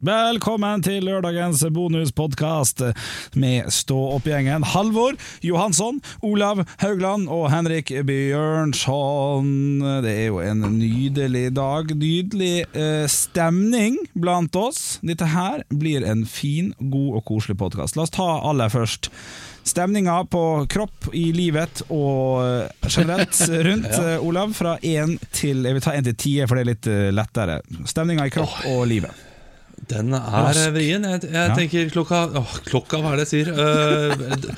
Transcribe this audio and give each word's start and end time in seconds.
Velkommen 0.00 0.80
til 0.80 1.04
lørdagens 1.04 1.60
bonuspodkast 1.76 2.80
med 3.36 3.66
Stå 3.68 3.98
opp-gjengen. 4.14 4.64
Halvor 4.72 5.18
Johansson, 5.44 5.98
Olav 6.24 6.62
Haugland 6.80 7.28
og 7.28 7.50
Henrik 7.52 7.92
Bjørnson. 8.08 9.50
Det 10.00 10.14
er 10.14 10.30
jo 10.30 10.40
en 10.40 10.64
nydelig 10.78 11.50
dag. 11.52 11.92
Nydelig 11.92 12.64
eh, 12.72 13.04
stemning 13.12 14.00
blant 14.16 14.56
oss. 14.56 14.96
Dette 15.04 15.28
her 15.34 15.66
blir 15.68 16.08
en 16.08 16.24
fin, 16.24 16.72
god 16.80 17.20
og 17.20 17.26
koselig 17.28 17.60
podkast. 17.60 18.00
La 18.00 18.08
oss 18.08 18.16
ta 18.16 18.32
aller 18.40 18.72
først 18.72 19.12
stemninga 19.68 20.22
på 20.32 20.64
kropp, 20.72 21.10
i 21.12 21.28
livet 21.36 21.84
og 21.92 22.40
eh, 22.40 22.88
generelt 22.88 23.36
rundt. 23.68 23.92
ja. 23.92 24.16
Olav, 24.24 24.56
fra 24.56 24.78
én 24.80 25.18
til 25.28 25.60
Jeg 25.68 25.76
vil 25.76 25.84
ta 25.84 25.92
én 25.92 26.08
til 26.08 26.16
ti, 26.16 26.38
for 26.46 26.56
det 26.56 26.64
er 26.64 26.72
litt 26.72 26.88
eh, 26.88 27.10
lettere. 27.12 27.60
Stemninga 27.84 28.24
i 28.24 28.32
kropp 28.32 28.62
oh. 28.64 28.78
og 28.78 28.88
livet. 28.88 29.26
Den 29.88 30.14
er 30.14 30.62
vrien. 30.74 31.06
Jeg, 31.14 31.32
jeg 31.32 31.56
tenker 31.56 31.90
klokka 31.94 32.22
åh, 32.40 32.56
Klokka, 32.68 33.00
hva 33.02 33.14
er 33.14 33.22
det 33.22 33.28
jeg 33.28 33.32
sier? 33.32 33.52
Uh, 33.56 34.54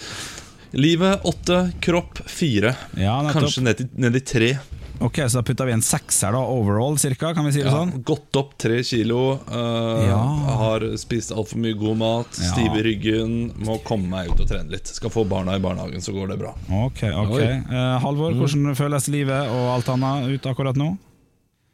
livet 0.73 1.27
åtte, 1.29 1.65
kropp 1.85 2.23
fire. 2.27 2.75
Ja, 2.99 3.19
Kanskje 3.33 3.65
ned, 3.65 3.81
til, 3.81 3.91
ned 4.03 4.19
i 4.19 4.25
tre. 4.27 4.55
Ok, 5.03 5.19
Så 5.29 5.39
da 5.39 5.43
putter 5.43 5.67
vi 5.67 5.73
en 5.73 5.83
sekser 5.83 6.33
da, 6.33 6.41
overall, 6.47 6.99
cirka, 6.99 7.33
kan 7.35 7.47
vi 7.47 7.53
si 7.57 7.63
det 7.63 7.71
ja, 7.71 7.75
sånn? 7.75 8.05
Gått 8.07 8.37
opp 8.39 8.55
tre 8.61 8.83
kilo. 8.87 9.39
Uh, 9.49 10.05
ja. 10.07 10.21
Har 10.61 10.85
spist 11.01 11.35
altfor 11.35 11.59
mye 11.65 11.75
god 11.79 11.99
mat. 11.99 12.39
Ja. 12.39 12.53
Stiv 12.53 12.77
i 12.79 12.85
ryggen. 12.87 13.39
Må 13.67 13.81
komme 13.87 14.11
meg 14.13 14.31
ut 14.31 14.45
og 14.45 14.51
trene 14.51 14.71
litt. 14.71 14.91
Skal 14.93 15.11
få 15.13 15.25
barna 15.29 15.57
i 15.59 15.63
barnehagen, 15.65 16.05
så 16.05 16.15
går 16.15 16.35
det 16.35 16.39
bra. 16.45 16.55
Ok, 16.85 17.03
ok 17.09 17.39
uh, 17.41 17.97
Halvor, 18.05 18.37
hvordan 18.39 18.69
mm. 18.71 18.77
føles 18.79 19.11
livet 19.13 19.51
og 19.51 19.73
alt 19.75 19.91
annet 19.97 20.37
ut 20.37 20.53
akkurat 20.53 20.79
nå? 20.79 20.93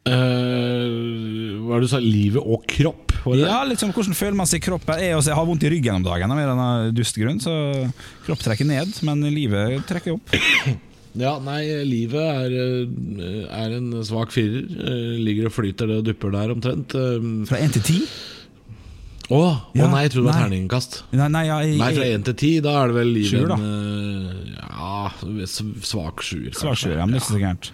Uh, 0.07 1.59
hva 1.65 1.75
er 1.75 1.81
det 1.81 1.89
du 1.89 1.91
sa? 1.91 1.99
Livet 2.01 2.41
og 2.41 2.63
kropp? 2.69 3.15
Ja, 3.35 3.59
liksom 3.67 3.91
Hvordan 3.93 4.15
føler 4.15 4.37
man 4.39 4.47
seg 4.49 4.61
i 4.61 4.65
kroppen? 4.69 5.01
Jeg, 5.03 5.17
også, 5.17 5.33
jeg 5.33 5.37
har 5.37 5.47
vondt 5.49 5.65
i 5.67 5.71
ryggen 5.73 5.99
om 5.99 6.05
dagen 6.05 6.31
med 6.31 6.47
denne 6.47 6.69
dustgrunnen 6.95 7.41
så 7.43 7.55
kropp 8.25 8.45
trekker 8.45 8.69
ned, 8.69 8.93
men 9.05 9.25
livet 9.27 9.83
trekker 9.89 10.17
opp. 10.17 10.37
Ja, 11.19 11.31
nei, 11.41 11.63
livet 11.89 12.21
er, 12.21 12.53
eh, 12.53 13.39
er 13.49 13.71
en 13.79 13.87
svak 14.05 14.29
firer. 14.29 14.61
Eh, 14.61 15.15
ligger 15.17 15.47
og 15.49 15.55
flyter 15.55 15.89
det 15.89 15.95
og 15.99 16.05
dupper 16.05 16.35
der 16.35 16.53
omtrent. 16.53 16.93
Fra 17.49 17.57
én 17.59 17.73
til 17.73 17.83
ti? 17.87 17.97
Å 19.29 19.35
oh, 19.35 19.57
ja, 19.73 19.87
oh, 19.87 19.91
nei, 19.91 20.03
jeg 20.05 20.13
trodde 20.13 20.29
det 20.29 20.29
var 20.29 20.45
terningkast. 20.45 20.95
Nei, 21.17 21.27
nei, 21.33 21.43
ja, 21.49 21.57
jeg, 21.65 21.75
nei, 21.81 21.89
fra 21.97 22.07
én 22.13 22.23
til 22.29 22.37
ti, 22.39 22.51
da 22.65 22.77
er 22.83 22.93
det 22.93 22.97
vel 22.97 23.11
livet 23.17 23.51
en 23.57 24.55
Ja, 24.61 25.09
svak 25.85 26.23
sjuer. 26.25 26.53
Svak 26.57 26.79
sjuer, 26.81 26.95
ja, 27.01 27.05
men 27.05 27.17
det 27.17 27.19
er 27.19 27.25
ikke 27.25 27.35
så 27.35 27.41
gærent. 27.43 27.71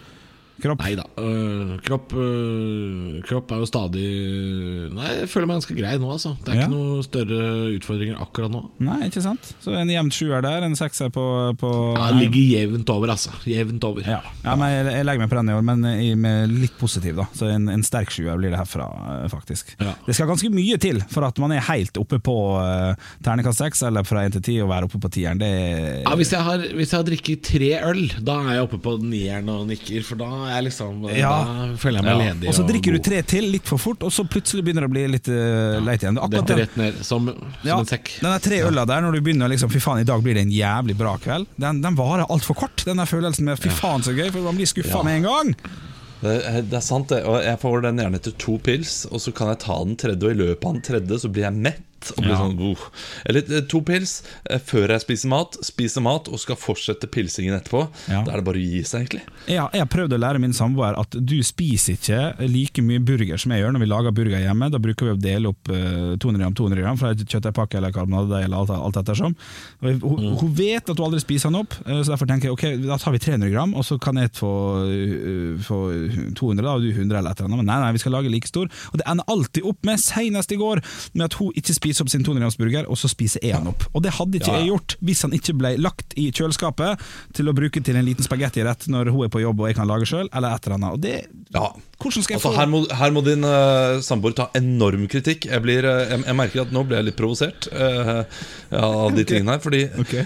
Kropp? 0.61 0.81
Nei 0.85 0.93
da. 0.95 1.03
Øh, 1.19 1.75
kropp, 1.83 2.13
øh, 2.15 3.19
kropp, 3.27 3.51
er 3.51 3.61
jo 3.63 3.67
stadig 3.67 4.05
Nei, 4.95 5.09
jeg 5.19 5.29
føler 5.31 5.49
meg 5.49 5.59
ganske 5.59 5.75
grei 5.75 5.95
nå, 5.99 6.09
altså. 6.13 6.31
Det 6.45 6.53
er 6.53 6.61
ja. 6.61 6.67
ikke 6.67 6.75
noen 6.75 7.03
større 7.05 7.39
utfordringer 7.75 8.21
akkurat 8.23 8.53
nå. 8.53 8.61
Nei, 8.85 8.99
ikke 9.09 9.23
sant 9.25 9.51
Så 9.63 9.75
en 9.75 9.91
jevnt 9.91 10.15
sjuer 10.15 10.45
der, 10.45 10.63
en 10.67 10.77
sekser 10.79 11.11
på, 11.13 11.25
på 11.59 11.71
Ja, 11.97 12.07
det 12.13 12.23
ligger 12.23 12.61
jevnt 12.61 12.93
over, 12.93 13.11
altså. 13.15 13.33
Jevnt 13.49 13.83
over. 13.87 14.07
Ja, 14.07 14.21
ja 14.45 14.55
men 14.59 14.71
jeg, 14.71 14.87
jeg, 14.93 15.07
legger 15.09 15.25
meg 15.25 15.33
på 15.33 15.39
den 15.41 15.51
i 15.51 15.57
år, 15.57 15.65
men 15.71 15.89
jeg, 15.91 16.19
med 16.23 16.55
litt 16.55 16.77
positiv, 16.79 17.19
da. 17.19 17.27
Så 17.35 17.51
en, 17.51 17.67
en 17.71 17.83
sterk 17.85 18.13
sjuer 18.15 18.39
blir 18.39 18.53
det 18.53 18.61
herfra, 18.61 18.87
øh, 19.17 19.27
faktisk. 19.33 19.75
Ja. 19.81 19.97
Det 20.07 20.15
skal 20.15 20.31
ganske 20.31 20.51
mye 20.53 20.79
til 20.81 21.01
for 21.11 21.27
at 21.27 21.39
man 21.43 21.55
er 21.55 21.65
helt 21.67 21.99
oppe 21.99 22.21
på 22.23 22.37
uh, 22.55 22.95
ternekast 23.25 23.63
seks, 23.63 23.83
eller 23.87 24.07
fra 24.07 24.23
én 24.25 24.33
til 24.35 24.43
ti, 24.45 24.57
og 24.63 24.71
være 24.71 24.87
oppe 24.87 25.01
på 25.03 25.11
tieren. 25.17 25.41
Det 25.41 25.51
ja, 26.05 26.15
hvis 26.15 26.31
jeg 26.33 26.47
har, 26.47 26.63
hvis 26.79 26.93
jeg 26.93 26.99
har 26.99 27.07
drikket 27.07 27.43
tre 27.51 27.71
øl, 27.91 28.03
da 28.25 28.39
er 28.45 28.59
jeg 28.59 28.67
oppe 28.69 28.79
på 28.83 28.95
nieren 29.03 29.51
og 29.51 29.67
nikker, 29.69 30.05
for 30.07 30.21
da 30.21 30.44
er 30.51 30.65
liksom 30.65 31.05
ja. 31.09 31.31
Da 31.45 31.67
føler 31.81 31.99
jeg 31.99 32.05
meg 32.05 32.11
ja. 32.13 32.33
ledig. 32.33 32.49
Og 32.51 32.57
så 32.57 32.65
drikker 32.67 32.95
du 32.95 33.01
tre 33.05 33.21
til 33.27 33.49
litt 33.53 33.69
for 33.69 33.81
fort, 33.81 34.05
og 34.05 34.13
så 34.13 34.25
plutselig 34.29 34.65
begynner 34.65 34.85
det 34.85 34.91
å 34.91 34.93
bli 34.95 35.05
litt 35.15 35.29
uh, 35.31 35.79
leit 35.85 36.05
igjen. 36.05 36.19
Dette 36.35 36.59
rett 36.59 36.77
ned, 36.79 36.99
som, 37.05 37.31
som 37.31 37.67
ja, 37.67 37.79
en 37.79 37.89
sekk. 37.89 38.13
Den 38.23 38.37
tre 38.43 38.61
øla 38.67 38.85
der, 38.89 39.05
når 39.05 39.17
du 39.17 39.25
begynner 39.25 39.51
liksom 39.51 39.71
Fy 39.73 39.81
faen, 39.83 40.03
i 40.03 40.07
dag 40.07 40.21
blir 40.23 40.37
det 40.37 40.45
en 40.45 40.53
jævlig 40.53 40.97
bra 40.99 41.15
kveld. 41.21 41.49
Den, 41.61 41.81
den 41.83 41.97
varer 41.97 42.29
altfor 42.31 42.57
kort, 42.65 42.85
den 42.87 43.01
der 43.01 43.09
følelsen 43.09 43.47
med 43.49 43.59
fy 43.61 43.73
faen 43.73 44.05
så 44.05 44.13
gøy, 44.15 44.29
for 44.29 44.45
man 44.45 44.59
blir 44.59 44.69
skuffa 44.69 45.03
med 45.05 45.21
en 45.21 45.27
gang. 45.29 45.55
Det, 46.21 46.35
det, 46.69 46.77
er 46.77 46.83
sant, 46.83 47.09
det. 47.11 47.23
Og 47.27 47.41
jeg 47.43 47.59
får 47.61 47.83
den 47.85 47.99
gjerne 48.01 48.21
etter 48.21 48.35
to 48.41 48.55
pils, 48.63 49.03
og 49.11 49.21
så 49.21 49.33
kan 49.35 49.51
jeg 49.51 49.61
ta 49.65 49.81
den 49.83 49.97
tredje, 49.99 50.21
og 50.23 50.31
i 50.31 50.39
løpet 50.45 50.69
av 50.69 50.77
den 50.77 50.85
tredje 50.85 51.19
så 51.25 51.31
blir 51.31 51.47
jeg 51.47 51.65
mett 51.67 51.83
og 52.13 52.21
blir 52.21 52.33
ja. 52.33 52.39
sånn 52.41 52.55
god. 52.59 52.83
Eller 53.29 53.49
eh, 53.49 53.63
to 53.71 53.81
pils 53.85 54.17
eh, 54.49 54.61
før 54.61 54.93
jeg 54.95 55.03
spiser 55.05 55.31
mat, 55.31 55.57
spiser 55.65 56.05
mat 56.05 56.29
og 56.29 56.41
skal 56.41 56.59
fortsette 56.59 57.09
pilsingen 57.11 57.55
etterpå. 57.57 57.85
Ja. 58.11 58.23
Da 58.25 58.33
er 58.33 58.41
det 58.41 58.47
bare 58.47 58.61
å 58.61 58.65
gi 58.65 58.81
seg, 58.85 59.05
egentlig. 59.05 59.23
Ja, 59.51 59.67
jeg 59.75 59.89
prøvd 59.93 60.17
å 60.17 60.21
lære 60.21 60.41
min 60.43 60.55
samboer 60.55 60.97
at 60.99 61.15
du 61.15 61.37
spiser 61.45 61.97
ikke 61.97 62.49
like 62.49 62.83
mye 62.85 63.03
burger 63.05 63.41
som 63.41 63.53
jeg 63.55 63.63
gjør 63.63 63.75
når 63.75 63.85
vi 63.85 63.89
lager 63.91 64.15
burger 64.17 64.43
hjemme. 64.43 64.71
Da 64.73 64.81
bruker 64.81 65.09
vi 65.09 65.15
å 65.15 65.19
dele 65.27 65.53
opp 65.53 65.71
200 65.71 66.19
eh, 66.19 66.41
gram 66.43 66.57
200 66.57 66.85
gram 66.85 67.01
fra 67.01 67.13
kjøttdeigpakke 67.15 67.79
eller 67.79 67.95
karbonade 67.95 68.43
eller 68.45 68.61
alt, 68.61 68.73
alt 68.75 69.01
ettersom. 69.01 69.37
Hun, 69.83 70.01
mm. 70.01 70.37
hun, 70.41 70.53
vet 70.55 70.89
at 70.89 70.95
hun 70.95 71.07
aldri 71.09 71.23
spiser 71.23 71.51
den 71.51 71.61
opp, 71.63 71.75
så 71.85 72.07
derfor 72.11 72.29
tenker 72.29 72.49
jeg 72.49 72.55
ok, 72.55 72.65
da 72.85 72.99
tar 73.01 73.15
vi 73.15 73.21
300 73.23 73.51
gram, 73.53 73.73
og 73.77 73.85
så 73.87 73.97
kan 74.01 74.17
jeg 74.19 74.31
få, 74.37 74.51
få 75.65 75.79
200 76.37 76.65
da, 76.65 76.75
og 76.75 76.83
du 76.83 76.91
100 76.91 77.19
eller 77.19 77.31
et 77.31 77.39
eller 77.39 77.49
annet. 77.49 77.61
Men 77.61 77.69
nei, 77.69 77.77
nei, 77.83 77.91
vi 77.95 78.01
skal 78.03 78.15
lage 78.15 78.31
like 78.31 78.49
stor. 78.49 78.69
Og 78.91 78.99
det 78.99 79.07
ender 79.09 79.27
alltid 79.31 79.67
opp 79.67 79.85
med, 79.87 80.01
senest 80.01 80.51
i 80.51 80.59
går, 80.59 80.81
med 81.13 81.27
at 81.27 81.37
hun 81.39 81.55
ikke 81.57 81.75
spiser 81.77 81.94
opp 82.03 82.11
sin 82.11 82.25
200-gramsburger, 82.25 82.89
og 82.91 82.99
så 82.99 83.09
spiser 83.11 83.43
jeg 83.45 83.55
han 83.57 83.69
opp. 83.71 83.87
Og 83.93 84.03
det 84.05 84.15
hadde 84.17 84.39
ikke 84.39 84.53
ja. 84.53 84.61
jeg 84.61 84.71
gjort 84.71 84.97
hvis 85.05 85.25
han 85.27 85.35
ikke 85.37 85.57
ble 85.59 85.73
lagt 85.81 86.15
i 86.19 86.27
kjøleskapet 86.35 87.03
til 87.37 87.51
å 87.51 87.55
bruke 87.57 87.83
til 87.85 87.99
en 87.99 88.07
liten 88.07 88.25
spagettirett 88.25 88.87
når 88.91 89.13
hun 89.13 89.27
er 89.27 89.33
på 89.33 89.43
jobb 89.43 89.63
og 89.63 89.71
jeg 89.71 89.79
kan 89.79 89.89
lage 89.89 90.09
sjøl, 90.09 90.29
eller 90.31 90.55
et 90.55 90.67
eller 90.67 90.79
annet. 90.79 90.97
Og 90.97 91.03
det, 91.05 91.15
ja. 91.55 91.67
Hvordan 92.05 92.21
skal 92.21 92.35
jeg 92.35 92.37
altså, 92.37 92.51
få 92.53 92.59
her 92.59 92.67
må, 92.69 92.79
her 92.99 93.13
må 93.15 93.21
din 93.25 93.45
uh, 93.47 93.97
samboer 94.05 94.35
ta 94.37 94.45
enorm 94.57 95.07
kritikk. 95.09 95.47
Jeg, 95.49 95.61
blir, 95.65 95.87
uh, 95.89 96.03
jeg, 96.05 96.21
jeg, 96.21 96.37
merker 96.37 96.61
at 96.61 96.73
nå 96.75 96.83
ble 96.85 96.99
jeg 96.99 97.07
litt 97.07 97.17
provosert 97.17 97.65
uh, 97.73 98.21
av 98.77 99.15
de 99.15 99.23
okay. 99.23 99.29
tingene 99.31 99.55
her. 99.55 99.63
Fordi 99.63 99.81
okay. 100.03 100.25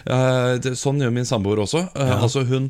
det, 0.60 0.74
Sånn 0.80 1.00
gjør 1.00 1.14
min 1.16 1.28
samboer 1.28 1.62
også. 1.64 1.86
Ja. 1.96 2.20
Altså 2.20 2.44
Hun 2.50 2.68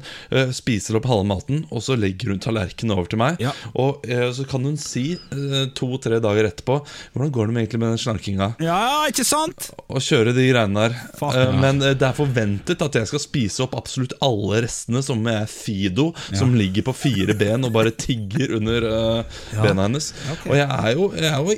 spiser 0.53 0.98
opp 1.00 1.08
halve 1.09 1.25
maten, 1.30 1.64
og 1.74 1.81
så 1.86 1.98
legger 1.98 2.34
hun 2.34 2.42
tallerkenen 2.44 2.94
over 2.94 3.09
til 3.09 3.22
meg. 3.22 3.40
Ja. 3.42 3.53
Og 3.80 4.06
så 4.36 4.46
kan 4.50 4.66
hun 4.66 4.78
si 4.81 5.14
to-tre 5.78 6.19
dager 6.24 6.48
etterpå 6.50 6.80
Hvordan 7.14 7.31
går 7.34 7.50
det 7.50 7.64
egentlig 7.64 7.81
med 7.81 7.94
den 7.94 8.02
slankinga. 8.02 8.50
Ja, 8.64 9.08
ikke 9.09 9.25
sant? 9.28 9.69
Og 9.88 10.02
kjøre 10.03 10.34
de 10.36 10.48
greiene 10.50 10.86
der. 10.86 10.98
Fuck, 11.19 11.38
ja. 11.38 11.50
Men 11.58 11.81
det 11.81 12.06
er 12.06 12.18
forventet 12.18 12.84
at 12.86 13.00
jeg 13.00 13.09
skal 13.12 13.24
spise 13.24 13.66
opp 13.66 13.78
absolutt 13.80 14.16
alle 14.25 14.64
restene 14.66 15.03
som 15.06 15.24
er 15.31 15.48
Fido, 15.50 16.09
som 16.30 16.56
ligger 16.58 16.86
på 16.90 16.96
fire 16.98 17.38
ben 17.40 17.68
og 17.68 17.74
bare 17.75 17.94
tigger 17.96 18.58
under 18.59 18.90
ja. 19.54 19.64
bena 19.64 19.88
hennes. 19.88 20.12
Okay. 20.36 20.52
Og 20.52 20.60
jeg 20.60 20.68
er 20.68 20.94
jo, 20.96 21.08
jeg 21.16 21.30
er, 21.30 21.40
jo 21.40 21.56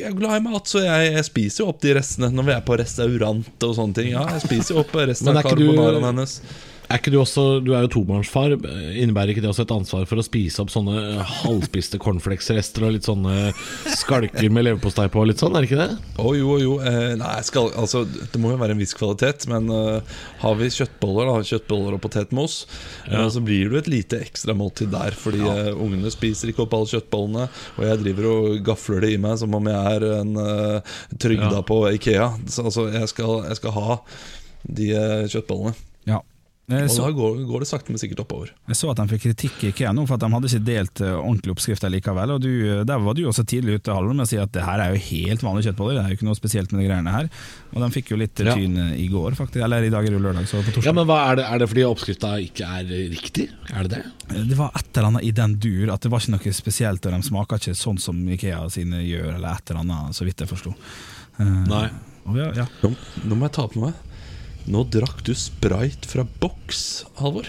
jeg 0.00 0.08
er 0.10 0.16
glad 0.18 0.40
i 0.40 0.44
mat, 0.48 0.70
så 0.70 0.82
jeg, 0.84 1.12
jeg, 1.16 1.26
spiser 1.30 1.64
jo 1.64 1.70
opp 1.72 1.80
de 1.84 1.94
restene 1.98 2.32
når 2.34 2.48
vi 2.48 2.56
er 2.56 2.66
på 2.66 2.80
restaurant 2.80 3.68
og 3.68 3.76
sånne 3.78 4.00
ting. 4.00 4.10
Ja, 4.14 4.26
jeg 4.36 4.44
spiser 4.46 4.76
jo 4.76 4.84
opp 4.84 4.94
resten 5.12 5.32
av 5.32 5.42
carbonaraen 5.46 6.10
hennes. 6.12 6.40
Er 6.90 6.98
ikke 6.98 7.12
du 7.14 7.20
også 7.20 7.42
Du 7.62 7.70
er 7.76 7.84
jo 7.84 7.92
tobarnsfar. 7.94 8.56
Innebærer 8.98 9.30
ikke 9.32 9.44
det 9.44 9.50
også 9.52 9.62
et 9.62 9.74
ansvar 9.74 10.06
for 10.10 10.18
å 10.18 10.24
spise 10.26 10.58
opp 10.62 10.72
sånne 10.72 11.22
halvspiste 11.44 12.00
cornflakesrester 12.02 12.86
og 12.86 12.96
litt 12.96 13.06
sånne 13.06 13.52
skalker 13.94 14.50
med 14.50 14.66
leverpostei 14.66 15.06
på? 15.12 15.22
Litt 15.28 15.42
sånn, 15.42 15.54
er 15.54 15.62
det 15.62 15.70
ikke 15.70 15.84
det? 15.84 15.98
Å 16.18 16.24
oh, 16.26 16.34
jo, 16.34 16.56
jo. 16.58 16.72
Eh, 16.82 17.14
nei, 17.20 17.36
skal, 17.46 17.70
altså, 17.78 18.02
det 18.10 18.40
må 18.42 18.50
jo 18.50 18.58
være 18.60 18.74
en 18.74 18.82
viss 18.82 18.96
kvalitet. 18.98 19.46
Men 19.50 19.70
uh, 19.70 20.16
har 20.42 20.56
vi 20.58 20.70
kjøttboller, 20.74 21.30
da, 21.30 21.44
kjøttboller 21.52 21.94
og 21.94 22.02
potetmos, 22.02 22.56
eh, 23.04 23.14
ja. 23.14 23.22
uh, 23.22 23.28
så 23.36 23.44
blir 23.44 23.68
det 23.68 23.78
jo 23.78 23.82
et 23.84 23.92
lite 23.94 24.20
ekstra 24.26 24.56
måltid 24.58 24.90
der. 24.94 25.14
Fordi 25.18 25.44
ja. 25.44 25.54
uh, 25.70 25.84
ungene 25.84 26.10
spiser 26.10 26.50
ikke 26.50 26.64
opp 26.66 26.74
alle 26.80 26.90
kjøttbollene, 26.90 27.46
og 27.76 27.86
jeg 27.86 28.02
driver 28.02 28.28
og 28.32 28.58
gafler 28.66 29.06
det 29.06 29.12
i 29.14 29.22
meg 29.22 29.38
som 29.38 29.54
om 29.60 29.70
jeg 29.70 29.94
er 29.94 30.08
en 30.16 30.34
uh, 30.42 30.98
trygda 31.22 31.60
ja. 31.60 31.62
på 31.70 31.84
Ikea. 31.94 32.28
Så, 32.50 32.66
altså, 32.66 32.88
jeg 32.90 33.14
skal, 33.14 33.36
jeg 33.46 33.62
skal 33.62 33.78
ha 33.78 34.00
de 34.66 34.90
kjøttbollene. 35.30 35.76
Ja 36.10 36.18
og 36.70 36.90
så, 36.92 37.06
da 37.08 37.14
går, 37.14 37.38
går, 37.48 37.64
det 37.64 37.66
sakte, 37.66 37.90
men 37.90 37.98
sikkert 37.98 38.22
oppover. 38.22 38.52
Jeg 38.70 38.78
så 38.78 38.90
at 38.92 39.00
de 39.00 39.06
fikk 39.10 39.24
kritikk 39.24 39.62
i 39.64 39.70
IKEA 39.72 39.90
nå 39.96 40.04
for 40.06 40.14
at 40.14 40.22
de 40.22 40.28
hadde 40.30 40.50
ikke 40.50 40.66
delt 40.68 41.02
uh, 41.02 41.16
ordentlig 41.18 41.54
oppskrift 41.56 41.86
likevel. 41.90 42.34
Og 42.36 42.42
du, 42.44 42.50
eh, 42.68 42.82
Der 42.86 43.00
var 43.02 43.16
du 43.18 43.24
også 43.26 43.42
tidlig 43.48 43.80
ute 43.80 43.94
Halvor, 43.94 44.14
med 44.14 44.26
å 44.26 44.30
si 44.30 44.38
at 44.38 44.52
det 44.54 44.62
her 44.62 44.82
er 44.84 44.94
jo 44.94 45.00
helt 45.08 45.42
vanlige 45.42 45.70
kjøttboller. 45.70 45.98
Det 45.98 46.02
er 46.04 46.12
jo 46.12 46.18
ikke 46.20 46.28
noe 46.28 46.38
spesielt 46.38 46.74
med 46.74 46.82
de 46.82 46.86
greiene 46.86 47.14
her. 47.14 47.30
Og 47.74 47.82
de 47.82 47.88
fikk 47.96 48.12
jo 48.12 48.18
litt 48.20 48.36
tyn 48.38 48.76
ja. 48.78 48.86
i 48.94 49.08
går, 49.10 49.38
faktisk. 49.38 49.64
Eller 49.66 49.86
i 49.88 49.92
dag 49.92 50.06
er 50.06 50.14
det 50.14 50.20
jo 50.20 50.24
lørdag, 50.28 50.46
så 50.50 50.60
på 50.60 50.74
torsdag. 50.76 50.86
Ja, 50.86 50.94
men 51.00 51.14
er 51.16 51.40
det, 51.40 51.46
er, 51.46 51.62
det, 51.62 51.70
fordi 51.72 51.86
oppskrifta 51.88 52.34
ikke 52.44 52.68
er 52.78 52.92
riktig? 53.16 53.48
Er 53.72 53.88
det 53.88 53.96
det? 53.96 54.44
Det 54.52 54.58
var 54.60 54.70
et 54.78 54.92
eller 54.92 55.10
annet 55.10 55.26
i 55.26 55.32
den 55.40 55.56
dur, 55.62 55.94
at 55.96 56.04
det 56.06 56.12
var 56.12 56.22
ikke 56.22 56.36
noe 56.36 56.54
spesielt. 56.60 57.08
Og 57.08 57.16
de 57.16 57.30
smaker 57.30 57.64
ikke 57.64 57.78
sånn 57.78 57.98
som 58.02 58.20
Ikea 58.36 58.62
sine 58.70 59.02
gjør, 59.02 59.32
eller 59.40 59.56
et 59.56 59.74
eller 59.74 59.82
annet, 59.82 60.18
så 60.18 60.28
vidt 60.28 60.46
jeg 60.46 60.52
forsto. 60.52 60.76
Nei. 61.40 61.88
Ja, 62.36 62.50
ja. 62.54 62.66
Nå, 62.84 62.92
nå 63.26 63.36
må 63.38 63.48
jeg 63.48 63.56
ta 63.56 63.64
på 63.66 63.80
meg 63.82 63.96
nå 64.68 64.84
drakk 64.92 65.22
du 65.26 65.32
Sprite 65.38 66.08
fra 66.10 66.26
boks, 66.42 67.06
Halvor? 67.20 67.48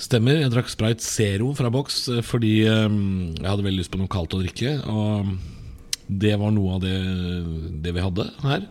Stemmer. 0.00 0.38
Jeg 0.40 0.52
drakk 0.54 0.70
Sprite 0.72 1.04
Zero 1.04 1.50
fra 1.56 1.68
boks 1.72 2.02
eh, 2.08 2.22
fordi 2.24 2.54
um, 2.70 3.32
jeg 3.36 3.48
hadde 3.48 3.66
veldig 3.66 3.82
lyst 3.82 3.92
på 3.92 4.00
noe 4.00 4.10
kaldt 4.12 4.36
å 4.36 4.40
drikke. 4.40 4.78
Og 4.88 5.34
det 6.08 6.32
var 6.40 6.54
noe 6.56 6.78
av 6.78 6.84
det, 6.84 6.96
det 7.84 7.92
vi 7.94 8.04
hadde 8.04 8.26
her. 8.46 8.64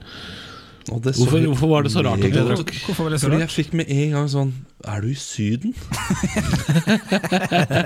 Hvorfor, 0.88 1.44
hvorfor, 1.44 1.68
var 1.70 1.84
det 1.86 1.92
så 1.94 2.02
rart 2.06 2.24
at 2.24 2.34
jeg 2.34 2.46
drakk? 2.48 2.72
Hvorfor 2.88 3.04
var 3.06 3.14
det 3.14 3.20
så 3.22 3.28
Fordi 3.28 3.42
jeg 3.44 3.52
fikk 3.54 3.74
med 3.78 3.92
en 3.94 4.14
gang 4.16 4.30
sånn 4.32 4.54
Er 4.88 5.04
du 5.04 5.10
i 5.12 5.18
Syden? 5.20 5.74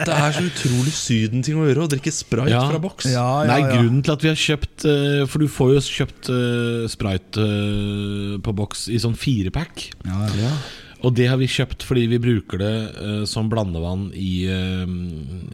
det 0.03 0.13
er 0.13 0.35
så 0.35 0.43
utrolig 0.45 0.93
Syden-ting 0.93 1.57
å 1.59 1.65
gjøre 1.67 1.87
å 1.87 1.89
drikke 1.91 2.13
sprite 2.13 2.53
Ja. 2.53 2.63
fra 2.69 2.79
boks. 2.83 3.09
Ja, 3.11 3.25
ja, 3.43 3.49
Nei, 3.49 3.59
ja. 3.65 3.71
grunnen 3.73 4.03
til 4.05 4.13
at 4.15 4.23
vi 4.23 4.31
har 4.31 4.39
kjøpt 4.39 4.85
eh, 4.89 5.23
For 5.27 5.43
du 5.43 5.49
får 5.51 5.73
jo 5.75 5.83
kjøpt 5.89 6.31
Sprayt 6.93 6.93
Sprite 6.93 7.43
eh, 7.43 8.37
på 8.43 8.55
boks 8.55 8.87
i 8.93 8.99
sånn 9.01 9.15
firepack. 9.19 9.89
Ja, 10.07 10.27
ja. 10.39 10.53
Og 11.03 11.11
det 11.17 11.27
har 11.27 11.39
vi 11.39 11.49
kjøpt 11.51 11.83
fordi 11.83 12.05
vi 12.13 12.21
bruker 12.23 12.61
det 12.61 12.73
uh, 12.95 13.23
som 13.29 13.49
blandevann 13.51 14.07
i, 14.15 14.47
uh, 14.47 14.87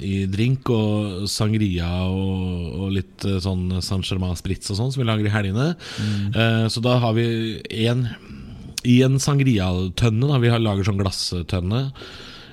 i 0.06 0.24
drink 0.30 0.70
og 0.74 1.26
sangria 1.32 1.90
og, 2.06 2.76
og 2.78 2.94
litt 3.00 3.26
uh, 3.26 3.40
sånn 3.42 3.80
San 3.86 4.06
Germain-sprits 4.06 4.70
og 4.70 4.80
sånn 4.80 4.94
som 4.94 5.02
vi 5.02 5.10
lager 5.10 5.26
i 5.26 5.34
helgene. 5.34 5.72
Eh, 6.30 6.66
så 6.72 6.82
da 6.84 6.98
har 7.02 7.16
vi 7.18 7.26
én 7.74 8.06
I 8.88 9.00
en 9.04 9.18
sangria-tønne, 9.22 10.40
vi 10.44 10.52
har 10.54 10.62
lager 10.62 10.88
sånn 10.88 11.02
glasstønne, 11.02 11.82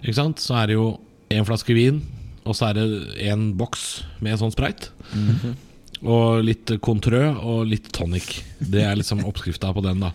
ikke 0.02 0.16
sant? 0.16 0.42
så 0.42 0.56
er 0.62 0.70
det 0.70 0.78
jo 0.78 0.88
én 1.32 1.46
flaske 1.46 1.76
vin, 1.76 2.00
og 2.46 2.56
så 2.56 2.70
er 2.70 2.78
det 2.78 2.86
en 3.28 3.50
boks 3.58 3.86
med 4.24 4.40
sånn 4.40 4.54
sprite. 4.54 4.90
Og 6.06 6.42
litt 6.44 6.70
kontrø 6.84 7.22
og 7.40 7.64
litt 7.70 7.88
tonic. 7.94 8.40
Det 8.58 8.82
er 8.84 8.98
liksom 8.98 9.24
oppskrifta 9.26 9.72
på 9.74 9.84
den, 9.84 10.02
da. 10.04 10.12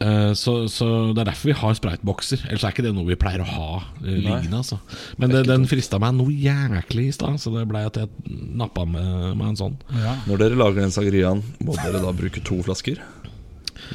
Eh, 0.00 0.32
Så, 0.38 0.54
så 0.72 0.86
det 1.14 1.20
er 1.22 1.28
derfor 1.30 1.50
vi 1.50 1.56
har 1.60 1.74
spraytbokser. 1.76 2.46
Ellers 2.48 2.64
er 2.64 2.72
ikke 2.72 2.84
det 2.86 2.94
noe 2.96 3.04
vi 3.08 3.18
pleier 3.20 3.42
å 3.44 3.48
ha 3.50 3.66
eh, 4.00 4.16
liggende. 4.16 4.62
Altså. 4.62 4.78
Men 5.20 5.34
det, 5.34 5.42
den 5.48 5.66
frista 5.68 6.00
meg 6.00 6.14
noe 6.16 6.32
jæklig 6.32 7.08
i 7.10 7.16
stad, 7.16 7.36
så 7.42 7.52
det 7.54 7.66
blei 7.68 7.82
at 7.88 7.98
jeg 8.00 8.08
nappa 8.56 8.86
med, 8.88 9.36
med 9.36 9.50
en 9.52 9.60
sånn. 9.60 9.76
Ja. 10.00 10.14
Når 10.30 10.40
dere 10.44 10.60
lager 10.62 10.80
den 10.86 10.94
sangriaen, 10.94 11.42
må 11.60 11.76
dere 11.80 12.00
da 12.02 12.14
bruke 12.16 12.40
to 12.46 12.62
flasker 12.64 13.02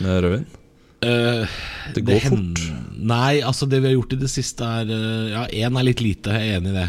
med 0.04 0.22
rødvin? 0.26 0.46
Uh, 1.06 1.46
Det 1.94 2.02
går 2.08 2.22
hen- 2.24 2.32
fort. 2.34 2.62
Nei, 2.98 3.42
altså 3.46 3.68
det 3.70 3.82
vi 3.84 3.90
har 3.92 3.98
gjort 3.98 4.14
i 4.16 4.22
det 4.24 4.30
siste 4.32 4.66
er 4.66 4.90
Ja, 5.30 5.44
én 5.52 5.78
er 5.78 5.86
litt 5.86 6.02
lite, 6.02 6.34
jeg 6.34 6.54
er 6.56 6.60
enig 6.62 6.72
i 6.72 6.78
det. 6.80 6.88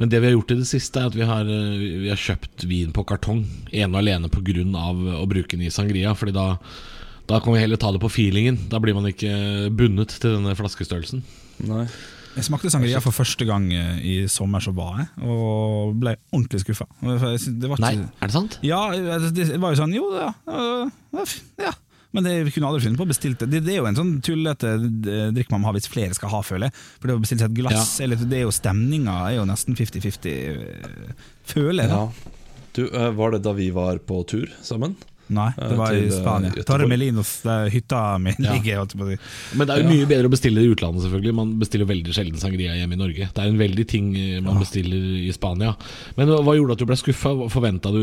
Men 0.00 0.08
det 0.12 0.20
vi 0.20 0.28
har 0.28 0.34
gjort 0.34 0.52
i 0.52 0.58
det 0.60 0.66
siste, 0.68 1.00
er 1.00 1.08
at 1.10 1.16
vi 1.16 1.24
har, 1.28 1.44
vi 1.44 2.08
har 2.10 2.20
kjøpt 2.20 2.64
vin 2.68 2.92
på 2.96 3.04
kartong. 3.08 3.42
Ene 3.72 3.92
og 3.94 4.00
alene 4.00 4.28
pga. 4.32 4.64
å 5.20 5.26
bruke 5.28 5.56
den 5.56 5.66
i 5.66 5.72
sangria. 5.72 6.14
Fordi 6.16 6.32
da, 6.32 6.46
da 7.30 7.38
kan 7.42 7.54
vi 7.54 7.60
heller 7.62 7.78
ta 7.80 7.92
det 7.94 8.00
på 8.02 8.10
feelingen. 8.10 8.58
Da 8.70 8.80
blir 8.82 8.96
man 8.96 9.06
ikke 9.10 9.70
bundet 9.76 10.16
til 10.18 10.34
denne 10.38 10.56
flaskestørrelsen. 10.58 11.22
Nei. 11.68 11.84
Jeg 12.36 12.46
smakte 12.46 12.70
sangria 12.70 13.00
for 13.02 13.14
første 13.14 13.46
gang 13.46 13.64
eh, 13.74 13.94
i 14.06 14.14
sommer 14.30 14.62
så 14.62 14.70
var, 14.74 15.00
jeg, 15.00 15.08
og 15.26 15.96
ble 15.98 16.14
ordentlig 16.30 16.60
skuffa. 16.62 16.86
Nei, 17.02 17.94
er 17.98 18.30
det 18.30 18.34
sant? 18.34 18.58
Ja, 18.62 18.84
det 18.94 19.48
var 19.58 19.74
jo 19.74 19.80
sånn 19.80 19.96
Jo, 19.96 20.06
ja. 20.14 20.30
ja. 21.58 21.72
Men 22.14 22.26
det, 22.26 22.34
kunne 22.54 22.70
aldri 22.70 22.84
funnet 22.86 22.98
på 22.98 23.06
å 23.06 23.10
bestille 23.10 23.38
det. 23.38 23.60
det. 23.62 23.74
Er 23.74 23.82
jo 23.82 23.90
en 23.90 23.98
sånn 23.98 24.16
tullete 24.26 24.72
eh, 24.74 25.28
drikk 25.34 25.52
man 25.52 25.62
må 25.62 25.70
ha 25.70 25.74
hvis 25.76 25.90
flere 25.90 26.16
skal 26.16 26.32
ha, 26.32 26.42
føler 26.46 26.70
jeg. 26.70 26.78
For 26.98 27.10
det 27.10 27.18
å 27.18 27.22
bestille 27.22 27.44
seg 27.44 27.52
et 27.52 27.60
glass, 27.60 27.92
eller, 28.02 28.24
det 28.30 28.40
er 28.40 28.46
jo 28.46 28.54
stemninga 28.54 29.16
er 29.28 29.36
jo 29.38 29.46
nesten 29.50 29.78
50-50, 29.78 30.34
øh, 30.50 31.30
føler 31.52 31.86
jeg. 31.86 31.94
Ja. 31.94 32.36
Du, 32.78 32.84
eh, 32.86 33.10
var 33.18 33.34
det 33.34 33.42
da 33.46 33.54
vi 33.54 33.70
var 33.74 34.02
på 34.06 34.22
tur 34.30 34.50
sammen? 34.66 34.98
Nei, 35.30 35.48
det 35.56 35.70
Eh, 35.70 35.76
var 35.78 35.92
til, 35.94 36.02
i 36.02 36.06
eh, 36.10 36.16
Spania. 36.18 36.50
Göteborg. 36.50 36.66
Torremelinos, 36.70 37.32
der 37.46 37.70
hytta 37.70 38.18
mi 38.18 38.34
Ja. 38.38 38.52
ligger. 38.52 38.86
Men 39.54 39.66
det 39.66 39.74
er 39.76 39.82
jo 39.82 39.88
mye 39.88 40.06
bedre 40.10 40.26
å 40.28 40.32
bestille 40.32 40.60
i 40.64 40.70
utlandet, 40.74 41.04
selvfølgelig. 41.06 41.34
Man 41.34 41.52
bestiller 41.60 41.86
veldig 41.86 42.12
sjelden 42.16 42.40
sangria 42.42 42.74
hjemme 42.74 42.96
i 42.98 43.00
Norge. 43.00 43.28
Det 43.32 43.38
er 43.44 43.48
en 43.48 43.58
veldig 43.60 43.86
ting 43.88 44.12
man 44.42 44.50
man 44.50 44.58
bestiller 44.64 44.98
i 45.28 45.30
Spania. 45.32 45.76
Men 46.16 46.28
hva 46.28 46.54
gjorde 46.56 46.72
at 46.74 46.78
du 46.82 46.86
ble 46.90 46.96
skuffa? 46.98 47.30
Forventa 47.52 47.92
du 47.94 48.00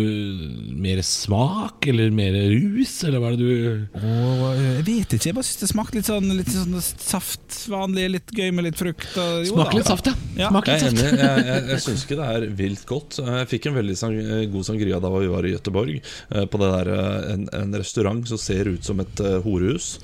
mer 0.80 1.02
smak, 1.04 1.86
eller 1.92 2.10
mer 2.16 2.32
rus, 2.54 2.94
eller 3.04 3.20
hva 3.20 3.32
er 3.34 3.36
det 3.36 3.44
du 3.44 4.00
Og 4.00 4.44
øh, 4.54 4.78
Jeg 4.78 4.86
vet 4.88 5.16
ikke, 5.18 5.28
jeg 5.28 5.36
bare 5.36 5.48
syns 5.50 5.60
det 5.64 5.70
smakte 5.74 6.00
litt 6.00 6.08
sånn, 6.10 6.30
litt 6.38 6.52
sånn 6.54 6.78
saft, 6.82 7.58
vanlig, 7.72 8.06
litt 8.16 8.32
gøy 8.38 8.52
med 8.56 8.68
litt 8.70 8.80
frukt. 8.80 9.08
Og, 9.20 9.50
da. 9.58 9.68
litt 9.76 9.90
saft, 9.90 10.08
ja. 10.08 10.16
Ja. 10.38 10.50
Smaker 10.54 10.78
Jeg 10.78 10.94
litt 10.94 11.04
er 11.04 11.10
enig. 11.12 11.20
Jeg, 11.28 11.46
jeg, 11.52 11.68
jeg 11.74 11.84
syns 11.84 12.06
ikke 12.08 12.18
det 12.22 12.30
er 12.38 12.48
vilt 12.64 12.86
godt. 12.90 13.20
Jeg 13.28 13.50
fikk 13.52 13.68
en 13.72 13.78
veldig 13.82 13.98
sang, 14.00 14.16
god 14.54 14.68
sangria 14.68 15.00
da 15.04 15.12
vi 15.18 15.30
var 15.34 15.48
i 15.50 15.54
Göteborg. 15.56 15.98
eh, 16.32 16.46
På 16.48 16.62
det 16.62 16.70
der, 16.76 16.92
eh, 16.94 17.17
en, 17.34 17.50
en 17.54 17.76
restaurant 17.76 18.24
som 18.28 18.38
ser 18.42 18.68
ut 18.68 18.84
som 18.84 19.00
et 19.04 19.20
eh, 19.20 19.40
horehus. 19.46 20.00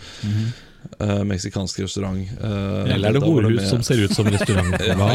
Eh, 0.99 1.23
Meksikansk 1.27 1.79
restaurant. 1.83 2.19
Uh, 2.39 2.87
Eller 2.93 3.09
er 3.09 3.17
det 3.17 3.23
horehus 3.25 3.69
som 3.69 3.83
ser 3.85 4.03
ut 4.03 4.13
som 4.15 4.27
restaurant? 4.29 4.75
Ja, 4.83 4.95
Hva 4.99 5.09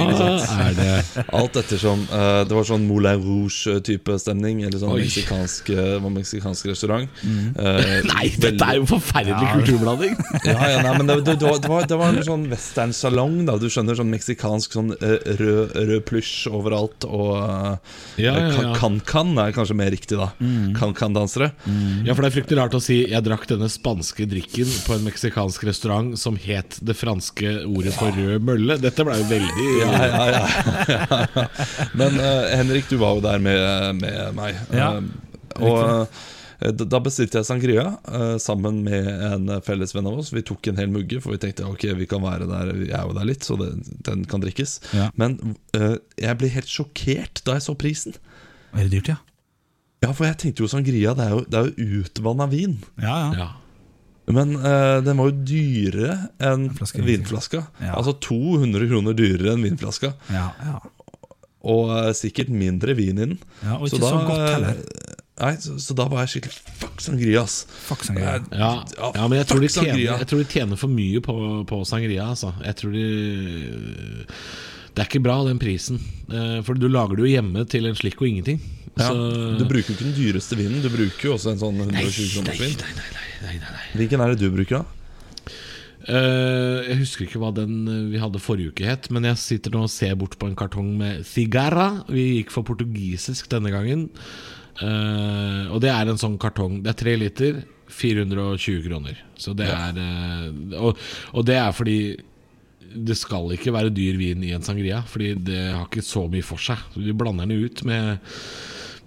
er 0.69 0.75
det? 0.77 1.25
Alt 1.35 1.57
ettersom. 1.61 2.05
Uh, 2.11 2.43
det 2.49 2.57
var 2.57 2.67
sånn 2.67 2.87
Moulin 2.89 3.21
Rouge-type 3.23 4.19
stemning. 4.21 4.63
Eller 4.67 4.81
sånn 4.81 4.95
meksikansk, 4.99 5.71
eh, 5.75 6.09
meksikansk 6.13 6.69
restaurant. 6.71 7.21
Eh, 7.25 7.93
Nei, 8.13 8.27
dette 8.41 8.65
er 8.65 8.81
jo 8.81 8.87
forferdelig 8.91 9.53
kulturblanding! 9.55 10.17
ja, 10.49 10.57
ja, 10.73 10.83
nei, 10.85 10.95
men 10.99 11.11
det, 11.11 11.19
det, 11.27 11.37
det, 11.43 11.53
var, 11.69 11.87
det, 11.89 11.99
var, 11.99 12.15
en 12.15 12.27
sånn 12.27 12.47
westernsalong, 12.51 13.41
da. 13.49 13.59
Du 13.61 13.69
skjønner, 13.73 13.99
sånn 13.99 14.13
meksikansk 14.13 14.77
sånn 14.79 14.93
eh, 14.99 15.17
rød, 15.41 15.77
rød 15.93 16.05
plysj 16.09 16.51
overalt. 16.53 17.07
Og 17.09 17.35
eh, 17.39 17.97
Ja, 18.25 18.35
ja, 18.35 18.49
ja. 18.53 18.75
kan-kan 18.79 19.35
er 19.41 19.55
kanskje 19.57 19.79
mer 19.79 19.93
riktig, 19.95 20.19
da. 20.21 20.33
Kan-kan-dansere. 20.79 21.53
Ja, 22.07 22.15
for 22.15 22.25
det 22.25 22.33
er 22.33 22.37
fryktelig 22.39 22.61
rart 22.61 22.77
å 22.77 22.83
si 22.83 23.01
'jeg 23.09 23.25
drakk 23.27 23.47
denne 23.51 23.71
spanske 23.73 24.27
drikken 24.29 24.69
på 24.87 24.97
en 24.97 25.07
meksikansk 25.07 25.58
restaurant 25.67 26.19
som 26.21 26.37
het 26.41 26.79
det 26.85 26.97
franske 26.99 27.55
ordet 27.67 27.95
for 27.97 28.15
rød 28.15 28.45
mølle'. 28.45 28.79
Dette 28.83 29.07
ble 29.07 29.19
jo 29.19 29.29
veldig 29.31 29.69
Ja, 29.83 29.93
ja, 30.07 30.25
ja, 30.33 30.43
ja. 30.89 31.47
Men 31.99 32.19
uh, 32.21 32.51
Henrik, 32.55 32.91
du 32.91 32.99
var 33.01 33.17
jo 33.19 33.25
der 33.25 33.43
med, 33.43 34.03
med 34.03 34.37
meg. 34.39 34.61
Ja, 34.75 34.93
Eh, 35.59 35.65
og 35.65 35.79
uh, 35.79 36.75
da 36.75 36.99
bestilte 37.03 37.39
jeg 37.39 37.47
sangria 37.47 37.85
eh, 38.11 38.35
sammen 38.43 38.81
med 38.83 39.07
en 39.07 39.51
felles 39.63 39.93
venn 39.95 40.09
av 40.11 40.19
oss. 40.19 40.33
Vi 40.35 40.43
tok 40.43 40.67
en 40.71 40.81
hel 40.81 40.91
mugge, 40.91 41.21
for 41.23 41.31
vi 41.35 41.39
tenkte 41.45 41.69
ok, 41.69 41.85
vi 42.01 42.09
kan 42.11 42.25
være 42.25 42.49
der, 42.51 42.73
vi 42.75 42.89
er 42.91 43.05
jo 43.07 43.15
der 43.15 43.29
litt, 43.29 43.47
så 43.47 43.55
det, 43.61 43.71
den 44.09 44.25
kan 44.29 44.43
drikkes. 44.43 44.81
Ja. 44.97 45.07
Men 45.15 45.39
eh, 45.79 46.01
jeg 46.19 46.41
ble 46.41 46.51
helt 46.57 46.73
sjokkert 46.73 47.45
da 47.47 47.59
jeg 47.59 47.67
så 47.69 47.77
prisen. 47.79 48.19
Er 48.75 48.89
det 48.89 48.91
dyrt, 48.97 49.13
ja? 49.15 49.21
Ja, 50.03 50.11
for 50.11 50.27
jeg 50.27 50.39
tenkte 50.43 50.63
jo 50.63 50.71
sangria, 50.71 51.15
det 51.19 51.25
er 51.29 51.37
jo, 51.37 51.41
det 51.47 51.61
er 51.61 51.71
jo 51.71 52.03
utvanna 52.03 52.47
vin. 52.51 52.77
Ja, 52.99 53.15
ja. 53.15 53.31
Ja. 53.39 53.49
Men 54.35 54.55
uh, 54.61 54.99
den 55.05 55.17
var 55.21 55.31
jo 55.31 55.37
dyrere 55.49 56.15
enn 56.45 56.69
en 56.71 57.05
vinflaska. 57.07 57.63
Ja. 57.81 57.95
Altså 57.97 58.15
200 58.21 58.89
kroner 58.91 59.17
dyrere 59.17 59.55
enn 59.57 59.65
vinflaska. 59.67 60.15
ja, 60.35 60.51
ja. 60.65 60.79
Og 61.69 61.89
uh, 61.91 62.13
sikkert 62.15 62.49
mindre 62.55 62.95
vin 62.95 63.19
i 63.19 63.25
den. 63.27 63.39
ja 63.65 63.77
og 63.81 63.89
ikke 63.89 63.99
så, 63.99 64.19
godt 64.29 64.45
heller. 64.53 64.83
Nei, 65.39 65.53
så, 65.63 65.75
så 65.83 65.95
da 65.95 66.05
var 66.11 66.25
jeg 66.25 66.31
skikkelig 66.33 66.77
Fuck 66.81 67.03
sangria, 67.03 67.43
ass. 67.45 67.61
Fuck 67.87 68.05
sangria. 68.07 68.37
Jeg- 68.39 68.59
Ja, 68.59 68.71
ja, 69.15 69.27
men 69.29 69.39
jeg 69.39 69.47
tror, 69.51 69.61
de 69.63 69.69
fuck 69.69 69.85
tjener, 69.85 69.93
sangria. 69.95 70.17
jeg 70.23 70.29
tror 70.31 70.39
de 70.43 70.49
tjener 70.55 70.77
for 70.81 70.89
mye 70.91 71.21
på, 71.23 71.37
på 71.71 71.79
sangria. 71.87 72.25
Altså. 72.33 72.51
Jeg 72.65 72.75
tror 72.81 72.95
de 72.97 73.05
Det 74.95 75.05
er 75.05 75.07
ikke 75.11 75.23
bra, 75.23 75.37
den 75.47 75.61
prisen. 75.63 76.01
Eh, 76.31 76.59
For 76.67 76.75
du 76.75 76.89
lager 76.91 77.17
det 77.19 77.27
jo 77.27 77.31
hjemme 77.37 77.63
til 77.71 77.87
en 77.87 77.95
slikk 77.99 78.19
og 78.23 78.29
ingenting. 78.31 78.59
Ja, 78.99 79.09
Så- 79.13 79.59
Du 79.59 79.65
bruker 79.65 79.93
jo 79.93 79.95
ikke 79.95 80.05
den 80.09 80.15
dyreste 80.19 80.57
vinen, 80.59 80.83
du 80.83 80.89
bruker 80.91 81.29
jo 81.31 81.35
også 81.37 81.53
en 81.53 81.59
sånn 81.63 81.79
120 81.79 82.33
kroners 82.35 82.59
vin. 82.61 82.77
nei, 82.83 82.95
nei, 82.99 83.11
nei, 83.43 83.57
nei, 83.59 83.73
nei. 83.73 83.85
Hvilken 84.01 84.21
er 84.25 84.35
det 84.35 84.41
du 84.43 84.51
bruker, 84.51 84.83
da? 84.83 84.85
Eh, 86.09 86.89
jeg 86.89 86.99
husker 87.03 87.27
ikke 87.27 87.41
hva 87.43 87.51
den 87.53 87.73
eh, 87.91 88.05
vi 88.15 88.21
hadde 88.23 88.41
forrige 88.41 88.73
uke 88.73 88.87
het, 88.89 89.11
men 89.13 89.27
jeg 89.29 89.37
sitter 89.43 89.75
nå 89.75 89.83
og 89.85 89.91
ser 89.93 90.15
bort 90.17 90.39
på 90.41 90.49
en 90.49 90.57
kartong 90.57 90.95
med 90.97 91.25
cigarra. 91.29 92.05
Vi 92.09 92.39
gikk 92.43 92.51
for 92.55 92.65
portugisisk 92.65 93.51
denne 93.53 93.71
gangen. 93.75 94.07
Eh, 94.81 95.67
og 95.75 95.83
det 95.85 95.91
er 95.93 96.09
en 96.09 96.21
sånn 96.21 96.39
kartong. 96.41 96.81
Det 96.85 96.95
er 96.95 96.99
tre 97.03 97.17
liter, 97.21 97.61
420 97.93 98.87
kroner. 98.87 99.21
Så 99.37 99.55
det 99.59 99.69
er 99.69 100.01
eh, 100.01 100.79
og, 100.81 100.97
og 101.35 101.45
det 101.49 101.59
er 101.61 101.73
fordi 101.77 101.99
det 102.89 103.19
skal 103.21 103.51
ikke 103.53 103.75
være 103.75 103.93
dyr 103.93 104.17
vin 104.17 104.43
i 104.47 104.55
en 104.57 104.65
sangria, 104.65 105.03
Fordi 105.05 105.35
det 105.45 105.61
har 105.75 105.85
ikke 105.91 106.01
så 106.07 106.25
mye 106.31 106.47
for 106.47 106.57
seg. 106.63 106.79
Så 106.95 107.05
Vi 107.05 107.13
blander 107.13 107.45
den 107.45 107.67
ut 107.67 107.83
med 107.85 108.17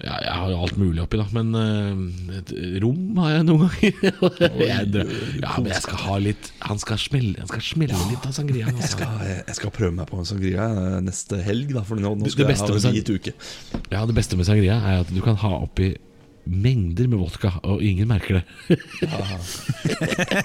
ja, 0.04 0.16
Jeg 0.26 0.34
har 0.34 0.50
jo 0.52 0.60
alt 0.66 0.78
mulig 0.82 1.02
oppi, 1.04 1.20
da. 1.22 1.26
Men 1.36 1.52
uh, 1.56 2.38
et 2.40 2.52
rom 2.84 3.18
har 3.22 3.36
jeg 3.36 3.48
noen 3.48 3.66
ganger. 3.68 4.22
jeg, 4.72 5.08
ja, 5.42 5.56
men 5.58 5.70
jeg 5.72 5.82
skal 5.86 6.02
ha 6.06 6.18
litt 6.22 6.52
Han 6.68 6.82
skal 6.82 7.02
smelle, 7.02 7.36
han 7.42 7.50
skal 7.52 7.66
smelle 7.66 8.00
litt 8.12 8.28
av 8.28 8.36
sangriaen. 8.38 8.76
Jeg 8.76 8.82
Altså. 8.82 8.98
skal, 8.98 9.26
jeg 9.48 9.58
skal 9.60 9.74
prøve 9.76 9.96
meg 10.00 10.10
på 10.10 10.22
en 10.22 10.30
sangria 10.30 10.68
eh, 10.70 11.00
neste 11.06 11.42
helg, 11.46 11.74
da, 11.78 11.84
for 11.88 12.02
nå, 12.02 12.16
nå 12.18 12.32
skal 12.34 12.50
jeg 12.50 12.62
ha 12.62 12.72
en 12.82 12.96
hvit 12.98 13.12
uke. 13.18 13.36
Ja, 13.94 14.06
Det 14.10 14.18
beste 14.18 14.40
med 14.40 14.50
sangria 14.50 14.80
er 14.82 15.04
at 15.06 15.12
du 15.14 15.22
kan 15.24 15.38
ha 15.44 15.54
oppi 15.62 15.94
mengder 16.50 17.08
med 17.12 17.20
vodka, 17.22 17.52
og 17.64 17.84
ingen 17.86 18.08
merker 18.10 18.40
det. 18.40 18.78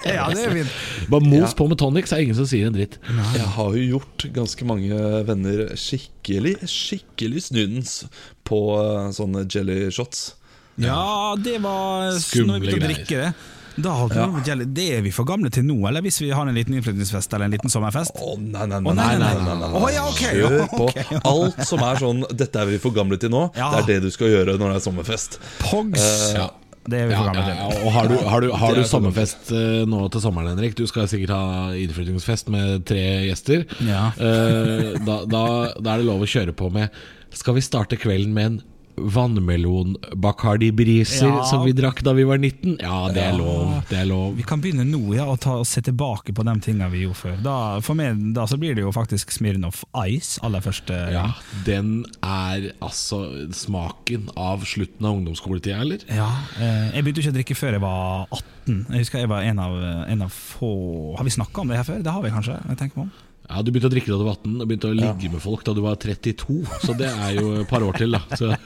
Ja, 0.07 0.27
det 0.33 0.43
er 0.45 0.53
fint. 0.53 0.75
Bare 1.11 1.23
mos 1.25 1.49
Ja. 1.51 1.53
på 1.57 1.67
med 1.69 1.77
tonic, 1.79 2.07
så 2.09 2.15
er 2.15 2.19
det 2.21 2.27
ingen 2.27 2.37
som 2.39 2.47
sier 2.49 2.67
en 2.69 2.75
dritt. 2.77 2.97
Jeg 3.35 3.47
har 3.57 3.75
jo 3.77 3.83
gjort 3.97 4.25
ganske 4.35 4.65
mange 4.67 4.97
venner 5.27 5.63
skikkelig, 5.79 6.57
skikkelig 6.69 7.43
snudens 7.49 8.05
på 8.47 8.59
eh, 8.81 9.11
sånne 9.17 9.45
jelly 9.49 9.89
shots. 9.91 10.33
Ja, 10.77 11.33
det 11.41 11.57
var 11.63 12.11
Skumle 12.21 12.53
når 12.53 12.59
vi 12.59 12.67
begynte 12.67 12.77
å 12.77 12.79
greier. 12.79 12.93
drikke 12.93 13.21
det. 13.23 13.33
Da 13.77 13.93
hadde 13.93 14.15
Ja. 14.17 14.55
det 14.55 14.73
Det 14.73 14.87
er 14.97 15.01
vi 15.05 15.11
for 15.13 15.23
gamle 15.25 15.49
til 15.53 15.63
nå, 15.67 15.77
eller 15.87 16.01
hvis 16.01 16.19
vi 16.21 16.29
har 16.33 16.47
en 16.47 16.55
liten 16.55 16.73
innflyttingsfest 16.77 17.33
eller 17.33 17.45
en 17.45 17.51
liten 17.51 17.69
sommerfest? 17.69 18.15
Å 18.17 18.37
nei, 18.39 18.65
nei, 18.65 18.79
nei. 18.81 18.93
nei, 18.93 19.17
nei, 19.17 19.33
nei, 19.33 19.55
nei, 19.61 19.69
Oh, 19.77 19.87
ja, 19.93 20.05
okay, 20.09 20.41
Kjør 20.41 20.67
på. 20.73 20.87
Alt 21.23 21.65
som 21.67 21.79
er 21.85 21.95
sånn 22.01 22.23
'Dette 22.27 22.55
er 22.61 22.65
vi 22.65 22.77
for 22.81 22.91
gamle 22.91 23.17
til 23.21 23.29
nå', 23.29 23.51
Ja. 23.55 23.69
det 23.71 23.83
er 23.83 23.87
det 23.93 24.01
du 24.07 24.09
skal 24.11 24.27
gjøre 24.33 24.57
når 24.57 24.73
det 24.73 24.77
er 24.81 24.85
sommerfest. 24.91 25.39
Pogs! 25.59 26.01
uh, 26.33 26.33
Ja. 26.39 26.49
Det 26.87 27.01
er 27.01 27.07
vi 27.09 27.15
for 27.19 27.25
gamle 27.27 27.43
til. 27.43 27.55
Ja, 27.59 27.67
og 27.83 27.91
har 27.91 28.07
du, 28.07 28.15
har 28.15 28.39
du, 28.41 28.51
har 28.55 28.73
du 28.73 28.79
er 28.79 28.87
sommerfest 28.87 29.51
uh, 29.51 29.83
nå 29.85 30.09
til 30.09 30.21
sommeren, 30.23 30.47
Henrik? 30.55 30.73
Du 30.73 30.85
skal 30.87 31.03
sikkert 31.11 31.33
ha 31.35 31.73
innflyttingsfest 31.75 32.47
med 32.49 32.85
tre 32.87 33.27
gjester. 33.27 33.65
Ja. 33.83 34.07
Eh, 34.15 34.95
da, 35.03 35.17
da, 35.27 35.43
da 35.75 35.93
er 35.93 35.97
det 35.99 36.05
lov 36.07 36.23
å 36.23 36.29
kjøre 36.31 36.55
på 36.55 36.71
med 36.71 36.89
Skal 37.35 37.55
vi 37.55 37.61
starte 37.61 37.97
kvelden 37.99 38.31
med 38.33 38.45
en 38.45 38.61
vannmelon-Bacardi-briser 38.97 41.27
Ja. 41.27 41.43
som 41.43 41.65
vi 41.65 41.71
drakk 41.73 42.01
da 42.03 42.13
vi 42.13 42.23
var 42.23 42.37
19? 42.37 42.77
Ja, 42.81 43.09
det 43.13 43.21
er 43.23 43.33
lov. 43.37 43.83
Det 43.89 43.97
er 43.99 44.05
lov. 44.05 44.35
Vi 44.35 44.43
kan 44.43 44.61
begynne 44.61 44.85
nå 44.85 45.13
ja, 45.15 45.25
og, 45.25 45.39
ta, 45.39 45.51
og 45.61 45.65
se 45.67 45.81
tilbake 45.81 46.33
på 46.33 46.43
de 46.43 46.59
tingene 46.59 46.89
vi 46.91 47.01
gjorde 47.05 47.15
før. 47.21 47.37
Da, 47.43 47.79
for 47.85 47.93
meg 47.99 48.33
da 48.35 48.45
så 48.49 48.57
blir 48.57 48.75
det 48.75 48.81
jo 48.85 48.91
faktisk 48.95 49.31
Smirnoff 49.31 49.83
Ice 50.07 50.39
aller 50.43 50.61
første 50.65 50.93
Ja, 51.13 51.27
den 51.65 52.05
er 52.23 52.71
altså 52.81 53.21
smaken 53.53 54.29
av 54.35 54.65
slutten 54.65 55.05
av 55.05 55.13
ungdomsskoletida, 55.19 55.79
eller? 55.81 55.97
Ja, 56.09 56.29
eh, 56.59 56.91
jeg 56.95 57.03
begynte 57.03 57.21
ikke 57.23 57.33
å 57.35 57.39
drikke 57.39 57.55
før 57.55 57.71
jeg 57.77 57.81
var 57.81 58.27
18. 58.31 58.85
Jeg 58.91 58.99
husker 59.05 59.19
jeg 59.23 59.29
var 59.31 59.41
en 59.47 59.59
av, 59.63 59.73
en 60.11 60.21
av 60.25 60.29
få 60.33 61.15
Har 61.17 61.23
vi 61.23 61.29
snakka 61.37 61.61
om 61.61 61.67
det 61.71 61.77
her 61.77 61.83
før? 61.87 62.01
Det 62.03 62.11
har 62.11 62.21
vi 62.25 62.29
kanskje? 62.33 62.57
Jeg 62.67 62.77
tenker 62.81 62.97
meg 62.99 63.05
om 63.07 63.11
Ja, 63.47 63.61
Du 63.63 63.71
begynte 63.71 63.87
å 63.87 63.93
drikke 63.93 64.11
da 64.11 64.17
du 64.19 64.25
var 64.27 64.35
18, 64.35 64.57
og 64.61 64.67
begynte 64.67 64.89
å 64.91 64.95
ligge 64.97 65.29
med 65.31 65.39
folk 65.41 65.63
da 65.63 65.71
du 65.73 65.79
var 65.85 65.95
32. 65.95 66.57
Så 66.83 66.91
det 66.99 67.07
er 67.07 67.37
jo 67.39 67.53
et 67.61 67.69
par 67.69 67.81
år 67.87 67.95
til, 67.97 68.11
da. 68.11 68.19
Så, 68.35 68.51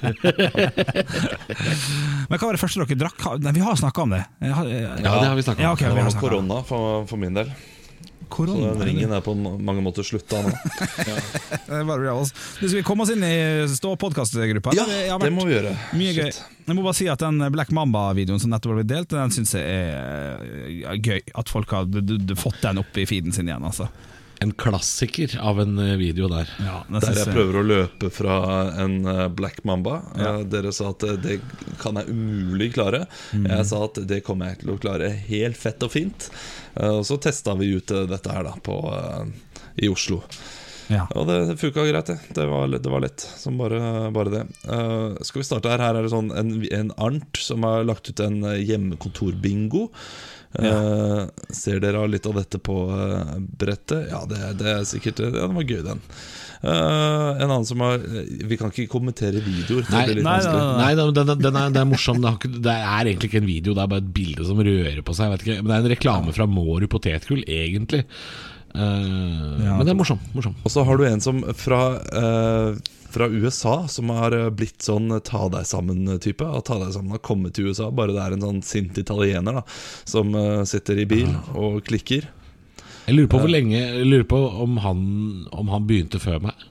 Men 2.29 2.39
hva 2.39 2.47
var 2.47 2.55
det 2.57 2.61
første 2.63 2.81
dere 2.85 2.97
drakk? 3.05 3.19
Nei, 3.43 3.53
vi 3.57 3.63
har 3.65 3.75
snakka 3.79 4.01
om 4.07 4.11
det. 4.17 4.23
Har- 4.41 4.67
jeg- 4.71 4.81
ja, 4.81 4.93
det 5.21 5.27
har 5.29 5.35
vi 5.38 5.43
snakka 5.45 5.59
om. 5.59 5.63
Ja, 5.67 5.71
okay, 5.73 5.88
Det 5.89 5.95
var 5.95 6.01
snakket 6.09 6.29
korona 6.29 6.63
for, 6.65 7.05
for 7.07 7.17
min 7.17 7.33
del. 7.33 7.47
Så 7.51 7.55
Korona, 8.31 8.71
den 8.79 8.88
ringen 8.88 9.11
er 9.11 9.19
på 9.19 9.33
mange 9.35 9.81
måter 9.83 10.03
slutta 10.07 10.39
nå. 10.41 10.51
Det 11.67 11.83
var 11.83 12.00
bra, 12.00 12.13
altså. 12.15 12.31
Du, 12.61 12.67
Skal 12.69 12.77
vi 12.79 12.83
komme 12.88 13.03
oss 13.03 13.11
inn 13.11 13.23
i 13.27 13.67
Stå-podkastgruppa? 13.67 14.71
Ja, 14.77 15.17
det 15.19 15.31
må 15.35 15.43
vi 15.45 15.51
gjøre. 15.57 15.73
Mye 16.00 16.13
gøy. 16.15 16.31
Jeg 16.31 16.75
må 16.77 16.81
bare 16.85 16.95
si 16.95 17.09
at 17.11 17.19
den 17.19 17.43
Black 17.51 17.71
Mamba-videoen 17.75 18.39
som 18.39 18.50
nettopp 18.53 18.77
ble 18.79 18.85
delt, 18.88 19.09
den 19.11 19.31
syns 19.35 19.51
jeg 19.59 19.67
er 19.67 20.95
gøy. 21.03 21.19
At 21.35 21.50
folk 21.51 21.67
har 21.75 21.83
fått 22.39 22.61
den 22.63 22.79
opp 22.79 22.95
i 22.97 23.03
feeden 23.09 23.33
sin 23.35 23.47
igjen. 23.51 23.67
Altså. 23.67 23.89
En 24.41 24.51
klassiker 24.53 25.39
av 25.41 25.62
en 25.62 25.77
eh, 25.77 25.95
video 26.01 26.27
der. 26.31 26.50
Ja, 26.65 26.79
Der 26.89 27.13
jeg 27.13 27.29
prøver 27.29 27.60
å 27.60 27.65
løpe 27.65 28.10
fra 28.13 28.38
en 28.81 28.95
eh, 29.05 29.27
Black 29.29 29.62
Mamba. 29.67 30.00
Ja. 30.17 30.31
Dere 30.50 30.71
sa 30.74 30.89
at 30.95 31.05
eh, 31.05 31.19
det 31.21 31.38
kan 31.81 32.00
jeg 32.00 32.10
umulig 32.10 32.71
klare. 32.74 33.03
Mm. 33.38 33.45
Jeg 33.51 33.67
sa 33.69 33.83
at 33.86 34.01
det 34.10 34.24
kommer 34.25 34.50
jeg 34.50 34.63
til 34.63 34.74
å 34.74 34.79
klare 34.81 35.12
helt 35.27 35.60
fett 35.62 35.86
og 35.86 35.93
fint. 35.93 36.31
Eh, 36.74 36.89
Og 36.89 37.05
så 37.05 37.19
testa 37.21 37.53
vi 37.60 37.69
ut 37.75 37.93
eh, 37.93 38.07
dette 38.10 38.33
her 38.33 38.50
da 38.50 38.55
på, 38.65 38.79
eh, 38.98 39.62
i 39.86 39.91
Oslo. 39.93 40.24
Ja. 40.91 41.05
Og 41.15 41.29
det, 41.29 41.38
det 41.51 41.60
funka 41.62 41.86
greit, 41.88 42.10
det. 42.10 42.17
Det 42.36 42.48
var, 42.50 42.67
det 42.67 42.91
var 42.91 43.05
lett 43.05 43.21
som 43.21 43.62
bare, 43.62 44.10
bare 44.12 44.33
det. 44.33 44.41
Uh, 44.65 45.15
skal 45.24 45.39
vi 45.39 45.48
starte 45.48 45.71
her? 45.71 45.79
Her 45.86 46.00
er 46.01 46.03
det 46.07 46.12
sånn 46.12 46.33
en, 46.36 46.51
en 46.67 46.91
Arnt 47.00 47.39
som 47.39 47.63
har 47.67 47.86
lagt 47.88 48.10
ut 48.10 48.19
en 48.25 48.41
eh, 48.43 48.60
Eh, 50.51 51.22
ser 51.55 51.79
dere 51.79 52.03
litt 52.12 52.25
av 52.27 52.36
dette 52.36 52.60
på 52.60 52.75
uh, 52.91 53.38
brettet? 53.39 54.10
Ja, 54.12 54.25
det, 54.27 54.39
det 54.60 54.67
er 54.67 54.88
sikkert 54.88 55.22
Ja, 55.24 55.31
den 55.31 55.55
var 55.55 55.63
gøy, 55.63 55.79
den. 55.86 56.01
Uh, 56.62 57.39
en 57.41 57.48
annen 57.48 57.65
som 57.65 57.79
har 57.81 58.03
Vi 58.03 58.58
kan 58.60 58.70
ikke 58.70 58.91
kommentere 58.91 59.39
videoer. 59.41 59.88
Det 59.88 59.96
Nei, 59.96 60.03
litt 60.12 60.27
nei, 60.27 60.38
nei, 60.43 60.65
Nei, 60.81 60.91
den, 61.00 61.13
den, 61.15 61.31
den, 61.39 61.55
er, 61.55 61.72
den 61.72 61.81
er 61.86 61.89
morsom. 61.93 62.20
Det, 62.20 62.34
har 62.34 62.39
ikke, 62.41 62.63
det 62.67 62.75
er 62.75 63.12
egentlig 63.13 63.31
ikke 63.31 63.41
en 63.41 63.50
video, 63.50 63.77
det 63.77 63.86
er 63.86 63.93
bare 63.96 64.03
et 64.03 64.13
bilde 64.20 64.48
som 64.50 64.60
rører 64.67 65.01
på 65.08 65.17
seg. 65.17 65.31
Men 65.31 65.72
det 65.72 65.77
er 65.77 65.86
en 65.86 65.91
reklame 65.96 66.36
fra 66.36 66.50
Mårud 66.51 66.89
potetgull, 66.91 67.46
egentlig. 67.48 68.03
Eh, 68.75 69.78
men 69.78 69.86
det 69.86 69.94
er 69.94 70.00
morsom. 70.00 70.20
morsom. 70.36 70.56
Og 70.63 70.74
så 70.74 70.84
har 70.88 70.98
du 70.98 71.06
en 71.08 71.24
som 71.24 71.42
fra, 71.58 71.82
eh, 71.98 72.75
fra 73.12 73.28
USA 73.28 73.88
som 73.92 74.12
har 74.16 74.36
eh, 74.38 74.50
blitt 74.50 74.86
sånn 74.86 75.12
ta 75.28 75.48
deg 75.51 75.68
sammen-type. 75.68 76.46
Og 76.46 76.66
ta 76.68 76.80
deg 76.82 76.94
sammen 76.96 77.16
har 77.16 77.24
kommet 77.25 77.56
til 77.58 77.72
USA, 77.72 77.90
bare 77.92 78.16
det 78.16 78.24
er 78.24 78.38
en 78.38 78.48
sånn 78.48 78.63
sint 78.66 78.98
italiener 79.01 79.62
da 79.62 79.66
som 80.06 80.34
eh, 80.36 80.63
sitter 80.70 81.04
i 81.04 81.10
bil 81.10 81.34
og 81.56 81.82
klikker. 81.88 82.30
Jeg 83.08 83.18
lurer 83.18 83.32
på 83.34 83.40
hvor 83.42 83.50
lenge 83.50 83.80
Jeg 83.80 84.06
lurer 84.06 84.28
på 84.30 84.40
om 84.63 84.75
han, 84.84 85.00
om 85.58 85.72
han 85.74 85.88
begynte 85.90 86.22
før 86.22 86.44
meg. 86.44 86.68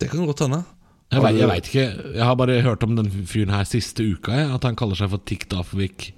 Det 0.00 0.08
kan 0.08 0.24
godt 0.26 0.46
hende. 0.46 0.64
Jeg 1.10 1.22
vet, 1.24 1.36
jeg 1.40 1.50
vet 1.50 1.68
ikke. 1.68 1.86
Jeg 2.14 2.22
har 2.24 2.36
bare 2.38 2.60
hørt 2.64 2.84
om 2.86 2.94
den 2.96 3.10
fyren 3.26 3.52
her 3.52 3.66
siste 3.68 4.04
uka. 4.06 4.32
Jeg, 4.32 4.50
at 4.54 4.64
han 4.64 4.78
kaller 4.78 4.96
seg 4.96 5.10
for 5.12 5.22
TikTok-Vik. 5.26 6.12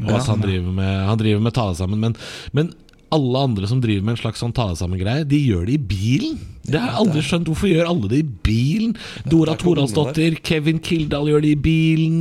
Og 0.00 0.12
at 0.14 0.30
han 0.30 0.40
driver 0.42 0.72
med, 0.72 0.92
han 1.10 1.20
driver 1.20 1.42
med 1.44 1.54
ta 1.54 1.66
deg 1.68 1.78
sammen. 1.80 2.00
Men, 2.00 2.16
men 2.56 2.72
alle 3.14 3.42
andre 3.48 3.68
som 3.70 3.80
driver 3.82 4.04
med 4.04 4.16
en 4.16 4.22
slags 4.22 4.42
sånn 4.42 4.54
ta 4.56 4.68
deg 4.70 4.80
sammen-greie, 4.80 5.26
de 5.28 5.40
gjør 5.40 5.68
det 5.68 5.76
i 5.78 5.84
bilen. 5.90 6.38
Det 6.68 6.80
har 6.80 6.92
jeg 6.92 7.00
aldri 7.02 7.22
skjønt. 7.24 7.48
Hvorfor 7.48 7.70
gjør 7.70 7.90
alle 7.90 8.10
det 8.12 8.18
i 8.20 8.26
bilen? 8.48 8.96
Dora 9.32 9.54
Toralsdottir, 9.58 10.40
Kevin 10.44 10.82
Kildahl 10.84 11.30
gjør 11.30 11.44
det 11.44 11.54
i 11.54 11.60
bilen. 11.68 12.18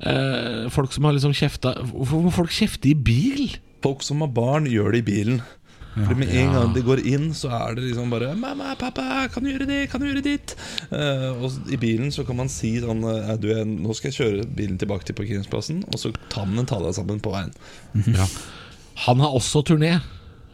Eh, 0.00 0.66
folk 0.74 0.92
som 0.92 1.06
har 1.08 1.14
liksom 1.16 1.32
kjefta 1.32 1.70
Hvorfor 1.88 2.20
må 2.20 2.32
folk 2.34 2.50
kjefte 2.52 2.90
i 2.90 2.96
bil? 2.98 3.54
Folk 3.86 4.02
som 4.04 4.20
har 4.20 4.32
barn, 4.34 4.66
gjør 4.68 4.92
det 4.92 5.04
i 5.04 5.06
bilen. 5.06 5.38
Fordi 5.96 6.18
Med 6.20 6.32
en 6.36 6.50
gang 6.52 6.74
de 6.74 6.82
går 6.84 7.00
inn, 7.08 7.30
så 7.32 7.48
er 7.56 7.74
det 7.74 7.86
liksom 7.86 8.10
bare 8.12 8.34
'Mamma, 8.36 8.74
pappa, 8.76 9.28
kan 9.32 9.42
du 9.42 9.48
gjøre 9.48 9.66
det? 9.66 9.88
Kan 9.88 10.00
du 10.00 10.06
gjøre 10.06 10.22
ditt?' 10.22 10.54
Eh, 10.92 11.32
og 11.32 11.72
i 11.72 11.76
bilen 11.76 12.12
så 12.12 12.26
kan 12.26 12.36
man 12.36 12.48
si 12.48 12.76
sånn 12.80 13.00
du, 13.40 13.48
'Nå 13.48 13.94
skal 13.94 14.10
jeg 14.10 14.18
kjøre 14.20 14.56
bilen 14.56 14.76
tilbake 14.76 15.06
til 15.06 15.14
parkeringsplassen', 15.14 15.84
og 15.88 15.96
så 15.98 16.12
tar 16.28 16.44
man 16.44 16.58
en 16.58 16.66
ta 16.66 16.78
deg 16.78 16.92
sammen 16.92 17.20
på 17.20 17.32
veien. 17.32 17.54
Ja. 18.12 18.26
Han 19.06 19.20
har 19.20 19.30
også 19.30 19.64
turné 19.64 20.02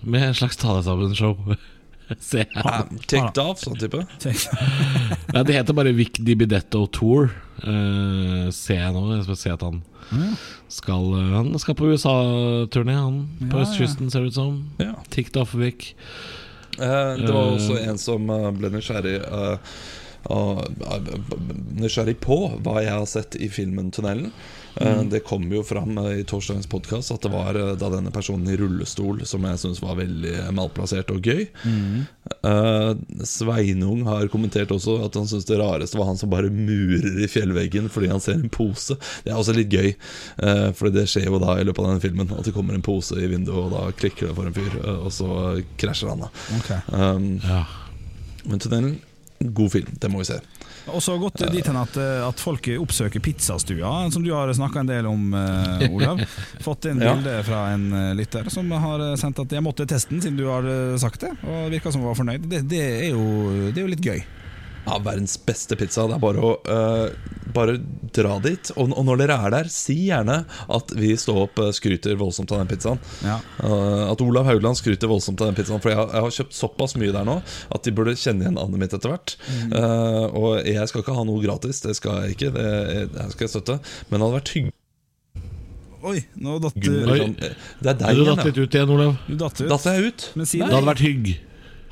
med 0.05 0.29
en 0.31 0.35
slags 0.35 0.57
ta 0.61 0.75
deg 0.79 0.85
sammen-show. 0.89 1.37
Se. 2.21 2.43
Uh, 2.59 2.83
Ticked 3.09 3.39
off, 3.41 3.63
sånn 3.63 3.79
type. 3.81 4.03
Nei, 4.27 5.43
det 5.49 5.55
heter 5.57 5.77
bare 5.79 5.95
Vic 5.97 6.19
Di 6.21 6.35
Bidetto 6.37 6.83
Tour. 6.93 7.31
Uh, 7.63 8.51
ser 8.53 8.83
jeg 8.83 8.93
nå. 8.97 9.05
Jeg 9.17 9.25
skal 9.29 9.39
se 9.41 9.53
at 9.55 9.63
han 9.65 9.79
skal 10.69 11.07
eh, 11.17 11.29
Han 11.39 11.55
skal 11.63 11.77
på 11.79 11.87
USA-turné, 11.89 12.97
han. 12.99 13.21
På 13.49 13.63
Ja, 13.63 13.65
østkysten, 13.65 14.11
ser 14.13 14.27
det 14.27 14.35
ut 14.35 14.37
som. 14.37 14.59
Ja. 14.83 14.93
Ticked 15.15 15.39
off 15.41 15.55
Vic. 15.57 15.93
Uh, 16.77 17.17
det 17.23 17.31
var 17.33 17.55
også 17.55 17.79
en 17.81 18.01
som 18.03 18.29
ble 18.59 18.71
nysgjerrig 18.75 19.17
eh, 19.23 19.33
av- 19.33 19.59
Nysgjerrig 20.29 22.19
på 22.23 22.37
hva 22.63 22.83
jeg 22.83 22.93
har 22.95 23.07
sett 23.11 23.37
i 23.37 23.49
filmen 23.53 23.91
'Tunnelen'. 23.91 24.31
Mm. 24.81 25.11
Det 25.13 25.21
kom 25.29 25.43
jo 25.53 25.61
fram 25.63 25.99
eh, 26.01 26.23
i 26.23 26.25
torsdagens 26.25 26.67
podkast 26.67 27.13
at 27.13 27.21
det 27.21 27.29
var 27.29 27.53
eh, 27.61 27.75
da 27.77 27.91
denne 27.93 28.09
personen 28.11 28.49
i 28.49 28.57
rullestol 28.57 29.21
som 29.29 29.45
jeg 29.45 29.61
syns 29.61 29.83
var 29.83 29.99
veldig 29.99 30.33
eh, 30.33 30.49
malplassert 30.57 31.11
og 31.13 31.21
gøy. 31.29 31.43
Mm. 31.69 32.07
Sveinung 33.29 34.07
har 34.09 34.31
kommentert 34.33 34.73
også 34.73 34.97
at 35.05 35.19
han 35.19 35.29
syns 35.29 35.45
det 35.45 35.59
rareste 35.61 35.99
var 36.01 36.09
han 36.09 36.17
som 36.17 36.33
bare 36.33 36.49
murer 36.49 37.21
i 37.21 37.29
fjellveggen 37.29 37.91
fordi 37.93 38.09
han 38.15 38.23
ser 38.25 38.41
en 38.41 38.49
pose. 38.53 38.97
Det 39.27 39.35
er 39.35 39.37
også 39.37 39.53
litt 39.57 39.73
gøy, 39.73 39.93
for 40.79 40.89
det 40.95 41.05
skjer 41.11 41.29
jo 41.29 41.39
da 41.43 41.59
i 41.61 41.67
løpet 41.69 41.83
av 41.85 41.93
denne 41.93 42.05
filmen 42.05 42.33
at 42.33 42.49
det 42.49 42.55
kommer 42.57 42.75
en 42.79 42.85
pose 42.85 43.19
i 43.21 43.29
vinduet, 43.29 43.59
og 43.67 43.73
da 43.77 43.85
klikker 43.99 44.31
det 44.31 44.37
for 44.39 44.49
en 44.49 44.57
fyr, 44.57 44.75
eh, 44.81 44.99
og 45.05 45.13
så 45.15 45.29
krasjer 45.81 46.15
han, 46.15 46.25
da. 46.25 46.33
Okay. 46.63 46.81
Um, 46.97 47.31
Ja. 47.45 47.65
men 48.45 48.59
tunnelen, 48.59 48.97
god 49.43 49.73
film. 49.73 49.89
Det 50.01 50.11
må 50.11 50.19
vi 50.23 50.29
se. 50.31 50.37
Og 50.91 50.99
så 51.03 51.15
gått 51.21 51.43
dit 51.53 51.67
hen 51.67 51.77
at, 51.79 51.97
eh, 51.97 52.23
at 52.27 52.41
folk 52.43 52.67
oppsøker 52.83 53.23
pizzastua, 53.23 54.11
som 54.11 54.23
du 54.25 54.33
har 54.35 54.51
snakka 54.55 54.81
en 54.83 54.91
del 54.91 55.07
om, 55.07 55.29
eh, 55.35 55.87
Olav. 55.91 56.23
Fått 56.67 56.89
inn 56.91 57.01
Ja. 57.03 57.15
bilde 57.15 57.37
fra 57.47 57.69
en 57.73 57.93
eh, 57.93 58.15
lytter 58.19 58.51
som 58.51 58.71
har 58.71 59.17
sendt 59.17 59.39
at 59.45 59.51
jeg 59.55 59.63
måtte 59.63 59.87
testen 59.87 60.21
siden 60.23 60.37
du 60.41 60.47
har 60.51 60.67
sagt 60.99 61.21
det, 61.21 61.31
og 61.47 61.71
virka 61.71 61.93
som 61.93 62.03
hun 62.03 62.11
var 62.11 62.19
fornøyd. 62.19 62.49
Det, 62.51 62.65
det, 62.69 62.83
er 63.07 63.11
jo, 63.15 63.71
det 63.71 63.79
er 63.79 63.87
jo 63.87 63.93
litt 63.95 64.03
gøy. 64.07 64.23
Ja, 64.87 64.97
Verdens 64.99 65.37
beste 65.47 65.77
pizza. 65.79 66.09
Det 66.11 66.17
er 66.17 66.23
bare 66.23 66.43
å 66.43 66.53
uh, 66.67 67.11
Bare 67.55 67.77
dra 68.17 68.39
dit. 68.43 68.71
Og, 68.81 68.91
og 68.97 69.05
når 69.07 69.21
dere 69.23 69.37
er 69.47 69.53
der, 69.55 69.69
si 69.71 69.95
gjerne 70.09 70.39
at 70.73 70.93
vi 70.97 71.11
står 71.21 71.39
opp 71.45 71.59
eh, 71.61 71.69
skryter 71.77 72.17
voldsomt 72.17 72.51
av 72.55 72.63
den 72.63 72.71
pizzaen. 72.71 72.99
Ja. 73.23 73.37
Uh, 73.63 74.09
at 74.11 74.23
Olav 74.25 74.49
Haugland 74.49 74.79
skryter 74.81 75.11
voldsomt 75.11 75.41
av 75.45 75.51
den 75.51 75.59
pizzaen. 75.59 75.83
For 75.85 75.93
jeg, 75.93 75.99
har- 76.01 76.11
jeg 76.17 76.25
har 76.27 76.35
kjøpt 76.39 76.57
såpass 76.57 76.97
mye 76.97 77.13
der 77.13 77.29
nå 77.29 77.37
at 77.45 77.85
de 77.85 77.93
burde 77.95 78.17
kjenne 78.17 78.47
igjen 78.47 78.57
navnet 78.57 78.81
mitt 78.83 78.97
etter 78.97 79.13
hvert. 79.13 79.37
Eh, 79.53 80.27
og 80.33 80.65
jeg 80.65 80.89
skal 80.91 81.05
ikke 81.05 81.15
ha 81.19 81.25
noe 81.29 81.45
gratis, 81.45 81.83
det 81.85 81.95
skal 82.01 82.23
jeg 82.25 82.39
ikke. 82.39 82.51
Det, 82.57 82.69
det 83.13 83.29
skal 83.37 83.47
jeg 83.47 83.53
støtte. 83.59 83.79
Men 84.09 84.17
det 84.19 84.25
hadde 84.27 84.39
vært 84.41 84.55
hyggelig. 84.57 84.77
Oi, 86.03 86.19
nå 86.43 86.57
datt 86.65 86.75
du 86.83 86.91
liksom- 87.07 87.37
Det 87.39 87.91
er 87.93 87.95
deg 88.01 88.17
Du 88.19 88.25
datt 88.27 88.45
litt 88.49 88.59
ut 88.65 88.75
igjen, 88.81 88.91
Olav. 88.97 89.13
Du 89.29 89.37
datt 89.39 89.61
ut. 89.61 89.69
Datt 89.71 89.85
jeg 89.93 90.09
ut? 90.09 90.31
Men 90.41 90.47
si 90.51 90.59
Det 90.59 90.67
det. 90.67 90.75
hadde 90.75 90.89
vært 90.89 91.05
hygg. 91.05 91.35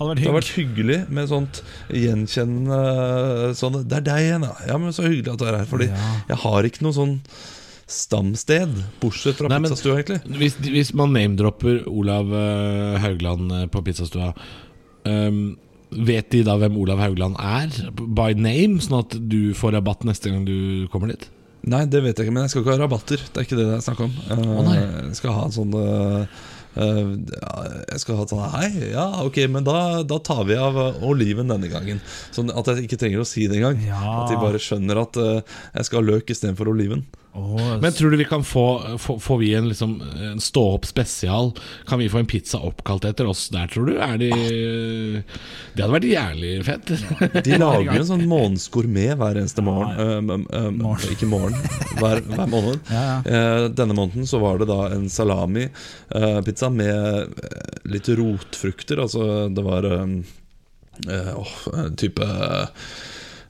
Hadde 0.01 0.11
vært 0.15 0.23
Det 0.23 0.29
har 0.31 0.37
vært 0.39 0.53
hyggelig 0.57 0.99
med 1.13 1.29
sånt 1.29 1.63
gjenkjennende 1.93 3.55
sånn 3.59 3.81
Det 3.85 3.99
er 4.01 4.07
deg 4.07 4.27
igjen, 4.27 4.47
ja. 4.49 4.55
ja. 4.73 4.79
Men 4.81 4.95
så 4.97 5.05
hyggelig 5.07 5.35
at 5.35 5.43
du 5.43 5.49
er 5.51 5.59
her. 5.61 5.67
Fordi 5.69 5.91
Ja. 5.91 6.11
jeg 6.31 6.39
har 6.45 6.69
ikke 6.71 6.85
noe 6.87 6.97
sånn 6.97 7.17
stamsted, 7.91 8.71
bortsett 9.03 9.35
fra 9.41 9.49
Nei, 9.51 9.59
men- 9.59 9.71
pizzastua, 9.71 9.97
egentlig. 9.99 10.21
Hvis, 10.39 10.55
hvis 10.63 10.93
man 10.95 11.13
name-dropper 11.13 11.83
Olav 11.91 12.31
eh, 12.33 12.99
Haugland 13.03 13.51
eh, 13.53 13.67
på 13.67 13.83
pizzastua 13.83 14.33
um, 15.05 15.57
Vet 15.91 16.31
de 16.31 16.45
da 16.47 16.55
hvem 16.55 16.77
Olav 16.79 17.01
Haugland 17.03 17.35
er, 17.43 17.73
by 17.99 18.29
name, 18.39 18.79
sånn 18.79 19.01
at 19.01 19.17
du 19.29 19.51
får 19.59 19.73
rabatt 19.75 20.05
neste 20.07 20.31
gang 20.31 20.45
du 20.47 20.87
kommer 20.93 21.11
dit? 21.11 21.25
Nei, 21.67 21.81
det 21.91 22.05
vet 22.05 22.15
jeg 22.17 22.29
ikke, 22.29 22.33
men 22.37 22.45
jeg 22.47 22.53
skal 22.53 22.63
ikke 22.63 22.77
ha 22.77 22.79
rabatter. 22.85 23.17
Det 23.27 23.41
er 23.43 23.49
ikke 23.49 23.59
det 23.59 23.67
det 23.67 23.75
er 23.75 23.83
snakk 23.83 24.05
om. 24.07 24.13
Uh, 24.31 24.63
nei. 24.69 24.77
jeg 24.79 25.17
skal 25.19 25.35
ha 25.35 25.49
en 25.49 25.57
sånn 25.59 25.75
ja, 25.75 26.29
Jeg 26.77 27.99
skal 28.03 28.19
ha 28.21 28.27
sånn 28.31 28.43
Hei, 28.53 28.69
ja, 28.93 29.07
ok, 29.25 29.41
men 29.51 29.67
da, 29.67 30.03
da 30.07 30.21
tar 30.23 30.45
vi 30.49 30.59
av 30.59 30.79
eh, 30.79 31.01
oliven 31.07 31.51
denne 31.51 31.71
gangen. 31.73 32.03
Sånn 32.35 32.53
at 32.55 32.71
jeg 32.71 32.87
ikke 32.87 33.01
trenger 33.01 33.25
å 33.25 33.29
si 33.29 33.49
det 33.51 33.59
engang. 33.59 33.81
Ja. 33.89 33.99
At 34.23 34.31
de 34.31 34.39
bare 34.41 34.61
skjønner 34.63 35.03
at 35.03 35.19
eh, 35.21 35.43
jeg 35.75 35.89
skal 35.89 36.03
ha 36.03 36.09
løk 36.13 36.31
istedenfor 36.31 36.71
oliven. 36.71 37.03
Oh, 37.33 37.81
Men 37.81 37.93
tror 37.93 38.11
du 38.11 38.17
vi 38.17 38.25
kan 38.25 38.45
få 38.45 38.99
Får 38.99 39.39
vi 39.39 39.55
en, 39.55 39.69
liksom, 39.69 40.03
en 40.23 40.41
stå 40.41 40.65
opp 40.75 40.87
spesial? 40.87 41.53
Kan 41.87 41.99
vi 41.99 42.09
få 42.09 42.19
en 42.19 42.27
pizza 42.27 42.59
oppkalt 42.59 43.05
etter 43.07 43.27
oss 43.31 43.49
der, 43.55 43.69
tror 43.71 43.87
du? 43.87 43.93
Er 44.03 44.19
de 44.19 44.31
Det 44.35 45.85
hadde 45.85 45.95
vært 45.95 46.09
jævlig 46.11 46.51
fett. 46.67 46.91
De 47.47 47.59
lager 47.61 47.93
jo 47.93 48.01
en 48.01 48.09
sånn 48.09 48.27
månedsgourmet 48.31 49.15
hver 49.21 49.39
eneste 49.39 49.63
morgen. 49.63 49.95
Um, 50.01 50.31
um, 50.51 50.81
um, 50.83 51.07
ikke 51.11 51.29
morgen, 51.31 51.55
hver, 52.01 52.25
hver 52.27 52.51
måned. 52.51 52.83
Ja, 52.91 53.03
ja. 53.07 53.19
Uh, 53.23 53.67
denne 53.75 53.95
måneden 53.95 54.27
så 54.27 54.41
var 54.43 54.59
det 54.59 54.67
da 54.71 54.89
en 54.91 55.07
salami-pizza 55.13 56.69
uh, 56.71 56.75
med 56.75 57.41
litt 57.91 58.09
rotfrukter. 58.19 59.01
Altså 59.05 59.47
det 59.55 59.65
var 59.65 59.87
uh, 59.87 60.19
type 62.01 62.27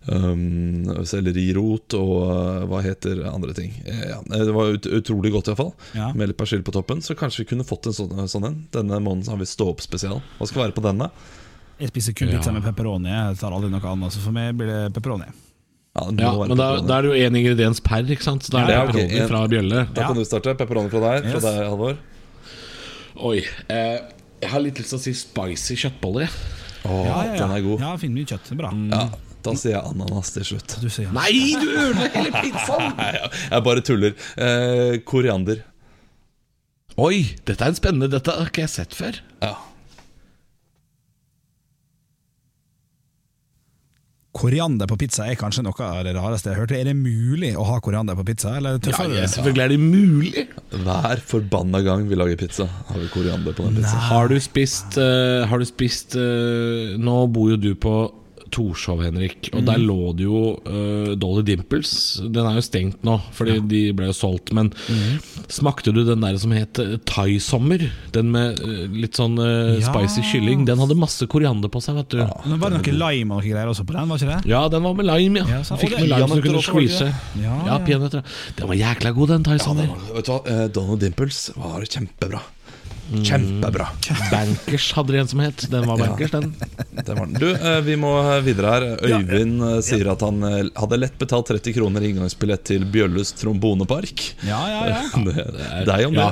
Um, 0.08 0.86
sellerirot 1.04 1.92
og 1.98 2.12
uh, 2.24 2.62
hva 2.70 2.78
heter 2.80 3.20
andre 3.28 3.52
ting. 3.56 3.74
Eh, 3.84 4.06
ja, 4.08 4.16
det 4.24 4.54
var 4.56 4.72
ut, 4.72 4.88
utrolig 4.96 5.32
godt, 5.34 5.50
iallfall. 5.52 5.74
Ja. 5.92 6.08
Med 6.16 6.30
litt 6.30 6.38
persille 6.40 6.64
på 6.64 6.72
toppen. 6.72 7.02
Så 7.04 7.16
kanskje 7.18 7.44
vi 7.44 7.50
kunne 7.52 7.66
fått 7.68 7.90
en 7.90 7.96
sånn, 7.96 8.24
sånn 8.32 8.48
en. 8.48 8.56
Denne 8.72 9.02
måneden 9.04 9.28
har 9.28 9.40
vi 9.40 9.48
stå 9.48 9.68
opp 9.74 9.84
spesial. 9.84 10.22
Hva 10.38 10.48
skal 10.48 10.64
være 10.64 10.76
på 10.78 10.86
denne? 10.88 11.10
Jeg 11.80 11.92
spiser 11.92 12.16
kun 12.16 12.32
pizza 12.32 12.48
ja. 12.48 12.56
med 12.56 12.64
pepperoni. 12.64 13.12
Jeg 13.12 13.38
tar 13.42 13.56
aldri 13.56 13.70
noe 13.72 13.92
annet, 13.92 14.16
så 14.16 14.24
for 14.24 14.36
meg 14.36 14.56
blir 14.56 14.72
det 14.72 14.80
pepperoni. 14.96 15.28
Ja, 15.98 16.06
ja 16.22 16.32
men 16.38 16.56
da, 16.56 16.72
da, 16.80 16.96
er 16.96 17.04
det 17.04 17.10
jo 17.10 17.28
én 17.28 17.36
ingrediens 17.36 17.80
per, 17.84 18.04
ikke 18.06 18.24
sant? 18.24 18.46
Så 18.46 18.54
da 18.54 18.64
er 18.64 18.70
det 18.70 18.80
pepperoni 18.80 19.06
okay, 19.10 19.28
fra 19.28 19.46
bjølle. 19.52 19.86
Da 19.96 20.08
kan 20.08 20.16
du 20.16 20.24
starte. 20.24 20.56
Pepperoni 20.56 20.92
fra 20.92 21.06
deg. 21.06 21.32
Fra 21.34 21.44
deg, 21.44 21.64
Halvor. 21.68 22.04
Oi. 23.30 23.40
Eh, 23.68 23.96
jeg 24.40 24.54
har 24.54 24.64
litt 24.64 24.80
lyst 24.80 24.96
til 24.96 25.02
å 25.02 25.04
si 25.04 25.18
spicy 25.26 25.76
kjøttboller. 25.84 26.38
Åh, 26.88 27.02
ja, 27.04 27.16
ja, 27.34 27.40
Den 27.42 27.58
er 27.58 27.66
god. 27.66 27.82
Ja, 27.84 27.98
finner 28.00 28.22
mye 28.22 28.30
kjøtt. 28.32 28.56
Bra. 28.56 28.72
Mm. 28.72 28.94
Ja 28.96 29.10
da 29.44 29.54
sier 29.56 29.76
jeg 29.76 29.94
ananas 29.94 30.34
til 30.34 30.46
slutt. 30.52 30.76
Du 30.82 30.88
sier 30.92 31.10
Nei, 31.14 31.32
du 31.60 31.66
ødelegger 31.68 32.14
hele 32.18 32.32
pizzaen! 32.44 32.94
jeg 33.00 33.66
bare 33.66 33.84
tuller. 33.86 34.14
Eh, 34.36 35.00
koriander. 35.08 35.64
Oi, 37.00 37.24
dette 37.48 37.64
er 37.64 37.72
en 37.72 37.78
spennende 37.78 38.10
Dette 38.12 38.34
har 38.34 38.50
ikke 38.50 38.66
jeg 38.66 38.72
sett 38.74 38.96
før. 38.98 39.20
Ja 39.40 39.56
Koriander 44.30 44.86
på 44.86 44.94
pizza 45.00 45.24
er 45.26 45.34
kanskje 45.38 45.64
noe 45.66 45.74
av 45.82 46.04
det 46.06 46.12
rareste 46.14 46.48
jeg 46.48 46.54
har 46.54 46.62
hørt. 46.62 46.74
Er 46.76 46.86
det 46.86 46.94
mulig 46.94 47.50
å 47.58 47.64
ha 47.66 47.80
koriander 47.82 48.14
på 48.14 48.24
pizza? 48.28 48.52
Eller 48.60 48.78
ja, 48.78 49.06
ja, 49.10 49.24
selvfølgelig 49.28 49.64
er 49.64 49.72
det 49.72 49.78
mulig. 49.82 50.44
Hver 50.70 51.22
forbanna 51.32 51.80
gang 51.82 52.06
vi 52.08 52.18
lager 52.18 52.38
pizza, 52.38 52.68
har 52.88 53.02
vi 53.02 53.08
koriander 53.10 53.56
på 53.56 53.66
den 53.66 53.80
pizzaen. 53.80 54.04
Har 54.06 54.30
du 54.30 54.36
spist, 54.40 55.00
uh, 55.02 55.42
har 55.50 55.60
du 55.60 55.66
spist 55.66 56.14
uh, 56.14 56.94
Nå 57.02 57.16
bor 57.34 57.50
jo 57.52 57.58
du 57.58 57.72
på 57.74 57.96
Torshov, 58.54 59.02
Henrik. 59.04 59.50
Og 59.52 59.62
mm. 59.62 59.66
der 59.68 59.80
lå 59.82 60.12
det 60.18 60.26
jo 60.26 60.42
uh, 60.66 61.12
Dolly 61.20 61.44
Dimples. 61.46 61.92
Den 62.22 62.46
er 62.46 62.58
jo 62.58 62.64
stengt 62.64 63.04
nå, 63.06 63.16
fordi 63.36 63.56
ja. 63.58 63.64
de 63.72 63.82
ble 63.96 64.10
jo 64.10 64.16
solgt. 64.16 64.52
Men 64.56 64.72
mm. 64.74 65.46
smakte 65.52 65.94
du 65.94 66.02
den 66.06 66.24
der 66.24 66.38
som 66.42 66.54
het 66.56 66.80
uh, 66.82 66.96
Thaisommer? 67.08 67.86
Den 68.14 68.32
med 68.34 68.60
uh, 68.62 68.84
litt 68.92 69.18
sånn 69.20 69.38
uh, 69.40 69.78
ja. 69.78 69.86
spicy 69.88 70.24
kylling. 70.32 70.66
Den 70.68 70.82
hadde 70.82 70.98
masse 70.98 71.28
koriander 71.30 71.72
på 71.72 71.82
seg, 71.84 71.98
vet 72.02 72.14
du. 72.16 72.22
Ja, 72.24 72.30
men 72.44 72.62
Var 72.62 72.76
det 72.76 72.82
noe 72.82 72.98
lime 73.04 73.40
og 73.40 73.46
greier 73.46 73.72
også 73.72 73.86
på 73.88 73.96
den? 73.96 74.10
var 74.10 74.22
ikke 74.22 74.32
det? 74.36 74.52
Ja, 74.52 74.62
den 74.72 74.86
var 74.86 74.96
med 74.98 75.08
lime, 75.10 75.44
ja. 75.44 75.60
ja 75.60 75.80
Fikk 75.80 75.98
med 75.98 76.10
lime 76.10 76.30
så 76.30 76.40
du 76.40 76.46
kunne 76.48 76.64
squeeze. 76.66 77.10
Ja, 77.40 77.58
ja. 77.68 77.80
peanøtter. 77.86 78.38
Den 78.58 78.72
var 78.72 78.80
jækla 78.82 79.14
god, 79.16 79.36
den 79.36 79.50
Thaisommer. 79.50 79.90
Ja, 79.90 80.16
vet 80.20 80.74
Donald 80.74 81.04
Dimples 81.04 81.44
var 81.56 81.84
kjempebra. 81.86 82.42
Kjempebra. 83.10 83.88
Bankers 84.30 84.92
hadde 84.92 85.12
de 85.12 85.18
en 85.18 85.28
som 85.28 85.42
het. 85.42 85.64
Den 85.70 85.86
var 85.88 85.98
bankers, 85.98 86.30
den. 86.30 86.54
den, 86.90 87.18
var 87.18 87.26
den. 87.26 87.34
Du, 87.42 87.48
eh, 87.50 87.80
vi 87.86 87.96
må 87.98 88.12
videre 88.46 88.74
her. 88.74 88.86
Øyvind 89.02 89.60
ja. 89.64 89.70
Eh, 89.76 89.82
sier 89.84 90.12
at 90.12 90.22
han 90.24 90.42
eh, 90.46 90.62
hadde 90.78 91.00
lett 91.00 91.18
betalt 91.18 91.50
30 91.50 91.74
kroner 91.80 92.06
inngangsbillett 92.06 92.64
til 92.70 92.86
Bjølles 92.86 93.34
trombonepark. 93.40 94.26
Ja, 94.46 94.62
ja, 94.70 94.82
ja. 94.94 95.00
Det, 95.30 95.46
det 95.86 95.94
er 95.94 96.04
jo 96.04 96.12
om 96.12 96.20
det. 96.20 96.30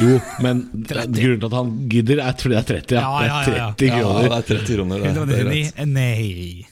Jo, 0.00 0.18
men 0.44 0.64
grunnen 0.74 1.40
til 1.40 1.48
at 1.48 1.56
han 1.56 1.72
gidder, 1.92 2.24
er 2.24 2.36
fordi 2.40 2.56
det 2.56 2.60
er 2.60 2.84
30. 2.88 3.00
Ja, 3.00 3.14
ja, 3.24 3.70
Det 3.78 3.88
er 3.90 4.02
30 4.02 4.02
kroner. 4.02 4.20
Ja, 4.20 4.28
det 4.28 4.38
er 4.38 4.50
30 4.56 4.76
kroner 4.76 5.06
det, 5.06 5.14
det 5.30 5.62
er 5.76 5.88
Nei. 5.90 6.66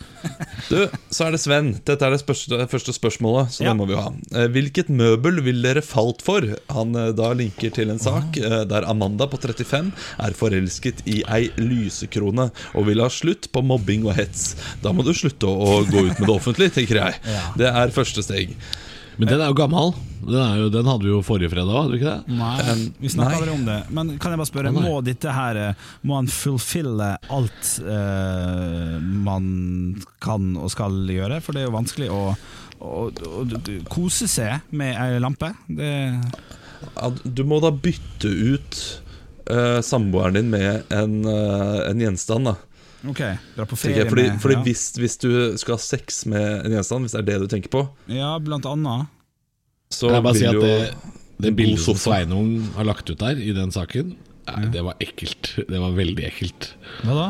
Du, 0.68 0.80
så 1.14 1.28
er 1.28 1.34
det 1.34 1.40
Sven. 1.40 1.70
Dette 1.86 2.04
er 2.04 2.14
det 2.14 2.68
første 2.70 2.94
spørsmålet, 2.94 3.52
så 3.54 3.64
ja. 3.64 3.70
det 3.70 3.78
må 3.78 3.86
vi 3.88 3.98
ha. 3.98 4.10
Eh, 4.34 4.48
hvilket 4.52 4.90
møbel 4.92 5.40
vil 5.46 5.62
dere 5.64 5.82
falt 5.84 6.24
for? 6.26 6.44
Han 6.74 6.98
eh, 6.98 7.12
da 7.16 7.30
linker 7.38 7.72
til 7.74 7.92
en 7.94 8.02
sak 8.02 8.38
eh, 8.40 8.62
der 8.68 8.88
Amanda 8.90 9.28
på 9.30 9.40
35 9.40 9.92
er 10.26 10.36
forelsket 10.38 11.04
i 11.08 11.20
ei 11.24 11.48
lysekrone 11.60 12.50
og 12.74 12.88
vil 12.90 13.04
ha 13.04 13.08
slutt 13.12 13.50
på 13.54 13.64
mobbing 13.64 14.08
og 14.08 14.18
hets. 14.18 14.52
Da 14.84 14.92
må 14.94 15.06
du 15.06 15.14
slutte 15.16 15.48
å 15.48 15.80
gå 15.88 16.08
ut 16.08 16.18
med 16.18 16.26
det 16.26 16.34
offentlige, 16.34 16.76
tenker 16.80 17.02
jeg. 17.04 17.22
Det 17.58 17.70
er 17.70 17.94
første 17.94 18.24
steg. 18.26 18.56
Men 19.18 19.30
den 19.32 19.42
er 19.42 19.50
jo 19.50 19.56
gammel. 19.58 19.92
Den, 20.22 20.38
er 20.38 20.60
jo, 20.60 20.68
den 20.72 20.86
hadde 20.86 21.06
vi 21.06 21.10
jo 21.10 21.22
forrige 21.26 21.50
fredag 21.50 21.74
hadde 21.74 21.94
vi 21.94 21.98
ikke 22.00 22.12
det? 22.12 22.36
Nei, 22.38 22.76
vi 23.02 23.10
snakka 23.12 23.40
aldri 23.40 23.54
om 23.54 23.64
det. 23.66 23.78
Men 23.94 24.12
kan 24.22 24.34
jeg 24.34 24.40
bare 24.40 24.50
spørre, 24.50 24.72
må 24.74 24.98
dette 25.06 25.34
her 25.34 25.60
Må 26.06 26.18
han 26.18 26.30
fulfille 26.30 27.10
alt 27.34 27.72
eh, 27.82 28.94
man 29.28 29.48
kan 30.22 30.52
og 30.58 30.70
skal 30.74 31.00
gjøre? 31.10 31.40
For 31.42 31.56
det 31.56 31.64
er 31.64 31.70
jo 31.70 31.74
vanskelig 31.74 32.12
å, 32.14 32.22
å, 32.78 32.94
å, 33.08 33.42
å 33.42 33.80
kose 33.90 34.30
seg 34.30 34.70
med 34.70 34.94
ei 35.02 35.18
lampe. 35.22 35.50
Det 35.66 35.92
ja, 36.94 37.10
du 37.24 37.44
må 37.46 37.58
da 37.62 37.72
bytte 37.74 38.30
ut 38.30 38.78
uh, 39.50 39.80
samboeren 39.84 40.38
din 40.38 40.50
med 40.52 40.92
en, 40.94 41.20
uh, 41.26 41.88
en 41.88 42.02
gjenstand, 42.02 42.50
da. 42.50 42.56
Ok, 43.06 43.20
dra 43.54 43.66
på 43.68 43.76
ferie 43.78 44.06
fordi, 44.08 44.24
med 44.32 44.40
fordi 44.42 44.56
ja. 44.56 44.62
hvis, 44.66 44.84
hvis, 44.98 45.14
du 45.22 45.30
skal 45.60 45.76
ha 45.76 45.82
sex 45.82 46.24
med 46.26 46.66
en 46.66 46.74
gjenstand, 46.74 47.06
hvis 47.06 47.14
det 47.14 47.20
er 47.20 47.28
det 47.28 47.36
du 47.44 47.46
tenker 47.52 47.70
på 47.70 47.84
Ja, 48.10 48.32
blant 48.42 48.66
annet 48.66 49.06
Så 49.94 50.08
Kan 50.08 50.18
jeg 50.18 50.26
bare 50.26 50.40
si 50.40 50.48
at 50.50 50.58
det, 50.64 51.12
det 51.38 51.52
bildet 51.54 51.84
som 51.84 51.98
Sveinung 51.98 52.56
har 52.74 52.88
lagt 52.88 53.06
ut 53.10 53.20
der, 53.20 53.38
i 53.38 53.54
den 53.54 53.70
saken, 53.74 54.16
ja. 54.48 54.56
det 54.74 54.82
var 54.82 54.98
ekkelt. 55.04 55.54
Det 55.68 55.78
var 55.78 55.94
veldig 55.94 56.26
ekkelt. 56.26 56.72
Hva 57.04 57.20
da? 57.20 57.28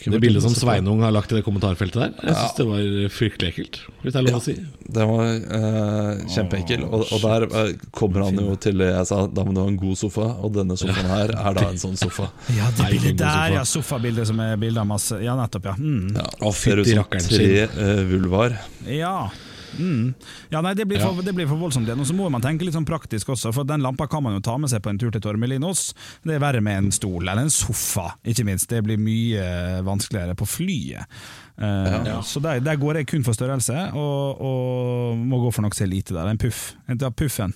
Det 0.00 0.20
bildet 0.22 0.42
som 0.44 0.54
Sveinung 0.54 1.02
har 1.04 1.12
lagt 1.14 1.32
i 1.32 1.38
det 1.38 1.44
kommentarfeltet 1.46 1.98
der, 2.00 2.12
jeg 2.22 2.36
syns 2.36 2.52
ja. 2.52 2.56
det 2.60 2.66
var 2.68 3.10
fryktelig 3.14 3.50
ekkelt. 3.50 3.80
Hvis 4.02 4.14
det 4.14 4.20
er 4.20 4.26
lov 4.28 4.38
å 4.38 4.42
si. 4.44 4.54
Det 4.90 5.06
var 5.10 5.26
uh, 5.26 6.22
kjempeekkel. 6.34 6.86
Og, 6.88 7.04
og, 7.04 7.18
der 7.24 7.46
uh, 7.50 7.72
kommer 7.94 8.26
han 8.28 8.40
jo 8.40 8.56
til 8.60 8.80
det 8.80 8.90
jeg 8.92 9.10
sa, 9.10 9.20
da 9.28 9.44
må 9.46 9.54
du 9.56 9.60
ha 9.62 9.66
en 9.70 9.78
god 9.80 10.00
sofa. 10.00 10.30
Og 10.40 10.54
denne 10.56 10.78
sofaen 10.80 11.10
her 11.10 11.34
er 11.34 11.60
da 11.60 11.68
en 11.68 11.82
sånn 11.82 11.98
sofa. 12.00 12.30
Ja, 12.60 12.70
det 12.76 12.88
bildet 12.94 13.20
der, 13.20 13.58
ja. 13.58 13.66
Sofabildet 13.68 14.28
som 14.28 14.40
er 14.42 14.56
bilde 14.60 14.82
av 14.82 14.88
masse 14.90 15.20
Ja, 15.22 15.36
nettopp, 15.38 15.70
ja. 15.70 15.76
Mm. 15.78 16.16
ja 16.16 16.26
og 16.40 16.56
fytti 16.56 16.96
rakkeren 16.98 17.24
sin. 17.24 17.36
tre 17.36 17.68
uh, 17.76 18.02
vulvar. 18.10 18.58
Ja 18.88 19.30
Mm. 19.78 20.12
Ja, 20.52 20.62
nei, 20.64 20.74
det 20.78 20.86
blir, 20.88 21.00
for, 21.02 21.22
det 21.24 21.34
blir 21.36 21.48
for 21.50 21.60
voldsomt 21.60 21.88
igjen. 21.88 22.02
Og 22.02 22.08
så 22.08 22.16
må 22.16 22.28
man 22.32 22.44
tenke 22.44 22.66
litt 22.66 22.76
sånn 22.76 22.88
praktisk 22.88 23.32
også, 23.34 23.52
for 23.54 23.68
den 23.68 23.84
lampa 23.84 24.08
kan 24.10 24.24
man 24.24 24.36
jo 24.36 24.44
ta 24.44 24.56
med 24.60 24.72
seg 24.72 24.82
på 24.84 24.92
en 24.92 25.00
tur 25.00 25.12
til 25.14 25.22
Tormelinos. 25.24 25.90
Det 26.26 26.36
er 26.36 26.42
verre 26.42 26.62
med 26.64 26.84
en 26.84 26.92
stol 26.94 27.24
eller 27.24 27.44
en 27.44 27.54
sofa, 27.54 28.10
ikke 28.26 28.46
minst. 28.48 28.70
Det 28.70 28.82
blir 28.86 29.00
mye 29.00 29.80
vanskeligere 29.86 30.36
på 30.38 30.48
flyet. 30.48 31.20
Uh, 31.60 31.98
ja. 32.08 32.20
Så 32.24 32.40
der, 32.40 32.62
der, 32.64 32.78
går 32.80 33.00
jeg 33.00 33.10
kun 33.10 33.26
for 33.26 33.36
størrelse, 33.36 33.90
og, 33.92 34.40
og 34.40 35.18
må 35.18 35.42
gå 35.42 35.50
for 35.52 35.66
nok 35.66 35.76
så 35.76 35.88
lite 35.88 36.16
der. 36.16 36.30
En 36.30 36.40
puff. 36.40 36.70
En 36.88 37.00
puffen. 37.12 37.54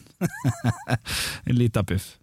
en 1.48 1.56
lita 1.56 1.82
puff. 1.82 2.14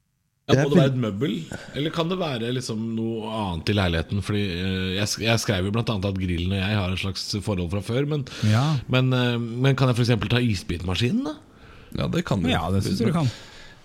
Ja, 0.56 0.64
må 0.66 0.74
det 0.74 0.80
være 0.80 0.92
et 0.94 1.00
møbel, 1.04 1.36
eller 1.78 1.94
kan 1.96 2.12
det 2.12 2.18
være 2.22 2.50
liksom 2.56 2.82
noe 2.98 3.30
annet 3.42 3.72
i 3.72 3.78
leiligheten? 3.78 4.24
Fordi 4.26 4.42
eh, 4.56 4.90
Jeg, 4.98 5.08
jeg 5.26 5.44
skrev 5.44 5.70
jo 5.70 5.76
bl.a. 5.76 5.86
at 5.86 6.20
grillen 6.20 6.56
og 6.56 6.60
jeg 6.60 6.82
har 6.82 6.92
en 6.92 7.02
slags 7.04 7.28
forhold 7.46 7.72
fra 7.74 7.84
før. 7.86 8.10
Men, 8.10 8.26
ja. 8.50 8.66
men, 8.92 9.14
eh, 9.16 9.38
men 9.40 9.80
kan 9.80 9.92
jeg 9.92 10.02
f.eks. 10.02 10.28
ta 10.32 10.42
isbitmaskinen? 10.44 11.30
da? 11.30 11.38
Ja, 12.00 12.12
det 12.12 12.26
kan 12.28 12.44
du. 12.44 12.52
Ja, 12.52 12.66
det 12.74 12.86
synes 12.88 13.04
du 13.04 13.16
kan 13.16 13.32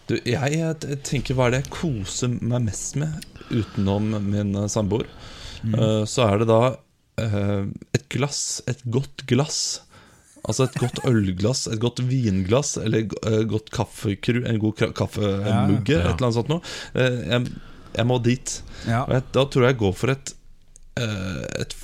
du, 0.07 0.14
jeg, 0.22 0.55
jeg, 0.55 0.98
tenker 1.07 1.35
hva 1.35 1.48
er 1.48 1.57
det 1.57 1.64
jeg 1.64 1.72
koser 1.74 2.31
meg 2.31 2.68
mest 2.68 2.98
med 3.00 3.24
utenom 3.50 4.12
min 4.26 4.55
uh, 4.55 4.66
samboer. 4.70 5.09
Mm. 5.66 5.74
Uh, 5.74 6.02
så 6.07 6.29
er 6.29 6.42
det 6.42 6.48
da 6.50 6.61
uh, 6.76 7.62
et 7.96 8.07
glass, 8.12 8.61
et 8.70 8.83
godt 8.87 9.26
glass 9.31 9.81
Altså 10.46 10.68
et 10.68 10.78
godt 10.78 11.00
ølglass, 11.09 11.66
et 11.72 11.80
godt 11.82 12.02
vinglass 12.06 12.76
eller 12.78 13.09
uh, 13.26 13.42
godt 13.50 13.72
kaffekru, 13.74 14.44
en 14.46 14.61
god 14.62 14.85
kaffemugge, 14.94 15.96
ja, 15.96 16.04
ja. 16.04 16.12
et 16.12 16.12
eller 16.12 16.28
annet 16.28 16.38
sånt 16.38 16.52
noe. 16.52 16.62
Uh, 16.94 17.18
jeg, 17.26 17.54
jeg, 17.96 18.06
må 18.06 18.18
dit. 18.22 18.56
Ja. 18.87 19.02
Jeg, 19.11 19.26
da 19.35 19.46
tror 19.50 19.66
jeg 19.66 19.74
jeg 19.74 19.80
går 19.82 19.96
for 19.98 20.14
et, 20.14 20.35
et 20.96 21.74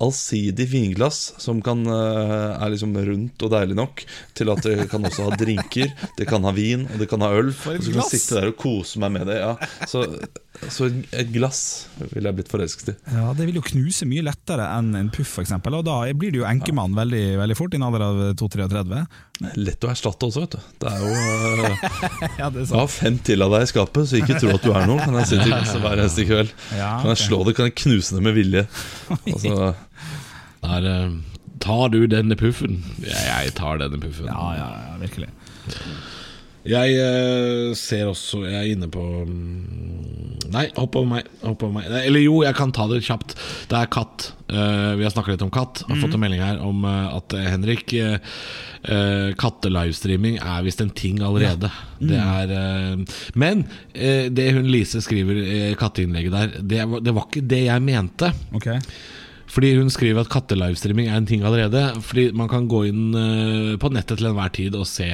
allsidig 0.00 0.66
vinglass 0.70 1.34
som 1.38 1.60
kan, 1.64 1.82
uh, 1.86 2.56
er 2.56 2.72
liksom 2.72 2.94
rundt 2.96 3.44
og 3.44 3.52
deilig 3.52 3.76
nok 3.78 4.04
til 4.36 4.52
at 4.52 4.64
det 4.64 4.88
kan 4.90 5.04
også 5.06 5.28
ha 5.28 5.38
drinker. 5.40 5.92
Det 6.18 6.28
kan 6.28 6.44
ha 6.48 6.54
vin, 6.56 6.86
og 6.88 7.02
det 7.02 7.10
kan 7.10 7.22
ha 7.24 7.32
øl. 7.36 7.52
Og 7.52 7.58
så 7.60 7.92
kan 7.92 8.00
jeg 8.00 8.12
sitte 8.14 8.38
der 8.38 8.50
og 8.52 8.56
kose 8.60 9.02
meg 9.02 9.12
med 9.18 9.28
det. 9.30 9.40
Ja. 9.42 9.54
Så, 9.90 10.06
så, 10.68 10.88
et 10.88 11.32
glass 11.34 11.62
ville 12.00 12.26
jeg 12.26 12.38
blitt 12.40 12.52
forelsket 12.52 12.94
i. 12.94 12.96
Ja, 13.12 13.30
Det 13.36 13.48
vil 13.48 13.60
jo 13.60 13.64
knuse 13.70 14.08
mye 14.08 14.24
lettere 14.24 14.70
enn 14.78 14.94
en 14.98 15.12
puff, 15.12 15.36
f.eks. 15.36 15.52
Og 15.60 15.82
da 15.86 15.98
blir 16.16 16.32
du 16.32 16.40
jo 16.42 16.48
enkemann 16.48 16.96
veldig, 16.96 17.24
veldig 17.42 17.58
fort, 17.58 17.76
i 17.76 17.80
en 17.80 17.88
alder 17.90 18.06
av 18.08 18.22
2-33. 18.40 19.04
Lett 19.56 19.84
å 19.86 19.88
erstatte 19.88 20.28
også, 20.28 20.44
vet 20.44 20.56
du. 20.56 20.72
Det 20.82 20.90
er 20.90 21.04
jo 21.04 21.12
uh, 21.12 21.92
ja, 22.40 22.48
det 22.52 22.64
er 22.64 22.70
sant. 22.72 22.92
fem 22.92 23.20
til 23.24 23.44
av 23.44 23.54
deg 23.54 23.64
i 23.64 23.70
skapet, 23.70 24.08
så 24.08 24.20
ikke 24.20 24.40
tro 24.40 24.56
at 24.56 24.64
du 24.64 24.72
er 24.72 24.88
noe. 24.88 25.00
Kan 25.04 25.20
jeg 25.20 25.32
sitte 25.34 25.46
i 25.48 25.52
glasset 25.52 25.84
hver 25.84 26.00
eneste 26.00 26.26
kveld. 26.28 26.56
Kan 26.72 27.12
jeg 27.12 27.22
slå 27.26 27.42
det, 27.48 27.56
kan 27.60 27.70
jeg 27.70 27.76
knuse 27.84 28.16
det 28.16 28.24
med 28.24 28.36
vilje. 28.40 28.66
Altså, 29.26 29.74
der, 30.60 30.88
uh, 31.08 31.14
tar 31.60 31.88
du 31.92 32.04
denne 32.10 32.36
puffen? 32.38 32.80
Ja, 33.04 33.40
jeg 33.40 33.54
tar 33.58 33.80
denne 33.82 34.00
puffen. 34.02 34.28
Ja, 34.30 34.50
ja, 34.58 34.70
ja 34.88 34.98
virkelig. 35.00 35.30
Jeg 36.68 36.96
uh, 37.00 37.76
ser 37.78 38.10
også 38.10 38.44
Jeg 38.44 38.58
er 38.58 38.72
inne 38.74 38.90
på 38.92 39.02
um, 39.22 40.09
Nei, 40.50 40.66
hopp 40.76 40.96
over 40.98 41.08
meg. 41.08 41.28
Hopp 41.44 41.62
over 41.66 41.74
meg. 41.78 41.88
Eller 42.02 42.22
jo, 42.24 42.40
jeg 42.44 42.56
kan 42.58 42.72
ta 42.74 42.86
det 42.90 43.02
kjapt. 43.06 43.36
Det 43.70 43.78
er 43.78 43.90
katt. 43.92 44.30
Uh, 44.50 44.96
vi 44.98 45.04
har 45.06 45.12
snakket 45.14 45.36
litt 45.36 45.44
om 45.46 45.52
katt. 45.54 45.84
Har 45.86 45.96
mm. 45.96 46.02
fått 46.02 46.16
en 46.16 46.22
melding 46.22 46.42
her 46.42 46.60
om 46.66 46.84
uh, 46.86 47.16
at 47.18 47.36
Henrik 47.52 47.94
Kattelivestreaming 48.80 50.38
er 50.40 50.62
visst 50.64 50.80
en 50.80 50.92
ting 50.96 51.18
allerede. 51.20 51.68
Ja. 51.68 51.98
Mm. 52.00 52.08
Det 52.08 52.20
er 52.24 53.36
Men 53.36 53.64
det 53.92 54.46
hun 54.56 54.70
Lise 54.72 55.02
skriver 55.04 55.36
i 55.36 55.58
katteinnlegget 55.76 56.32
der, 56.32 56.54
det, 56.64 56.86
det, 57.04 57.12
var 57.12 57.26
ikke 57.28 57.44
det 57.44 57.60
jeg 57.66 57.84
mente. 57.84 58.30
Okay. 58.56 58.80
Fordi 59.52 59.74
hun 59.76 59.92
skriver 59.92 60.24
at 60.24 60.32
kattelivestreaming 60.32 61.10
er 61.10 61.20
en 61.20 61.28
ting 61.28 61.44
allerede. 61.44 61.82
Fordi 62.00 62.30
man 62.32 62.48
kan 62.48 62.70
gå 62.72 62.86
inn 62.88 63.12
på 63.82 63.92
nettet 63.92 64.16
til 64.16 64.30
enhver 64.32 64.56
tid 64.56 64.80
og 64.80 64.88
se 64.88 65.10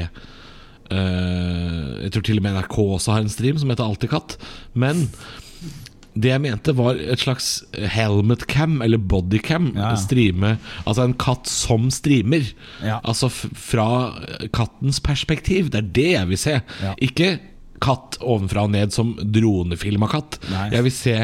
Uh, 0.90 2.05
jeg 2.05 2.14
tror 2.14 2.27
til 2.29 2.40
og 2.40 2.46
med 2.46 2.57
NRK 2.59 2.79
også 2.85 3.16
har 3.16 3.25
en 3.25 3.33
stream 3.33 3.59
som 3.61 3.72
heter 3.72 3.87
Altikatt. 3.87 4.37
Men 4.75 5.07
det 6.16 6.31
jeg 6.31 6.40
mente, 6.40 6.72
var 6.77 6.96
et 6.96 7.20
slags 7.20 7.49
helmet 7.92 8.46
cam, 8.49 8.79
eller 8.85 9.01
bodycam. 9.01 9.72
Ja. 9.77 9.92
Streame, 10.01 10.55
altså 10.85 11.05
en 11.05 11.16
katt 11.20 11.51
som 11.51 11.90
streamer. 11.92 12.49
Ja. 12.85 13.01
Altså 13.05 13.29
fra 13.31 13.88
kattens 14.57 15.03
perspektiv. 15.05 15.70
Det 15.75 15.83
er 15.83 15.92
det 16.01 16.09
jeg 16.14 16.31
vil 16.33 16.40
se. 16.40 16.57
Ja. 16.85 16.94
Ikke 17.05 17.37
katt 17.85 18.16
ovenfra 18.25 18.64
og 18.64 18.72
ned 18.72 18.94
som 18.96 19.12
dronefilma 19.20 20.09
katt. 20.09 20.40
Nei. 20.49 20.70
Jeg 20.72 20.88
vil 20.88 20.96
se 20.96 21.16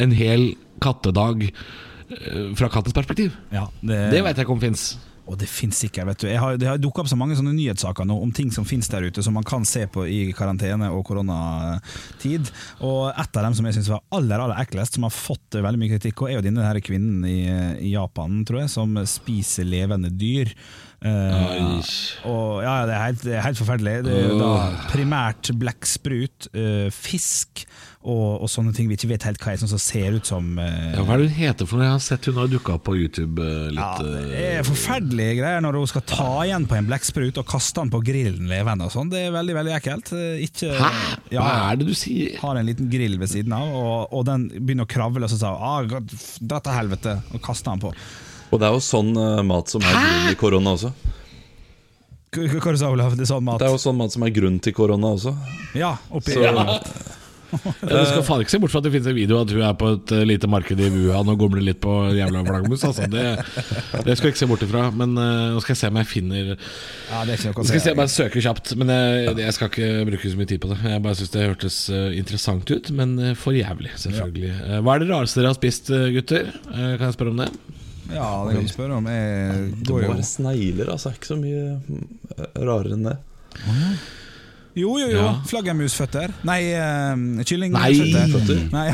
en 0.00 0.16
hel 0.16 0.48
kattedag 0.80 1.50
uh, 1.50 2.50
fra 2.56 2.72
kattens 2.72 2.96
perspektiv. 2.96 3.36
det, 3.84 4.02
det 4.14 4.24
vet 4.24 4.36
jeg 4.36 4.48
ikke 4.48 4.56
om 4.56 4.64
fins. 4.64 4.94
Og 5.30 5.38
det 5.38 5.46
finnes 5.46 5.78
sikkert, 5.78 6.08
vet 6.08 6.24
du. 6.24 6.26
Jeg 6.26 6.40
har, 6.42 6.56
det 6.58 6.66
har 6.66 6.80
dukka 6.80 7.04
opp 7.04 7.10
så 7.10 7.18
mange 7.18 7.36
sånne 7.38 7.54
nyhetssaker 7.54 8.08
nå 8.08 8.16
om 8.18 8.32
ting 8.34 8.50
som 8.54 8.66
finnes 8.66 8.90
der 8.90 9.06
ute, 9.06 9.22
som 9.22 9.36
man 9.38 9.46
kan 9.46 9.66
se 9.68 9.84
på 9.86 10.04
i 10.10 10.20
karantene 10.36 10.90
og 10.90 11.04
koronatid. 11.06 12.50
Og 12.86 13.12
et 13.12 13.38
av 13.38 13.46
dem 13.46 13.56
som 13.56 13.68
jeg 13.68 13.78
syns 13.78 13.92
var 13.92 14.02
aller 14.18 14.42
aller 14.42 14.58
eklest, 14.64 14.98
som 14.98 15.06
har 15.06 15.14
fått 15.14 15.60
veldig 15.60 15.80
mye 15.80 15.94
kritikk, 15.94 16.24
og 16.24 16.32
er 16.32 16.40
jo 16.40 16.46
denne 16.48 16.74
kvinnen 16.82 17.24
i, 17.28 17.40
i 17.86 17.94
Japan, 17.94 18.42
tror 18.48 18.64
jeg, 18.64 18.74
som 18.74 18.98
spiser 19.06 19.68
levende 19.68 20.10
dyr. 20.10 20.50
Uh, 21.00 21.80
og 22.28 22.58
ja, 22.60 22.72
det 22.84 22.92
er 22.92 23.04
helt, 23.06 23.22
det 23.24 23.36
er 23.38 23.44
helt 23.46 23.56
forferdelig. 23.56 23.92
Det 24.04 24.16
er 24.20 24.34
da 24.36 24.50
primært 24.90 25.48
blekksprut, 25.56 26.50
uh, 26.52 26.90
fisk 26.92 27.62
og, 28.00 28.42
og, 28.42 28.46
sånne 28.48 28.74
ting 28.76 28.88
vi 28.88 28.96
ikke 28.96 29.10
vet 29.10 29.24
helt 29.28 29.40
hva 29.40 29.54
er, 29.54 29.60
som 29.60 29.80
ser 29.80 30.18
ut 30.18 30.28
som 30.28 30.54
uh, 30.60 30.66
ja, 30.92 31.00
Hva 31.04 31.16
er 31.16 31.22
det 31.22 31.30
hun 31.30 31.38
heter 31.38 31.68
for 31.68 31.80
noe? 31.80 31.86
Jeg 31.88 31.94
har 31.96 32.04
sett 32.04 32.28
hun 32.28 32.40
har 32.42 32.52
dukka 32.52 32.76
opp 32.76 32.84
på 32.90 32.98
YouTube 33.00 33.48
litt. 33.72 33.80
Ja, 33.80 34.28
det 34.28 34.44
er 34.60 34.68
forferdelige 34.68 35.40
greier 35.40 35.64
når 35.64 35.80
hun 35.80 35.90
skal 35.94 36.04
ta 36.12 36.30
igjen 36.44 36.68
på 36.68 36.76
en 36.76 36.92
blekksprut 36.92 37.40
og 37.40 37.48
kaste 37.48 37.80
den 37.80 37.96
på 37.96 38.04
grillen 38.04 38.52
levende 38.52 38.88
og 38.88 38.92
sånn. 38.92 39.12
Det 39.12 39.24
er 39.24 39.36
veldig 39.40 39.56
veldig 39.56 39.76
ekkelt. 39.80 40.14
Ikke, 40.48 40.72
Hæ? 40.76 40.94
Ja, 41.32 41.44
hva 41.44 41.58
er 41.70 41.80
det 41.80 41.88
du 41.88 41.96
sier? 41.96 42.36
Har 42.44 42.60
en 42.60 42.68
liten 42.68 42.92
grill 42.92 43.16
ved 43.20 43.32
siden 43.32 43.56
av, 43.56 43.72
og, 43.72 44.16
og 44.16 44.28
den 44.28 44.50
begynner 44.58 44.84
å 44.84 44.96
kravle, 44.98 45.24
og 45.24 45.32
så 45.32 45.40
sier 45.40 45.70
ah, 45.70 45.80
dra 46.44 46.60
til 46.60 46.76
helvete, 46.76 47.22
og 47.32 47.44
kaster 47.44 47.72
den 47.72 47.88
på. 47.88 47.96
Og 48.50 48.58
det 48.58 48.66
er 48.66 48.74
jo 48.74 48.82
sånn 48.82 49.14
uh, 49.14 49.40
mat 49.46 49.70
som 49.70 49.84
er 49.86 49.94
grunn 49.94 50.26
til 50.28 50.40
korona 50.40 50.74
også. 50.78 50.92
Hva 52.30 52.74
sa 52.78 52.90
Olav? 52.92 53.16
Det 53.18 53.24
er 53.26 53.30
sånn 53.32 53.46
mat 53.46 53.58
Det 53.58 53.66
er 53.66 53.72
jo 53.74 53.80
sånn 53.82 53.96
mat 53.98 54.14
som 54.14 54.22
er 54.26 54.34
grunn 54.34 54.60
til 54.62 54.74
korona 54.74 55.14
også. 55.16 55.34
Ja, 55.78 55.96
oppi 56.14 56.36
Så, 56.36 56.44
ja. 56.46 56.66
Du 57.50 57.90
skal 58.06 58.22
faen 58.22 58.44
ikke 58.44 58.52
se 58.52 58.60
bort 58.62 58.70
fra 58.70 58.78
at 58.78 58.84
det 58.86 58.92
finnes 58.94 59.08
en 59.10 59.16
video 59.16 59.40
at 59.40 59.50
hun 59.50 59.64
er 59.66 59.72
på 59.74 59.88
et 59.96 60.12
uh, 60.14 60.20
lite 60.28 60.46
marked 60.50 60.78
i 60.78 60.90
Wuhan 60.94 61.32
og 61.32 61.40
gomler 61.40 61.64
litt 61.66 61.80
på 61.82 61.94
jævla 62.14 62.44
flaggermus. 62.46 62.84
Altså. 62.86 63.08
Det, 63.10 63.24
det, 64.06 64.14
skal 64.14 64.28
jeg 64.28 64.36
ikke 64.36 64.42
se 64.44 64.48
bort 64.52 64.62
ifra. 64.66 64.84
Men 64.94 65.16
uh, 65.18 65.56
nå 65.56 65.64
skal 65.64 65.74
jeg 65.74 65.80
se 65.80 65.90
om 65.90 65.98
jeg 65.98 66.10
finner 66.12 66.52
ja, 66.52 67.24
det 67.26 67.34
er 67.34 67.34
ikke 67.34 67.56
noe 67.56 67.66
skal 67.66 67.80
jeg 67.80 67.86
se, 67.88 67.96
bare 67.98 68.14
søke 68.14 68.44
kjapt. 68.46 68.76
Men 68.78 68.94
jeg, 68.94 69.34
jeg, 69.42 69.56
skal 69.58 69.72
ikke 69.72 69.90
bruke 70.12 70.30
så 70.30 70.38
mye 70.38 70.52
tid 70.52 70.62
på 70.62 70.70
det. 70.70 70.78
Jeg 70.94 71.04
bare 71.08 71.18
syns 71.18 71.34
det 71.34 71.48
hørtes 71.48 71.80
interessant 72.22 72.70
ut, 72.70 72.94
men 72.94 73.18
for 73.34 73.58
jævlig, 73.58 73.96
selvfølgelig. 74.06 74.54
Hva 74.86 74.94
er 74.94 75.02
det 75.02 75.10
rareste 75.10 75.42
dere 75.42 75.50
har 75.50 75.58
spist, 75.58 75.90
gutter? 75.90 76.54
kan 76.70 77.08
jeg 77.08 77.18
spørre 77.18 77.34
om 77.34 77.42
det? 77.42 77.50
Ja, 78.14 78.30
det 78.46 78.54
kan 78.56 78.66
du 78.66 78.72
spørre 78.72 78.96
om. 79.00 79.10
Jeg 79.10 79.66
det 79.80 79.94
må 79.94 80.00
være 80.02 80.26
snegler, 80.26 80.94
altså. 80.94 81.12
Ikke 81.16 81.30
så 81.32 81.38
mye 81.40 81.76
mm, 81.80 82.06
rarere 82.60 82.96
enn 82.98 83.06
det. 83.10 83.18
Jo, 84.80 84.94
jo, 85.00 85.08
jo. 85.12 85.20
Ja. 85.20 85.32
Flaggermusføtter. 85.50 86.32
Nei, 86.48 86.58
uh, 86.72 87.42
kyllingføtter. 87.46 88.62
Nei, 88.72 88.86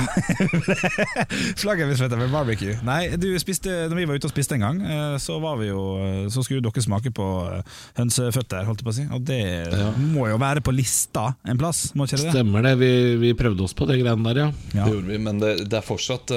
Flaggermusføtter 1.63 2.19
med 2.21 2.33
barbecue. 2.33 2.77
Nei, 2.87 3.17
du 3.21 3.29
spiste 3.41 3.87
Når 3.91 4.01
vi 4.01 4.07
var 4.09 4.19
ute 4.19 4.29
og 4.29 4.35
spiste 4.35 4.57
en 4.57 4.65
gang, 4.65 4.81
uh, 4.83 5.17
så 5.23 5.39
var 5.43 5.59
vi 5.61 5.71
jo 5.71 5.83
uh, 6.01 6.27
Så 6.33 6.45
skulle 6.47 6.65
dere 6.65 6.85
smake 6.85 7.13
på 7.15 7.27
uh, 7.47 7.81
hønseføtter, 7.99 8.67
holdt 8.69 8.83
jeg 8.83 8.89
på 8.89 8.95
å 8.95 8.99
si. 8.99 9.07
Og 9.17 9.25
det 9.29 9.41
ja. 9.71 9.91
må 10.15 10.29
jo 10.31 10.41
være 10.43 10.65
på 10.65 10.75
lista 10.75 11.29
en 11.47 11.61
plass, 11.61 11.91
må 11.95 12.09
ikke 12.09 12.21
det? 12.25 12.35
Stemmer 12.35 12.67
det. 12.67 12.77
Vi, 12.83 12.93
vi 13.23 13.35
prøvde 13.39 13.67
oss 13.67 13.77
på 13.77 13.89
det 13.89 14.01
greiene 14.03 14.31
der, 14.31 14.43
ja. 14.47 14.49
ja. 14.75 14.87
Det 14.87 14.97
gjorde 14.97 15.13
vi, 15.13 15.21
men 15.29 15.43
det, 15.43 15.53
det 15.71 15.81
er 15.81 15.87
fortsatt 15.87 16.33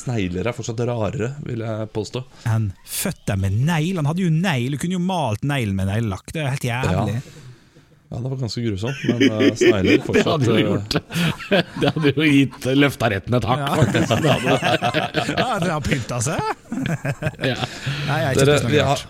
Snegler 0.00 0.48
er 0.48 0.56
fortsatt 0.56 0.80
rarere, 0.88 1.34
vil 1.44 1.62
jeg 1.64 1.90
påstå. 1.94 2.22
En 2.50 2.70
føtter 2.88 3.38
med 3.40 3.56
negl? 3.66 4.00
Han 4.00 4.08
hadde 4.10 4.26
jo 4.26 4.32
negl, 4.34 4.74
du 4.74 4.80
kunne 4.80 4.98
jo 4.98 5.04
malt 5.04 5.44
neglen 5.46 5.76
med 5.78 5.90
neglelakk. 5.90 6.32
Det 6.34 6.44
er 6.44 6.52
helt 6.54 6.68
jævlig. 6.70 7.20
Ja. 7.20 7.48
Ja, 8.10 8.18
det 8.18 8.30
var 8.30 8.36
ganske 8.36 8.60
grusomt, 8.64 9.02
men 9.06 9.20
uh, 9.30 9.42
snegler 9.54 10.00
fortsatt 10.02 10.42
Det 10.42 10.48
hadde 10.48 10.48
jo 10.50 10.54
eh, 10.56 10.64
gjort 10.66 10.94
det. 10.96 11.90
hadde 11.94 12.10
jo 12.16 12.24
gitt 12.26 12.64
løfta 12.74 13.10
retten 13.12 13.36
et 13.38 13.44
hakk, 13.46 13.60
ja. 13.62 13.68
faktisk. 13.78 14.14
Det 14.24 14.32
hadde. 14.34 14.56
ja, 15.30 15.50
det 15.62 15.70
har 15.70 15.84
pynta 15.84 16.18
seg? 16.26 16.48
ja. 17.52 17.54
Nei, 18.08 18.16
jeg 18.18 18.24
er 18.24 18.32
ikke 18.34 18.48
dere, 18.48 18.72
vi, 18.72 18.80
har, 18.88 19.04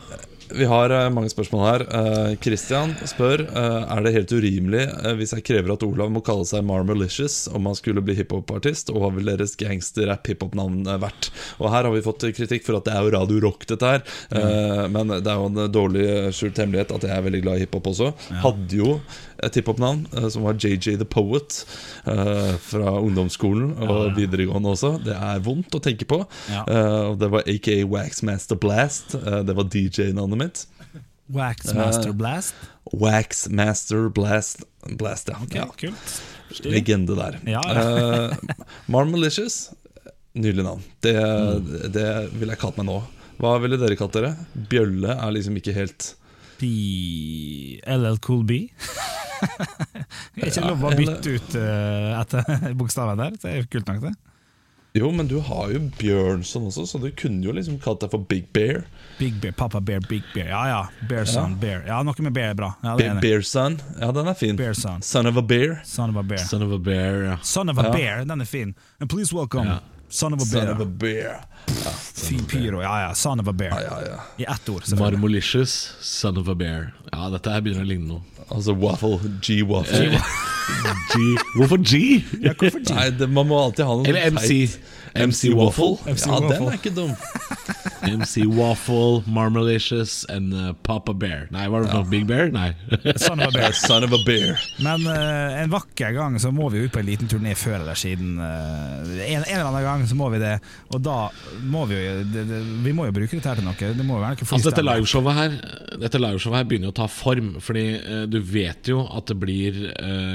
vi 0.55 0.67
har 0.69 0.93
uh, 0.93 1.07
mange 1.13 1.31
spørsmål 1.33 1.63
her. 1.67 1.85
Uh, 1.91 2.33
Christian 2.43 2.95
spør 3.09 3.45
uh, 3.49 3.87
Er 3.97 4.05
det 4.05 4.15
helt 4.15 4.33
urimelig 4.35 4.87
hvis 5.19 5.35
jeg 5.37 5.45
krever 5.47 5.75
at 5.75 5.85
Olav 5.87 6.11
må 6.13 6.23
kalle 6.25 6.47
seg 6.49 6.65
Marmalicious 6.67 7.45
om 7.55 7.69
han 7.69 7.77
skulle 7.79 8.03
bli 8.05 8.17
hiphopartist, 8.19 8.93
og 8.93 9.03
hva 9.03 9.11
vil 9.15 9.31
deres 9.31 9.57
gangster-rapp-hiphop-navn 9.61 10.85
vært? 11.03 11.31
Og 11.59 11.71
Her 11.73 11.87
har 11.87 11.95
vi 11.95 12.05
fått 12.05 12.27
kritikk 12.37 12.67
for 12.67 12.79
at 12.79 12.89
det 12.89 12.95
er 12.95 13.07
jo 13.07 13.15
Radio 13.15 13.41
Rock, 13.45 13.67
dette 13.71 13.95
her. 13.95 14.05
Mm. 14.31 14.95
Men 14.95 15.13
det 15.19 15.31
er 15.31 15.41
jo 15.41 15.49
en 15.51 15.61
dårlig 15.73 16.07
skjult 16.37 16.61
hemmelighet 16.63 16.95
at 16.97 17.07
jeg 17.07 17.15
er 17.17 17.27
veldig 17.27 17.43
glad 17.45 17.59
i 17.59 17.65
hiphop 17.65 17.91
også. 17.93 18.11
Ja. 18.31 18.41
Hadde 18.45 18.81
jo 18.81 18.97
et 19.47 19.59
hiphop-navn 19.61 20.07
som 20.33 20.47
var 20.47 20.59
JJ 20.61 20.97
The 21.01 21.07
Poet 21.09 21.63
fra 22.05 22.97
ungdomsskolen 23.01 23.73
og 23.87 24.17
videregående 24.19 24.75
også. 24.75 24.95
Det 25.05 25.15
er 25.17 25.43
vondt 25.45 25.75
å 25.77 25.83
tenke 25.85 26.09
på. 26.09 26.23
Og 26.25 27.15
Det 27.21 27.31
var 27.33 27.49
aka 27.49 27.77
Waxmaster 27.91 28.59
Blast. 28.61 29.17
Det 29.17 29.57
var 29.57 29.71
DJ-navnet 29.73 30.41
mitt. 30.41 30.65
Waxmaster 31.31 32.13
Blast? 32.17 32.55
Waxmaster 32.91 34.09
Blast, 34.11 34.65
Blast 34.99 35.29
ja. 35.31 35.37
Okay, 35.45 35.61
ja. 35.61 35.69
Kult. 35.79 36.23
Legende 36.67 37.15
der. 37.15 37.39
Ja, 37.47 37.61
ja. 37.71 38.37
Marmalicious, 38.91 39.71
nydelig 40.35 40.65
navn. 40.67 40.83
Det, 41.01 41.15
mm. 41.15 41.69
det 41.95 42.09
ville 42.35 42.57
jeg 42.57 42.63
kalt 42.65 42.81
meg 42.81 42.89
nå. 42.91 42.99
Hva 43.41 43.55
ville 43.63 43.79
dere 43.79 43.97
kalt 43.97 44.17
dere? 44.19 44.35
Bjølle 44.73 45.15
er 45.15 45.37
liksom 45.37 45.55
ikke 45.61 45.77
helt. 45.77 46.11
LL 46.69 48.19
Cool 48.27 48.45
B? 48.45 48.67
er 50.37 50.51
ikke 50.51 50.67
lov 50.67 50.83
å 50.85 50.97
bytte 50.97 51.37
ut 51.37 51.55
uh, 51.57 52.19
etter 52.21 52.75
bokstaven 52.81 53.21
der. 53.21 53.39
Det 53.41 53.55
er 53.55 53.71
kult 53.71 53.89
nok, 53.89 54.03
det. 54.11 54.17
Jo, 54.93 55.07
men 55.15 55.29
du 55.31 55.37
har 55.47 55.69
jo 55.71 55.85
Bjørnson 56.01 56.65
også, 56.67 56.83
så 56.87 56.99
du 56.99 57.13
kunne 57.15 57.47
jo 57.47 57.53
liksom 57.55 57.77
kalt 57.83 58.03
deg 58.03 58.11
for 58.11 58.27
Big 58.27 58.49
Bear. 58.51 58.83
Big 59.21 59.37
Bear, 59.39 59.55
Pappa 59.55 59.79
Bear, 59.79 60.03
Big 60.09 60.27
Bear. 60.35 60.49
Ja 60.51 60.65
ja. 60.67 60.81
Bearson, 61.07 61.55
ja. 61.55 61.61
Bear. 61.63 61.85
Ja, 61.87 62.01
Noe 62.03 62.27
med 62.27 62.35
bear 62.35 62.57
er 62.57 62.59
bra. 62.59 62.73
Ja, 62.83 62.97
bear, 62.99 63.21
Bearson. 63.23 63.79
Ja, 64.01 64.11
den 64.17 64.33
er 64.33 64.35
fin. 64.35 64.59
Bearson. 64.59 65.03
Son 65.07 65.31
of 65.31 65.39
a 65.39 65.47
bear. 65.47 65.79
Son 65.87 66.11
of 66.11 66.19
a 66.19 66.27
bear. 66.27 66.43
Son 66.43 66.67
of 66.67 66.75
a 66.75 66.83
bear, 66.91 67.23
ja. 67.29 67.39
Son 67.43 67.71
of 67.71 67.79
a 67.79 67.87
ja. 67.87 67.95
bear, 67.95 68.25
Den 68.25 68.43
er 68.43 68.51
fin. 68.51 68.75
And 68.99 69.09
please 69.09 69.33
welcome 69.33 69.79
Son 70.11 70.35
of 70.35 70.43
a 70.43 70.45
bear. 70.51 70.67
Son 70.67 70.75
of 70.75 70.81
a 70.81 70.85
bear. 70.85 71.41
Ja, 71.85 71.91
fin 71.95 72.45
pyro. 72.51 72.81
Ja 72.83 73.01
ja, 73.01 73.15
son 73.15 73.41
of 73.41 73.49
a 73.49 73.53
bear. 73.53 73.73
I 74.39 74.45
ett 74.45 74.69
ord. 74.69 74.83
Marmolicious, 74.99 75.95
son 76.01 76.37
of 76.39 76.49
a 76.49 76.55
bear. 76.55 76.93
Ja, 77.13 77.29
dette 77.31 77.53
her 77.55 77.63
begynner 77.63 77.87
å 77.87 77.91
ligne 77.93 78.09
noe. 78.09 78.47
Altså 78.51 78.75
waffle. 78.75 79.21
G-waffle. 79.41 80.19
G. 81.15 81.21
Hvorfor 81.57 81.79
G? 81.79 82.01
Ja, 82.43 82.55
hvorfor 82.59 82.83
G? 82.83 82.95
Nei, 82.95 83.11
det, 83.15 83.29
Man 83.31 83.47
må 83.51 83.59
alltid 83.59 83.87
ha 83.87 83.95
noe 83.99 84.07
Eller 84.11 84.31
MC. 84.35 84.59
MC 85.15 85.55
Waffle. 85.55 85.99
MC 86.07 86.27
ja, 86.27 86.33
Waffle. 86.33 86.57
den 86.57 86.69
er 86.69 86.79
ikke 86.79 86.95
dum. 86.95 87.15
MC 88.03 88.47
Waffle, 88.47 89.23
Marmalicious 89.27 90.25
and 90.25 90.55
uh, 90.55 90.73
Papa 90.83 91.13
Bear. 91.13 91.49
Nei, 91.51 91.67
var 91.69 91.85
det 91.85 91.93
ja. 91.93 92.03
Big 92.09 92.27
Bear? 92.27 92.51
Nei. 92.51 92.73
Son 93.17 93.41
of 93.41 93.49
a 93.49 93.51
bear. 93.53 93.73
Son 93.73 94.05
of 94.05 94.13
a 94.13 94.21
bear. 94.27 94.59
Men 94.81 95.07
uh, 95.07 95.61
en 95.61 95.73
vakker 95.73 96.15
gang 96.17 96.39
så 96.41 96.53
må 96.55 96.69
vi 96.73 96.85
ut 96.85 96.93
på 96.93 97.03
en 97.03 97.09
liten 97.09 97.29
turné 97.31 97.55
før 97.59 97.81
eller 97.81 97.99
siden. 97.99 98.39
Uh, 98.41 99.11
en, 99.27 99.43
en, 99.43 99.45
eller 99.45 99.69
annen 99.69 99.87
gang 99.87 100.07
så 100.09 100.19
må 100.19 100.31
vi 100.35 100.41
det, 100.43 100.57
og 100.95 101.03
da 101.05 101.19
må 101.61 101.85
vi 101.91 101.99
jo 101.99 102.17
det, 102.33 102.47
det, 102.49 102.61
Vi 102.87 102.95
må 102.97 103.09
jo 103.09 103.17
bruke 103.17 103.37
dette 103.37 103.53
her 103.53 103.61
til 103.61 103.69
noe. 103.69 103.77
Det 103.77 104.07
må 104.07 104.19
jo 104.19 104.25
være 104.25 104.39
noe 104.39 104.49
altså, 104.49 104.71
dette 104.71 104.87
liveshowet 104.87 105.37
her 105.37 105.57
Dette 106.01 106.21
liveshowet 106.21 106.61
her 106.61 106.69
begynner 106.71 106.95
å 106.95 106.97
ta 106.97 107.09
form, 107.11 107.53
fordi 107.65 107.87
uh, 107.99 108.25
du 108.31 108.41
vet 108.41 108.93
jo 108.93 109.05
at 109.11 109.29
det 109.31 109.37
blir 109.41 109.79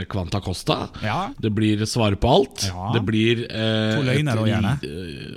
Kvanta 0.10 0.40
Costa. 0.44 0.86
Ja. 1.04 1.30
Det 1.42 1.52
blir 1.56 1.82
Svare 1.90 2.18
på 2.20 2.30
alt. 2.30 2.66
Ja. 2.70 2.90
Det 2.96 3.02
blir 3.06 3.44
To 3.46 4.04
løgner 4.06 4.40
og 4.42 4.48
gjerne. 4.50 4.65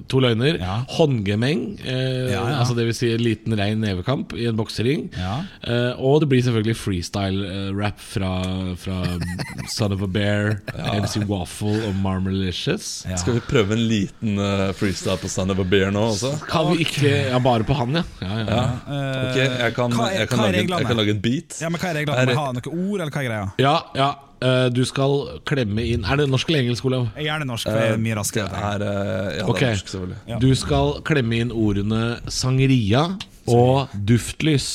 To 0.09 0.21
løgner. 0.25 0.59
Ja. 0.61 0.77
Håndgemeng. 0.97 1.63
Eh, 1.85 2.31
Ja, 2.33 2.43
ja. 2.51 2.59
Altså 2.61 2.75
det 2.77 2.85
vil 2.89 2.95
si 2.97 3.11
en 3.15 3.23
liten 3.23 3.55
rein 3.59 3.81
nevekamp 3.81 4.33
i 4.37 4.47
en 4.51 4.57
boksering. 4.59 5.09
Ja. 5.17 5.39
Eh, 5.63 5.93
og 5.99 6.21
det 6.23 6.29
blir 6.31 6.43
selvfølgelig 6.47 6.77
freestyle-rap 6.77 7.99
fra, 8.01 8.33
fra 8.77 8.99
Son 9.77 9.93
of 9.93 10.03
a 10.03 10.07
Bear, 10.07 10.61
MC 11.01 11.23
Waffle 11.29 11.77
og 11.89 11.95
Marmalicious. 12.03 13.05
Ja. 13.09 13.17
Skal 13.21 13.39
vi 13.39 13.45
prøve 13.49 13.77
en 13.77 13.85
liten 13.91 14.39
uh, 14.39 14.71
freestyle 14.79 15.19
på 15.23 15.29
Son 15.33 15.51
of 15.55 15.59
a 15.63 15.67
Bear 15.69 15.91
nå 15.95 16.07
også? 16.13 16.35
Kan 16.49 16.73
vi 16.73 16.85
ikke 16.87 17.15
Ja, 17.31 17.39
bare 17.43 17.65
på 17.67 17.75
han, 17.79 17.99
ja. 18.01 18.05
ja, 18.23 18.39
ja. 18.39 18.47
Ja. 18.49 18.63
Eh, 18.89 19.17
Ok, 19.29 19.37
jeg 19.39 19.75
kan, 19.77 19.93
hva 19.93 20.07
er- 20.09 20.19
jeg 20.23 20.29
kan, 20.31 20.39
hva 20.39 20.47
er 20.49 20.53
lage, 20.53 20.63
en- 20.63 20.79
jeg 20.79 20.87
kan 20.89 20.97
lage 20.97 21.11
en 21.17 21.21
beat. 21.25 21.59
Ja, 21.61 21.69
men 21.69 21.81
Hva 21.81 21.91
er 21.91 21.99
reglene? 22.03 22.35
Har 22.39 22.53
noen 22.57 22.69
ord, 22.69 23.01
eller 23.01 23.11
hva 23.13 23.23
er 23.23 23.29
greia? 23.29 23.53
ja, 23.59 23.77
ja. 23.99 24.09
Eh, 24.41 24.69
du 24.71 24.85
skal 24.87 25.41
klemme 25.49 25.83
inn 25.83 26.05
Er 26.07 26.21
det 26.21 26.29
norsk 26.31 26.49
eller 26.53 26.61
engelsk, 26.63 26.85
Olav? 26.87 27.09
Er 27.17 27.25
gjerne 27.27 27.47
norsk, 27.49 27.67
for 27.67 27.81
jeg 27.83 27.97
er 27.97 27.99
mye 27.99 28.15
Det 28.15 28.19
raskere. 28.21 28.61
er, 28.69 28.85
eh, 28.87 29.39
ja, 29.41 29.47
okay. 29.51 29.59
det 29.59 29.69
er 29.69 29.75
norsk, 29.75 29.89
selvfølgelig. 29.89 30.19
Ja. 30.29 30.39
Du 30.39 30.55
skal 30.55 30.93
klemme 31.09 31.41
inn 31.43 31.51
ordene 31.51 32.03
sangria 32.31 33.03
og 33.49 33.89
duftlys. 34.07 34.69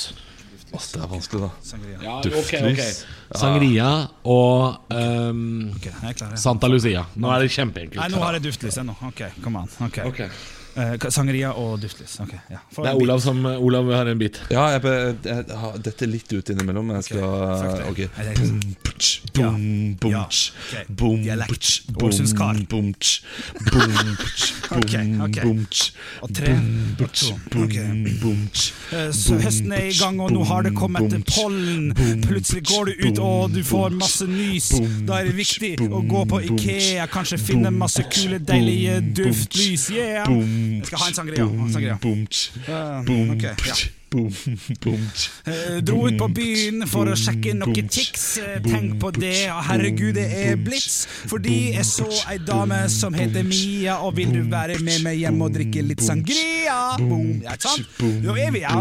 Åh, 0.74 0.82
det 0.94 1.02
er 1.04 1.08
vanskelig, 1.08 1.42
da. 1.44 1.50
Sangria. 1.62 1.98
Ja, 2.02 2.14
Duftlys. 2.26 3.06
Sangria 3.38 3.90
og 4.26 4.80
um, 4.90 5.72
okay, 5.78 5.92
klar. 6.18 6.32
ja. 6.34 6.36
Santa 6.42 6.68
Lucia. 6.68 7.06
Nå 7.16 7.30
er 7.30 7.46
det 7.46 7.52
kjempeenkelt. 7.54 8.00
Nei, 8.02 8.10
nå 8.10 8.18
har 8.24 8.34
jeg 8.40 8.44
duftlys 8.48 8.80
ennå. 8.82 8.96
Ok, 9.06 9.22
kom 9.46 9.56
an. 9.62 9.70
Ok. 9.86 10.00
Eh, 10.74 11.10
sangria 11.14 11.52
og 11.54 11.76
duftlys. 11.84 12.16
Okay, 12.24 12.40
ja. 12.50 12.58
Det 12.74 12.88
er. 12.90 12.96
Olav 12.98 13.20
som 13.22 13.46
Olav 13.46 13.92
har 13.94 14.10
en 14.10 14.18
bit. 14.18 14.40
Ja, 14.50 14.64
jeg, 14.74 14.82
jeg, 14.84 15.18
jeg, 15.28 15.58
har 15.62 15.78
dette 15.86 16.08
litt 16.10 16.34
ut 16.34 16.50
innimellom. 16.50 16.88
men 16.90 16.96
Jeg 16.98 17.12
skal 17.12 17.22
fuck 17.62 17.78
det. 17.78 17.90
Ok. 17.92 18.00
Er 18.18 18.24
det- 18.24 18.40
Boom, 18.44 18.76
putsch, 18.84 19.22
boom, 19.34 19.96
boom, 20.02 20.12
Ja. 20.12 20.24
tsch, 20.30 20.52
Ok. 20.74 20.88
boom, 20.98 21.22
Dialekt. 21.24 21.50
putsch, 21.50 21.82
boom, 21.88 22.00
boom, 22.70 22.94
tsch, 23.00 23.22
boom, 23.72 23.92
putsch, 24.18 24.54
boom, 25.44 25.68
Og 26.22 26.34
tre, 26.34 26.54
og 27.02 27.14
to. 27.14 27.34
Eh, 28.94 29.12
Så 29.12 29.38
høsten 29.42 29.72
er 29.74 29.90
i 29.90 29.94
gang, 30.00 30.20
og 30.20 30.32
nå 30.32 30.44
har 30.46 30.64
det 30.64 30.74
kommet 30.76 31.26
pollen. 31.36 31.94
Plutselig 32.24 32.64
går 32.66 32.86
du 32.86 33.08
ut, 33.08 33.20
og 33.20 33.54
du 33.54 33.62
får 33.64 33.90
masse 33.92 34.26
nys. 34.28 34.70
Da 35.06 35.20
er 35.22 35.26
det 35.26 35.36
viktig 35.38 35.78
å 35.90 36.02
gå 36.08 36.26
på 36.26 36.42
Ikea, 36.50 37.08
kanskje 37.08 37.38
finne 37.40 37.72
masse 37.72 38.04
kule, 38.10 38.40
deilige 38.40 39.02
duftlys. 39.14 39.90
Yeah! 39.94 40.26
Jeg 40.80 40.88
skal 40.92 41.00
ha 41.04 41.08
en 41.12 41.20
sangria. 41.20 41.46
boom, 41.50 41.70
sangria. 41.74 41.98
boom, 42.02 42.24
tsch, 42.28 42.52
boom, 43.08 43.34
ja. 43.42 43.76
boom, 44.14 44.30
boom, 44.84 45.04
tsch. 45.14 45.30
Eh, 45.50 45.80
Dro 45.86 46.04
ut 46.08 46.18
på 46.22 46.28
byen 46.38 46.86
for 46.92 47.10
å 47.10 47.16
sjekke 47.18 47.54
noen 47.58 47.90
tics. 47.92 48.26
Eh, 48.44 48.60
Tenk 48.66 48.96
på 49.02 49.10
det, 49.16 49.50
og 49.54 49.64
herregud, 49.72 50.14
det 50.20 50.28
er 50.44 50.56
blitz. 50.62 51.04
Fordi 51.32 51.74
jeg 51.76 51.86
så 51.90 52.08
ei 52.32 52.38
dame 52.46 52.84
som 52.94 53.14
heter 53.18 53.44
Mia, 53.48 53.98
og 54.06 54.16
vil 54.20 54.32
du 54.36 54.42
være 54.52 54.78
med 54.86 55.02
meg 55.08 55.18
hjem 55.24 55.42
og 55.42 55.54
drikke 55.58 55.84
litt 55.90 56.04
sangria? 56.06 56.78
Boom. 57.02 57.42
Ja, 57.44 57.58
ikke 57.58 57.74
sant? 57.74 58.02
Nå 58.24 58.38
er 58.38 58.54
vi 58.54 58.64
ja. 58.66 58.78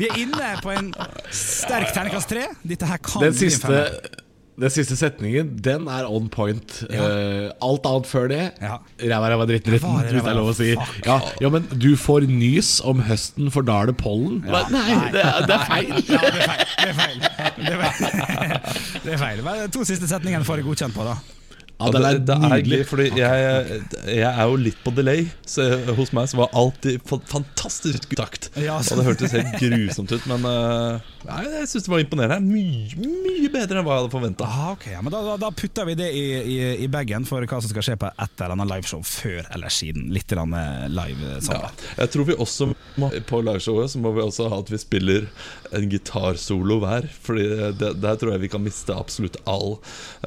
Vi 0.00 0.08
er 0.08 0.20
inne 0.24 0.54
på 0.64 0.72
en 0.74 0.92
sterk 1.30 1.92
terningkast 1.94 2.32
tre. 2.32 2.48
Dette 2.64 2.88
her 2.88 3.02
kan 3.04 3.22
Den 3.28 3.36
bli 3.36 3.52
en 3.52 3.60
femmer. 3.68 4.22
Den 4.60 4.70
siste 4.70 4.94
setningen, 4.96 5.48
den 5.64 5.88
er 5.90 6.06
on 6.06 6.28
point. 6.30 6.76
Ja. 6.92 7.08
Uh, 7.08 7.48
alt 7.66 7.86
annet 7.90 8.06
før 8.06 8.28
det 8.30 8.40
Ja. 8.62 8.76
Ræva, 9.02 9.30
ræva, 9.32 9.46
dritt, 9.50 9.66
dritten, 9.66 9.96
hvis 9.98 10.22
det 10.22 10.30
er 10.30 10.38
lov 10.38 10.52
å 10.52 10.56
si. 10.56 10.70
Ja, 11.06 11.18
ja, 11.42 11.50
men 11.50 11.66
du 11.74 11.90
får 11.98 12.28
nys 12.30 12.76
om 12.86 13.02
høsten, 13.08 13.50
for 13.54 13.66
da 13.66 13.80
er 13.82 13.90
det 13.90 13.96
pollen. 13.98 14.44
Ja. 14.46 14.62
Nei, 14.70 14.98
det 15.14 15.24
er, 15.24 15.40
det 15.48 15.58
er 15.58 15.66
feil. 15.68 15.94
Ja, 16.14 16.20
det 16.34 16.40
er 16.40 16.46
feil. 16.46 16.66
Det 16.78 16.90
er 16.90 16.98
feil. 16.98 17.22
Det 17.64 17.72
er 17.72 17.80
feil. 17.82 19.00
Det 19.04 19.16
er 19.16 19.22
feil. 19.24 19.70
To 19.74 19.86
siste 19.88 20.08
setningene 20.10 20.46
får 20.46 20.62
jeg 20.62 20.68
godkjent 20.68 20.94
på, 20.96 21.06
da. 21.08 21.18
Ja, 21.74 21.88
den 21.90 22.04
er 22.06 22.18
det, 22.22 22.34
er 22.36 22.52
nydelig. 22.54 22.76
fordi 22.86 23.04
jeg, 23.18 23.80
jeg 24.14 24.28
er 24.30 24.44
jo 24.46 24.58
litt 24.62 24.76
på 24.84 24.92
delay. 24.94 25.24
Så 25.48 25.64
hos 25.98 26.12
meg 26.14 26.28
så 26.30 26.38
var 26.38 26.52
alltid 26.54 27.00
fa- 27.08 27.18
fantastisk 27.28 28.06
takt. 28.16 28.46
Ja, 28.62 28.76
Og 28.78 29.00
det 29.00 29.06
hørtes 29.08 29.34
helt 29.34 29.56
grusomt 29.58 30.12
ut, 30.14 30.28
men 30.30 30.46
eh, 30.48 31.08
nei, 31.26 31.40
jeg 31.58 31.66
syns 31.72 31.88
det 31.88 31.92
var 31.92 32.04
imponerende. 32.04 32.38
Mye, 32.46 32.94
mye 33.26 33.50
bedre 33.52 33.80
enn 33.82 33.88
hva 33.88 33.96
jeg 33.98 34.04
hadde 34.04 34.12
forventa. 34.14 34.46
Ah, 34.46 34.68
ok, 34.76 34.86
ja, 34.94 35.02
men 35.02 35.12
da, 35.16 35.24
da, 35.26 35.34
da 35.42 35.50
putter 35.50 35.90
vi 35.90 35.96
det 35.98 36.08
i, 36.14 36.22
i, 36.54 36.56
i 36.86 36.88
bagen 36.94 37.26
for 37.28 37.42
hva 37.42 37.58
som 37.60 37.72
skal 37.74 37.84
skje 37.88 37.98
på 38.04 38.12
et 38.12 38.38
eller 38.38 38.54
annet 38.54 38.70
liveshow 38.70 39.02
før 39.04 39.42
eller 39.56 39.74
siden. 39.74 40.06
Litt 40.14 40.30
live 40.30 40.46
sammen. 40.46 40.94
live 40.94 41.34
Ja. 41.50 41.74
Jeg 42.04 42.14
tror 42.14 42.30
vi 42.30 42.38
også 42.46 42.70
må, 43.02 43.10
På 43.28 43.42
liveshowet 43.44 43.90
så 43.92 43.98
må 44.02 44.14
vi 44.16 44.22
også 44.24 44.46
ha 44.52 44.62
at 44.62 44.70
vi 44.72 44.78
spiller 44.80 45.26
en 45.74 45.90
gitarsolo 45.90 46.78
hver. 46.86 47.10
Fordi 47.26 47.50
det, 47.82 47.92
der 48.02 48.18
tror 48.22 48.36
jeg 48.36 48.44
vi 48.46 48.52
kan 48.54 48.62
miste 48.64 48.94
absolutt 48.94 49.36
all 49.50 49.76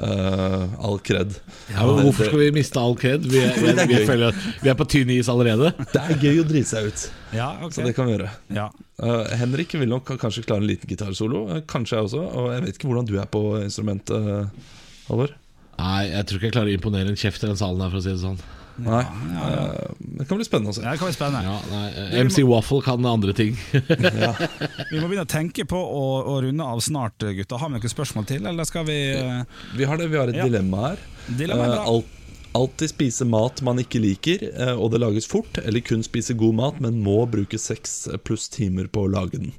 uh, 0.02 0.68
All 0.84 1.00
kred. 1.00 1.37
Ja, 1.72 1.84
men 1.86 2.02
hvorfor 2.06 2.28
skal 2.30 2.40
vi 2.42 2.48
miste 2.56 2.80
all 2.80 2.94
kred? 2.98 3.24
Vi, 3.28 3.40
er- 3.44 3.56
vi, 3.62 3.70
er- 3.72 3.86
vi, 3.88 3.98
er, 4.28 4.38
vi 4.62 4.70
er 4.72 4.76
på 4.78 4.86
tynn 4.88 5.10
is 5.14 5.28
allerede. 5.32 5.72
Det 5.92 6.00
er 6.02 6.20
gøy 6.22 6.42
å 6.42 6.46
drite 6.48 6.70
seg 6.70 6.88
ut, 6.90 7.06
Ja, 7.36 7.50
okay. 7.60 7.74
så 7.78 7.86
det 7.88 7.94
kan 7.96 8.08
vi 8.10 8.16
gjøre. 8.16 8.30
ja. 8.56 8.68
Uh, 8.98 9.28
Henrik 9.38 9.76
vil 9.78 9.86
nok 9.92 10.08
kanskje 10.18 10.42
klare 10.42 10.58
en 10.64 10.66
liten 10.66 10.90
gitarsolo. 10.90 11.44
Eh, 11.54 11.60
kanskje 11.70 11.94
jeg 12.00 12.08
også. 12.08 12.22
Og 12.34 12.48
jeg 12.50 12.64
vet 12.64 12.78
ikke 12.80 12.88
hvordan 12.90 13.06
du 13.06 13.12
er 13.22 13.28
på 13.30 13.42
instrumentet, 13.62 14.10
uh, 14.18 14.72
Halvor. 15.06 15.30
Nei, 15.78 16.08
jeg 16.10 16.26
tror 16.26 16.40
ikke 16.40 16.48
jeg 16.48 16.54
klarer 16.56 16.72
å 16.72 16.78
imponere 16.80 17.12
en 17.12 17.20
kjeft 17.20 17.44
i 17.44 17.50
den 17.52 17.60
salen 17.60 17.84
her, 17.84 17.92
for 17.92 18.00
å 18.00 18.02
si 18.02 18.10
det 18.10 18.18
sånn. 18.24 18.40
Nei. 18.78 19.00
Eh, 19.02 19.90
det 20.20 20.26
kan 20.28 20.38
bli 20.38 20.44
spennende 20.46 20.70
å 20.70 20.76
se. 20.76 20.82
Ja, 20.84 20.92
det 20.94 21.00
kan 21.00 21.08
bli 21.10 21.16
spennende. 21.16 21.42
Ja, 21.42 21.56
nei, 21.72 21.88
eh, 22.14 22.20
MC 22.24 22.44
Waffle 22.46 22.78
kan 22.86 23.06
andre 23.10 23.32
ting. 23.34 23.56
Vi 23.72 25.00
må 25.00 25.08
begynne 25.08 25.24
å 25.26 25.30
tenke 25.30 25.64
på 25.68 25.78
å, 25.78 26.04
å 26.34 26.36
runde 26.44 26.64
av 26.64 26.80
snart, 26.84 27.18
gutta. 27.18 27.58
Har 27.58 27.70
vi 27.72 27.78
noen 27.78 27.92
spørsmål 27.94 28.28
til, 28.30 28.46
eller 28.46 28.68
skal 28.68 28.86
vi 28.88 28.98
uh, 29.18 29.42
Vi 29.76 29.88
har 29.88 29.98
det, 30.00 30.08
vi 30.12 30.20
har 30.20 30.30
et 30.30 30.38
Ja. 30.38 30.46
dilemma 30.46 30.90
her. 30.92 31.02
Dilemma 31.28 31.64
er 31.66 31.72
Eh, 31.72 31.74
bra. 31.74 31.84
alt, 31.96 32.14
alltid 32.58 32.92
spise 32.94 33.26
mat 33.28 33.60
man 33.66 33.78
ikke 33.82 34.00
liker, 34.02 34.46
eh, 34.54 34.74
og 34.78 34.92
det 34.94 35.00
lages 35.02 35.26
fort. 35.30 35.58
Eller 35.64 35.80
kun 35.84 36.02
spise 36.06 36.36
god 36.38 36.54
mat, 36.54 36.80
men 36.80 37.02
må 37.04 37.18
bruke 37.30 37.58
seks 37.60 38.06
pluss 38.24 38.48
timer 38.48 38.86
på 38.88 39.06
å 39.06 39.10
lage 39.12 39.38
den. 39.42 39.52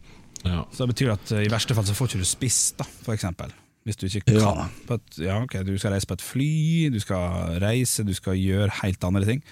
Ja. 0.45 0.63
Så 0.71 0.86
det 0.88 0.93
betyr 0.95 1.12
at 1.17 1.32
eh, 1.36 1.43
i 1.45 1.51
verste 1.51 1.75
fall 1.75 1.84
så 1.88 1.93
får 1.97 2.13
ikke 2.13 2.23
du 2.23 2.29
spist, 2.29 2.77
da, 2.79 2.88
for 3.03 3.13
eksempel. 3.17 3.51
Hvis 3.87 3.99
du 3.99 4.05
ikke 4.09 4.25
kan. 4.27 4.39
Ja. 4.39 4.95
Et, 4.95 5.19
ja, 5.23 5.37
okay, 5.41 5.63
Du 5.65 5.73
skal 5.79 5.95
reise 5.95 6.07
på 6.09 6.17
et 6.17 6.23
fly, 6.23 6.53
du 6.93 6.99
skal 7.01 7.59
reise, 7.63 8.03
du 8.05 8.13
skal 8.13 8.37
gjøre 8.37 8.73
helt 8.81 9.03
andre 9.07 9.25
ting. 9.27 9.43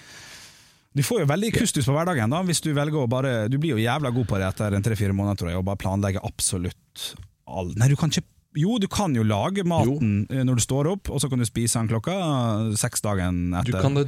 Du 0.96 1.02
får 1.04 1.22
jo 1.22 1.28
veldig 1.30 1.52
kustus 1.54 1.86
på 1.86 1.94
hverdagen 1.94 2.32
da 2.32 2.40
hvis 2.46 2.62
du 2.64 2.72
velger 2.74 3.04
å 3.04 3.10
bare 3.10 3.32
Du 3.52 3.58
blir 3.60 3.76
jo 3.76 3.82
jævla 3.82 4.10
god 4.14 4.26
på 4.30 4.38
det 4.40 4.46
etter 4.48 4.74
en 4.74 4.84
tre-fire 4.84 5.14
måneder, 5.14 5.38
tror 5.38 5.52
jeg, 5.52 5.60
og 5.60 5.66
bare 5.68 5.80
planlegge 5.80 6.22
absolutt 6.26 7.10
all 7.48 7.70
Nei, 7.78 7.90
du 7.92 7.96
kan 7.98 8.12
ikke 8.12 8.26
Jo, 8.56 8.78
du 8.80 8.86
kan 8.88 9.12
jo 9.14 9.22
lage 9.28 9.62
maten 9.68 10.22
jo. 10.30 10.44
når 10.48 10.56
du 10.56 10.62
står 10.64 10.88
opp, 10.94 11.10
og 11.12 11.20
så 11.20 11.28
kan 11.28 11.38
du 11.38 11.44
spise 11.44 11.78
den 11.82 11.90
klokka 11.90 12.14
eh, 12.16 12.70
seks 12.80 13.02
dagen 13.04 13.50
Du 13.66 13.74
etter. 13.74 13.90
det, 13.98 14.06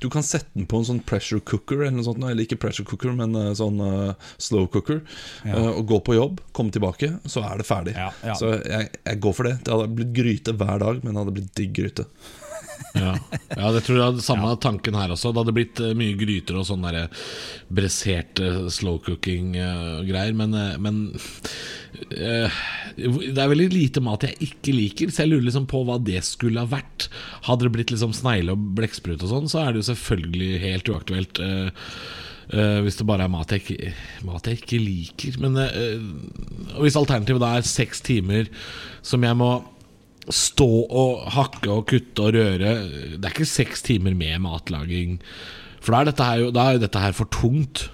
du 0.00 0.08
kan 0.12 0.22
sette 0.24 0.48
den 0.56 0.66
på 0.68 0.78
en 0.80 0.84
sånn 0.88 1.00
pressure 1.04 1.40
cooker, 1.40 1.80
eller 1.86 1.96
noe 1.96 2.04
sånt, 2.06 2.20
eller 2.24 2.44
ikke 2.44 2.58
pressure 2.60 2.84
cooker, 2.88 3.12
men 3.16 3.34
eh, 3.36 3.50
sånn 3.56 3.80
uh, 3.80 4.12
slow 4.40 4.68
cooker, 4.72 5.00
Ja. 5.48 5.56
uh, 5.56 5.70
og 5.80 5.86
gå 5.90 5.98
på 6.10 6.16
jobb, 6.18 6.40
komme 6.56 6.72
tilbake, 6.76 7.14
så 7.28 7.42
er 7.48 7.60
det 7.60 7.66
ferdig. 7.68 7.96
Ja, 7.96 8.10
ja. 8.24 8.36
Så 8.36 8.52
jeg, 8.60 8.92
jeg 9.04 9.20
går 9.24 9.36
for 9.40 9.48
det. 9.48 9.56
Det 9.64 9.72
hadde 9.74 9.90
blitt 9.96 10.14
gryte 10.16 10.56
hver 10.60 10.80
dag, 10.84 11.00
men 11.04 11.14
det 11.16 11.24
hadde 11.24 11.36
blitt 11.40 11.52
digg 11.56 11.74
gryte. 11.80 12.06
Ja. 12.94 13.12
ja, 13.54 13.70
det 13.70 13.82
tror 13.86 13.96
jeg 13.96 14.06
hadde 14.08 14.24
samme 14.24 14.50
tanken 14.62 14.96
her 14.98 15.12
også. 15.14 15.30
Det 15.30 15.44
hadde 15.44 15.54
blitt 15.54 15.80
eh, 15.82 15.96
mye 15.98 16.16
gryter 16.18 16.58
og 16.58 16.66
sånn 16.68 16.86
bresserte 17.70 18.70
slow 18.72 18.98
cooking-greier. 19.06 20.34
men, 20.36 20.56
eh, 20.58 20.78
men 20.82 21.00
uh, 21.14 22.60
det 22.96 23.38
er 23.38 23.52
veldig 23.52 23.68
lite 23.72 24.02
mat 24.04 24.26
jeg 24.26 24.50
ikke 24.50 24.74
liker, 24.74 25.12
så 25.12 25.24
jeg 25.24 25.32
lurer 25.32 25.46
liksom 25.48 25.68
på 25.70 25.84
hva 25.86 26.00
det 26.02 26.22
skulle 26.26 26.64
ha 26.64 26.70
vært. 26.70 27.08
Hadde 27.46 27.68
det 27.68 27.74
blitt 27.76 27.94
liksom 27.94 28.14
snegle 28.16 28.56
og 28.56 28.72
blekksprut 28.78 29.22
og 29.22 29.34
sånn, 29.34 29.52
så 29.52 29.64
er 29.64 29.72
det 29.72 29.84
jo 29.84 29.90
selvfølgelig 29.92 30.64
helt 30.66 30.92
uaktuelt. 30.94 31.42
Uh, 31.44 31.70
Uh, 32.50 32.80
hvis 32.82 32.96
det 32.98 33.04
bare 33.06 33.28
er 33.28 33.30
mat 33.30 33.52
jeg 33.54 33.62
ikke, 33.62 33.90
mat 34.26 34.48
jeg 34.48 34.58
ikke 34.58 34.78
liker. 34.82 35.36
Men 35.38 35.54
uh, 35.54 36.80
hvis 36.82 36.96
alternativet 36.98 37.38
da 37.38 37.52
er 37.54 37.68
seks 37.68 38.02
timer 38.02 38.48
som 39.06 39.22
jeg 39.22 39.38
må 39.38 39.52
stå 40.34 40.68
og 40.88 41.24
hakke 41.36 41.70
og 41.72 41.86
kutte 41.90 42.26
og 42.26 42.36
røre 42.36 42.74
Det 43.16 43.24
er 43.24 43.32
ikke 43.32 43.48
seks 43.48 43.82
timer 43.86 44.16
med 44.16 44.42
matlaging. 44.44 45.18
For 45.80 45.94
da 45.94 46.02
er 46.02 46.10
dette 46.10 46.26
her, 46.28 46.44
jo, 46.44 46.52
da 46.54 46.66
er 46.68 46.82
dette 46.82 47.02
her 47.02 47.16
for 47.16 47.30
tungt. 47.32 47.88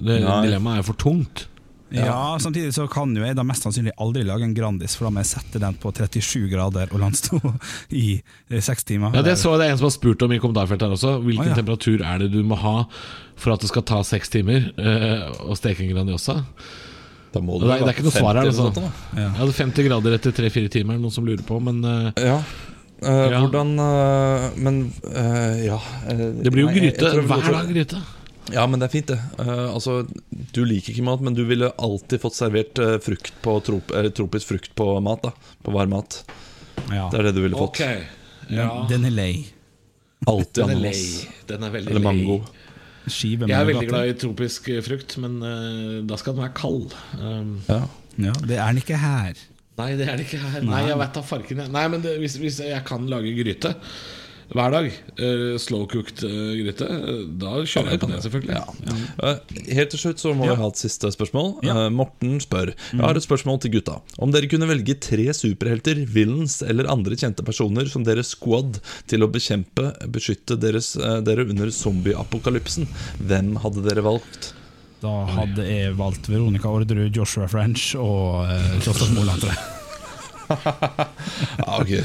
Det, 0.00 0.18
dilemmaet 0.20 0.82
er 0.82 0.86
for 0.86 0.98
tungt. 0.98 1.46
Ja, 1.90 2.38
Samtidig 2.38 2.74
så 2.74 2.86
kan 2.90 3.10
jo 3.16 3.24
jeg 3.24 3.34
da 3.34 3.42
mest 3.46 3.64
sannsynlig 3.66 3.92
aldri 4.00 4.22
lage 4.26 4.46
en 4.46 4.54
Grandis, 4.54 4.94
for 4.96 5.08
da 5.08 5.14
må 5.14 5.24
jeg 5.24 5.30
sette 5.32 5.62
den 5.62 5.78
på 5.82 5.90
37 5.90 6.46
grader 6.52 6.92
og 6.94 7.02
la 7.02 7.08
den 7.10 7.18
stå 7.18 7.40
i 8.02 8.04
eh, 8.20 8.60
seks 8.62 8.86
timer. 8.86 9.16
Ja, 9.16 9.24
Det 9.26 9.36
så 9.40 9.56
jeg 9.56 9.62
det 9.62 9.66
er 9.66 9.74
en 9.74 9.80
som 9.80 9.88
har 9.88 9.96
spurt 9.96 10.22
om 10.22 10.34
i 10.34 10.38
kommentarfeltet 10.42 10.86
her 10.86 10.94
også. 10.94 11.16
Hvilken 11.24 11.48
ah, 11.48 11.50
ja. 11.50 11.58
temperatur 11.58 12.04
er 12.06 12.22
det 12.22 12.30
du 12.34 12.44
må 12.46 12.58
ha 12.62 12.76
for 13.40 13.54
at 13.54 13.64
det 13.64 13.72
skal 13.72 13.86
ta 13.88 14.04
seks 14.06 14.30
timer 14.30 14.70
eh, 14.78 15.26
å 15.42 15.58
steke 15.58 15.84
en 15.84 15.90
Grandiosa? 15.90 16.40
Da 17.30 17.42
må 17.44 17.58
Det 17.60 17.68
er, 17.70 17.84
det 17.84 17.92
er 17.92 17.94
ikke 17.94 18.06
noe 18.08 18.14
svar 18.16 18.38
her. 18.40 18.48
Altså. 18.50 18.90
Ja. 19.14 19.28
Jeg 19.28 19.38
hadde 19.38 19.56
50 19.60 19.86
grader 19.86 20.16
etter 20.16 20.34
3-4 20.34 20.70
timer, 20.78 20.98
noen 20.98 21.14
som 21.14 21.26
lurer 21.28 21.44
på. 21.46 21.60
Men 21.62 21.84
uh, 21.86 22.10
Ja. 22.18 22.40
Uh, 23.00 23.26
Ja. 23.30 23.38
Hvordan 23.40 23.70
uh, 23.80 24.50
Men 24.60 24.80
eh, 25.08 25.62
ja 25.64 25.78
det 26.12 26.50
blir 26.52 26.66
jo 26.66 26.68
nei, 26.68 26.74
jeg 26.74 26.90
gryte. 26.92 27.12
jeg 27.16 27.28
Hver 27.30 27.46
dag 27.54 27.70
gryte. 27.70 28.00
Ja, 28.52 28.66
men 28.66 28.82
det 28.82 28.88
er 28.88 28.92
fint, 28.92 29.08
det. 29.12 29.16
Uh, 29.38 29.70
altså, 29.70 29.94
du 30.52 30.60
liker 30.66 30.92
ikke 30.92 31.06
mat, 31.06 31.22
men 31.24 31.36
du 31.38 31.44
ville 31.48 31.70
alltid 31.78 32.20
fått 32.20 32.36
servert 32.36 32.80
uh, 32.82 32.98
frukt 33.00 33.32
på 33.44 33.54
trop, 33.64 33.94
eller 33.94 34.12
tropisk 34.12 34.50
frukt 34.50 34.74
på 34.76 34.88
mat. 35.06 35.22
da 35.22 35.56
På 35.64 35.72
varm 35.76 35.94
mat. 35.94 36.18
Ja. 36.90 37.06
Det 37.12 37.20
er 37.20 37.30
det 37.30 37.34
du 37.38 37.42
ville 37.46 37.56
fått. 37.56 37.80
Ja. 38.50 38.68
Den 38.90 39.06
er 39.06 39.14
lei. 39.14 39.32
Alltid 40.28 40.64
ananas. 40.66 41.26
Den 41.48 41.64
er 41.64 41.70
veldig 41.78 41.94
Eller 41.94 42.04
mango. 42.04 42.40
lei. 42.42 42.56
Skive 43.08 43.48
Jeg 43.48 43.56
er 43.56 43.68
veldig 43.68 43.88
glad 43.88 44.10
i 44.10 44.16
tropisk 44.20 44.68
frukt, 44.84 45.16
men 45.22 45.38
uh, 45.40 46.00
da 46.06 46.18
skal 46.20 46.36
den 46.36 46.44
være 46.44 46.56
kald. 46.58 46.94
Um, 47.16 47.56
ja. 47.68 47.80
ja. 48.28 48.34
Det 48.44 48.58
er 48.58 48.66
den 48.74 48.82
ikke 48.82 49.00
her. 49.00 49.40
Nei, 49.80 49.90
det 49.96 50.06
er 50.06 50.18
den 50.18 50.26
ikke 50.26 50.40
her. 50.42 50.64
Nei, 50.66 50.82
jeg 50.90 50.98
vet 51.00 51.14
da 51.16 51.22
farken. 51.24 51.62
Nei, 51.72 51.84
men 51.92 52.02
det, 52.04 52.16
hvis, 52.20 52.36
hvis 52.42 52.60
jeg 52.66 52.82
kan 52.88 53.06
lage 53.10 53.32
gryte 53.38 53.74
hver 54.50 54.74
dag. 54.74 54.88
Uh, 55.20 55.54
Slow-cooked 55.60 56.24
uh, 56.26 56.52
gryte. 56.58 56.88
Da 57.40 57.52
kjører 57.62 57.94
jeg 57.94 58.02
på 58.02 58.10
det, 58.10 58.20
selvfølgelig. 58.24 58.56
Ja. 58.56 58.64
Ja. 58.86 58.98
Uh, 59.22 59.64
helt 59.78 59.94
til 59.94 60.02
slutt 60.04 60.22
så 60.22 60.34
må 60.36 60.48
vi 60.50 60.58
ha 60.60 60.70
et 60.70 60.82
siste 60.82 61.10
spørsmål. 61.14 61.52
Morten 61.94 62.38
spør 62.42 62.72
Jeg 62.74 63.02
har 63.02 63.18
et 63.18 63.26
spørsmål 63.26 63.60
til 63.62 63.76
gutta. 63.78 63.98
Om 64.18 64.34
dere 64.34 64.50
kunne 64.50 64.68
velge 64.70 64.98
tre 65.02 65.28
superhelter, 65.36 66.04
villains 66.10 66.60
eller 66.66 66.90
andre 66.90 67.18
kjente 67.18 67.46
personer 67.46 67.90
som 67.90 68.06
deres 68.06 68.34
squad 68.36 68.80
til 69.10 69.26
å 69.26 69.30
bekjempe, 69.30 69.92
beskytte 70.12 70.58
deres, 70.60 70.92
dere 71.26 71.46
under 71.48 71.70
zombieapokalypsen, 71.74 72.88
hvem 73.26 73.54
hadde 73.62 73.86
dere 73.86 74.06
valgt? 74.06 74.52
Da 75.00 75.12
hadde 75.32 75.64
jeg 75.64 75.94
valgt 75.96 76.28
Veronica 76.28 76.68
Orderud, 76.68 77.14
Joshua 77.16 77.46
French 77.48 77.94
og 77.96 78.44
uh, 78.50 78.74
Kjostas 78.84 79.14
Moland, 79.16 79.40
tror 79.40 79.54
jeg. 79.54 79.78
okay. 81.80 82.04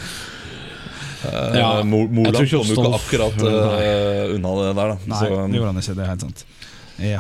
Uh, 1.26 1.58
ja, 1.58 1.72
Moland 1.84 2.38
kom 2.38 2.70
jo 2.70 2.78
ikke 2.78 2.94
akkurat 3.00 3.42
uh, 3.42 4.36
unna 4.36 4.54
det 4.62 4.70
der. 4.70 4.94
Da. 4.94 4.98
Nei, 5.10 5.20
Så, 5.20 5.34
det 5.34 5.60
gjorde 5.60 5.74
han 5.74 5.82
ikke. 5.84 5.98
Det 5.98 6.06
er 6.06 6.14
helt 6.14 6.28
sant. 6.28 6.46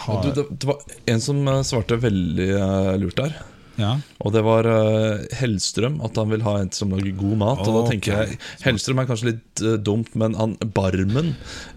Har... 0.05 0.21
Du, 0.23 0.29
det, 0.31 0.47
det, 0.55 0.69
var 0.69 0.95
en 1.11 1.21
som 1.25 1.43
svarte 1.67 1.99
veldig 1.99 2.49
uh, 2.55 2.93
lurt 3.01 3.19
der. 3.19 3.35
Ja. 3.79 3.95
Og 4.23 4.31
det 4.35 4.41
var 4.45 4.67
uh, 4.67 5.23
Hellstrøm, 5.35 5.97
at 6.05 6.15
han 6.19 6.31
vil 6.31 6.43
ha 6.45 6.57
en 6.61 6.71
som 6.75 6.93
lager 6.95 7.15
god 7.19 7.39
mat. 7.41 7.63
Oh, 7.63 7.69
og 7.69 7.77
da 7.77 7.91
tenker 7.91 8.15
okay. 8.15 8.35
jeg 8.35 8.67
Hellstrøm 8.67 9.01
er 9.01 9.09
kanskje 9.09 9.31
litt 9.33 9.63
uh, 9.65 9.75
dumt, 9.75 10.13
men 10.19 10.37
han 10.39 10.55
Barmen, 10.75 11.33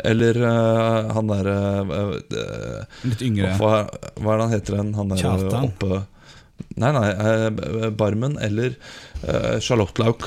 eller 0.06 0.38
uh, 0.42 1.10
han 1.16 1.32
derre 1.32 1.56
Litt 3.06 3.24
yngre. 3.24 3.56
Hva, 3.58 3.82
hva, 4.18 4.34
er 4.34 4.38
det 4.38 4.44
han 4.44 4.54
heter? 4.54 4.80
Han 4.98 5.14
der 5.14 5.58
oppe 5.64 6.04
Nei, 6.78 6.90
nei, 6.94 7.90
Barmen 7.94 8.34
eller 8.42 8.74
Charlotte 9.62 10.02
Lauk. 10.02 10.26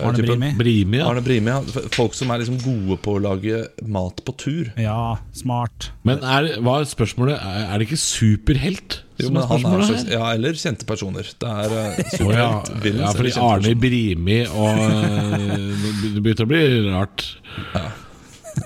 Arne 0.00 0.22
Brimi. 0.22 0.52
Brimi, 0.58 1.00
ja. 1.00 1.08
Arne 1.10 1.22
Brimi 1.24 1.52
ja. 1.52 1.60
Folk 1.94 2.16
som 2.16 2.30
er 2.32 2.42
liksom 2.42 2.58
gode 2.62 2.98
på 3.02 3.16
å 3.16 3.22
lage 3.22 3.64
mat 3.86 4.22
på 4.26 4.36
tur. 4.40 4.70
Ja, 4.80 5.16
smart. 5.36 5.90
Men 6.06 6.24
er, 6.24 6.56
hva 6.64 6.80
er 6.82 6.88
spørsmålet? 6.90 7.42
Er 7.42 7.74
det 7.76 7.88
ikke 7.88 8.00
superhelt? 8.00 9.00
Jo, 9.16 9.30
men 9.32 9.46
han 9.48 9.62
er 9.64 9.84
slags, 9.88 10.08
ja, 10.12 10.24
Eller 10.36 10.58
kjente 10.60 10.84
personer. 10.88 11.28
Det 11.40 11.48
er 11.48 11.72
uh, 11.72 12.00
superhelt. 12.12 12.72
Oh, 12.72 12.82
ja. 12.84 12.96
ja, 13.00 13.12
fordi 13.16 13.36
Arne 13.40 13.76
Brimi 13.80 14.42
og 14.50 14.82
uh, 14.82 15.46
Det 16.16 16.20
begynner 16.20 16.44
å 16.44 16.50
bli 16.50 16.66
rart. 16.90 17.30
Ja 17.72 17.86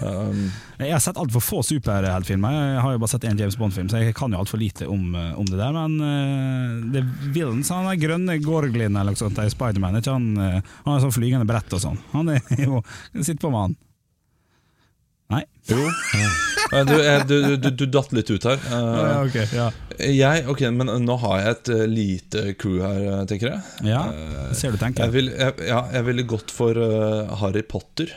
Um, 0.00 0.46
jeg 0.80 0.94
har 0.94 1.02
sett 1.02 1.18
altfor 1.20 1.42
få 1.44 1.60
superheltfilmer. 1.66 2.54
Jeg 2.56 2.84
har 2.84 2.94
jo 2.94 3.00
bare 3.02 3.12
sett 3.12 3.26
én 3.28 3.40
James 3.40 3.58
Bond-film, 3.60 3.90
så 3.92 4.00
jeg 4.00 4.14
kan 4.16 4.32
jo 4.32 4.40
altfor 4.40 4.60
lite 4.60 4.88
om, 4.88 5.12
eh, 5.14 5.32
om, 5.38 5.48
det 5.48 5.58
der. 5.60 5.76
Men 5.76 5.96
uh, 6.00 6.92
det 6.94 7.04
villains, 7.34 7.72
han 7.74 7.88
er 7.90 8.00
grønne 8.00 8.38
Gorglin 8.44 8.96
eller 8.96 9.12
noe 9.12 9.20
sånt 9.20 9.40
i 9.42 9.50
Spiderman, 9.52 10.00
han, 10.00 10.30
uh, 10.40 10.72
han 10.86 10.94
er 10.94 11.04
sånn 11.04 11.16
flygende 11.16 11.48
brett 11.48 11.76
og 11.76 11.84
sånn. 11.84 12.00
Han 12.14 12.32
er 12.32 12.44
jo 12.66 12.82
Sitt 13.20 13.42
på 13.42 13.52
med 13.52 13.66
han. 13.68 13.78
Nei. 15.36 15.44
Jo. 15.70 15.82
Du, 16.70 16.92
du, 17.26 17.56
du, 17.58 17.64
du, 17.74 17.82
datt 17.90 18.12
litt 18.14 18.28
ut 18.30 18.44
her. 18.46 18.60
Uh, 18.70 18.74
ja, 18.94 19.14
okay, 19.24 19.46
ja. 19.50 19.64
Jeg, 19.98 20.44
ok, 20.46 20.60
Men 20.70 20.92
nå 21.02 21.16
har 21.18 21.40
jeg 21.40 21.54
et 21.56 21.70
lite 21.90 22.42
crew 22.60 22.76
her, 22.78 23.24
tenker 23.26 23.48
jeg. 23.48 23.88
Ja, 23.90 24.04
ser 24.54 24.76
du 24.76 24.78
tenker 24.78 25.08
Jeg, 25.08 25.14
vil, 25.16 25.32
jeg, 25.34 25.56
ja, 25.66 25.80
jeg 25.90 26.06
ville 26.06 26.28
gått 26.30 26.54
for 26.54 26.78
Harry 27.42 27.64
Potter 27.66 28.14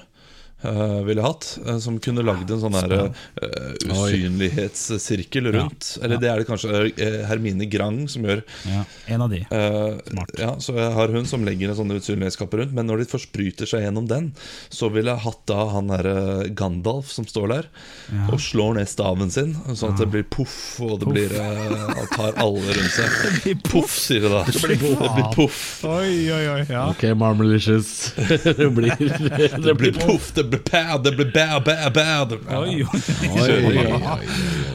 uh, 0.66 1.02
ville 1.08 1.24
hatt. 1.24 1.48
Uh, 1.66 1.78
som 1.84 2.00
kunne 2.04 2.26
lagd 2.26 2.52
en 2.52 2.62
sånn 2.62 2.78
der, 2.78 3.10
uh, 3.12 3.74
usynlighetssirkel 3.88 5.52
rundt. 5.54 5.94
Ja, 5.98 6.06
Eller 6.06 6.22
det 6.22 6.32
er 6.32 6.42
det 6.42 6.48
kanskje 6.50 6.84
Hermine 7.30 7.68
Grang 7.72 8.04
som 8.12 8.26
gjør. 8.28 8.44
Ja, 8.70 8.84
en 9.16 9.26
av 9.26 9.34
de 9.34 9.44
Smart. 9.44 10.34
Ja, 10.40 10.54
så 10.64 10.76
jeg 10.78 10.92
har 10.96 11.14
hun 11.14 11.28
som 11.30 11.46
legger 11.46 11.72
en 11.72 11.80
sånn 11.80 11.94
usynlighetskappe 11.96 12.60
rundt. 12.60 12.76
Men 12.76 12.90
når 12.90 13.04
de 13.04 13.10
først 13.14 13.32
bryter 13.36 13.70
seg 13.70 13.86
gjennom 13.86 14.08
den, 14.10 14.32
så 14.74 14.90
ville 14.94 15.14
jeg 15.14 15.26
hatt 15.26 15.44
da 15.50 15.68
han 15.74 15.92
derre 15.92 16.50
Gandalf 16.56 17.12
som 17.14 17.28
står 17.28 17.50
der 17.52 17.70
ja. 18.10 18.28
og 18.34 18.42
slår 18.42 18.78
ned 18.80 18.90
staven 18.90 19.32
sin, 19.34 19.54
sånn 19.72 19.94
at 19.94 20.02
det 20.02 20.10
blir 20.14 20.26
poff, 20.28 20.58
og 20.84 21.00
det 21.02 21.12
blir 21.12 21.34
Han 21.34 22.10
tar 22.14 22.38
alle 22.42 22.76
rundt 22.78 22.96
seg. 22.96 23.62
Poff, 23.74 23.96
sier 23.98 24.26
det 24.26 24.32
da. 24.32 24.44
Det 24.48 24.60
blir, 24.64 24.82
det 25.00 25.10
blir 25.16 25.30
poff. 25.36 25.60
Oi, 25.88 26.32
oi, 26.34 26.44
oi. 26.52 26.62
Ja. 26.70 26.86
Ok, 26.92 27.04
Marmalicious. 27.18 28.14
det 28.44 28.70
blir, 28.76 28.96
det 29.66 29.76
blir 29.80 29.94
poff. 29.94 30.32
Det 30.36 30.44
blir 30.54 30.64
bad, 30.72 31.04
det 31.04 31.14
blir 31.18 31.32
bad, 31.34 31.64
bad, 31.66 31.94
bad. 31.94 32.34
Oi, 32.62 32.84
oi, 32.84 34.26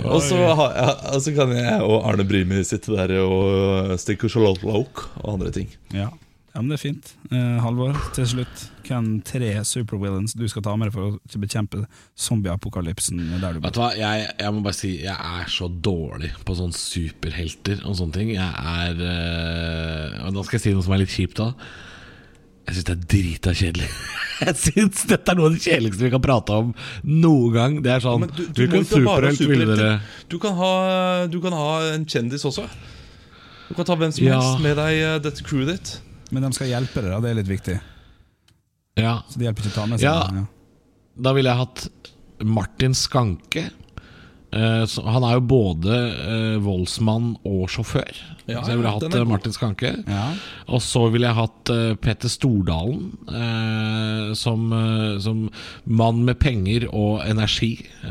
Og 0.09 0.23
så 0.23 1.35
kan 1.37 1.53
jeg 1.55 1.83
og 1.83 2.09
Arne 2.09 2.27
Brimi 2.29 2.62
sitte 2.67 2.97
der 2.97 3.19
og 3.23 3.95
stikke 4.01 4.31
Charlotte 4.31 4.67
Loke 4.67 5.09
og 5.23 5.37
andre 5.37 5.53
ting. 5.55 5.71
Ja, 5.95 6.11
ja 6.55 6.62
men 6.62 6.73
det 6.73 6.79
er 6.79 6.85
fint. 6.87 7.12
Eh, 7.31 7.57
Halvor, 7.62 7.97
til 8.17 8.27
slutt. 8.35 8.67
Hvem 8.88 9.19
tre 9.27 9.51
supervillains 9.69 10.33
du 10.33 10.47
skal 10.49 10.64
ta 10.64 10.73
med 10.81 10.88
deg 10.88 10.97
for 10.97 11.17
å 11.19 11.41
bekjempe 11.43 11.83
zombieapokalypsen? 12.19 13.21
Vet 13.43 13.77
du 13.77 13.83
hva, 13.83 13.91
jeg, 13.99 14.31
jeg, 14.33 14.55
må 14.55 14.64
bare 14.64 14.79
si 14.79 14.95
jeg 15.03 15.12
er 15.14 15.53
så 15.53 15.69
dårlig 15.69 16.33
på 16.49 16.57
sånne 16.57 16.77
superhelter 16.77 17.85
og 17.85 17.99
sånne 18.01 18.17
ting. 18.17 18.33
Jeg 18.37 18.49
er 18.49 19.05
øh, 19.05 20.33
Da 20.33 20.47
skal 20.47 20.59
jeg 20.59 20.67
si 20.67 20.75
noe 20.75 20.87
som 20.87 20.97
er 20.97 21.05
litt 21.05 21.14
kjipt 21.14 21.38
da. 21.43 21.53
Jeg 22.68 22.76
syns 22.76 22.85
det 22.85 22.94
er 22.94 23.04
drita 23.09 23.52
kjedelig. 23.57 23.87
Jeg 24.44 24.54
syns 24.61 25.07
dette 25.09 25.33
er 25.33 25.38
noe 25.38 25.48
av 25.48 25.54
det 25.57 25.62
kjedeligste 25.64 26.04
vi 26.04 26.11
kan 26.12 26.22
prate 26.22 26.59
om 26.62 26.74
noen 27.09 27.54
gang. 27.54 27.78
Det 27.83 27.94
er 27.94 28.04
sånn 28.04 28.26
du, 28.28 28.42
du, 28.44 28.61
Hvilken 28.61 28.85
superhelt 28.87 29.40
ville 29.40 29.66
dere 29.70 29.94
du 30.28 30.37
kan, 30.42 30.52
ha, 30.59 30.72
du 31.33 31.40
kan 31.42 31.57
ha 31.57 31.70
en 31.94 32.04
kjendis 32.07 32.44
også. 32.46 32.66
Du 33.70 33.72
kan 33.76 33.88
ta 33.88 33.96
hvem 33.96 34.12
som 34.12 34.26
ja. 34.26 34.37
helst 34.37 34.62
med 34.64 34.76
deg 34.78 35.00
uh, 35.00 35.16
dette 35.24 35.44
crewet 35.48 35.72
ditt. 35.72 35.94
Men 36.28 36.44
de 36.44 36.52
skal 36.57 36.68
hjelpe 36.70 37.00
deg, 37.00 37.09
da. 37.09 37.22
Det 37.24 37.33
er 37.33 37.40
litt 37.40 37.50
viktig. 37.50 37.78
Ja. 39.00 39.16
Så 39.33 39.40
de 39.40 39.48
hjelper 39.48 39.64
ikke 39.64 39.72
å 39.72 39.78
ta 39.81 39.88
med 39.88 40.02
seg 40.02 40.09
ja. 40.11 40.42
ja. 40.42 40.46
Da 41.18 41.33
ville 41.35 41.50
jeg 41.50 41.62
hatt 41.64 42.09
Martin 42.44 42.94
Skanke. 42.94 43.64
Uh, 44.52 44.85
han 45.09 45.24
er 45.24 45.38
jo 45.38 45.46
både 45.57 46.02
uh, 46.20 46.57
voldsmann 46.64 47.33
og 47.48 47.64
sjåfør. 47.72 48.12
Ja, 48.48 48.62
så 48.64 48.70
jeg 48.72 48.78
ville 48.80 48.92
hatt 48.94 49.14
uh, 49.14 49.28
Martin 49.28 49.52
Skanke. 49.54 49.90
Ja. 50.08 50.24
Og 50.72 50.80
så 50.84 51.08
ville 51.12 51.26
jeg 51.28 51.37
hatt 51.37 51.70
Petter 52.02 52.28
Stordalen 52.32 53.00
som, 54.38 54.72
som, 55.22 55.48
mann 55.84 56.24
med 56.26 56.34
penger 56.40 56.87
og 56.88 57.28
energi. 57.28 57.87
ja, 58.04 58.11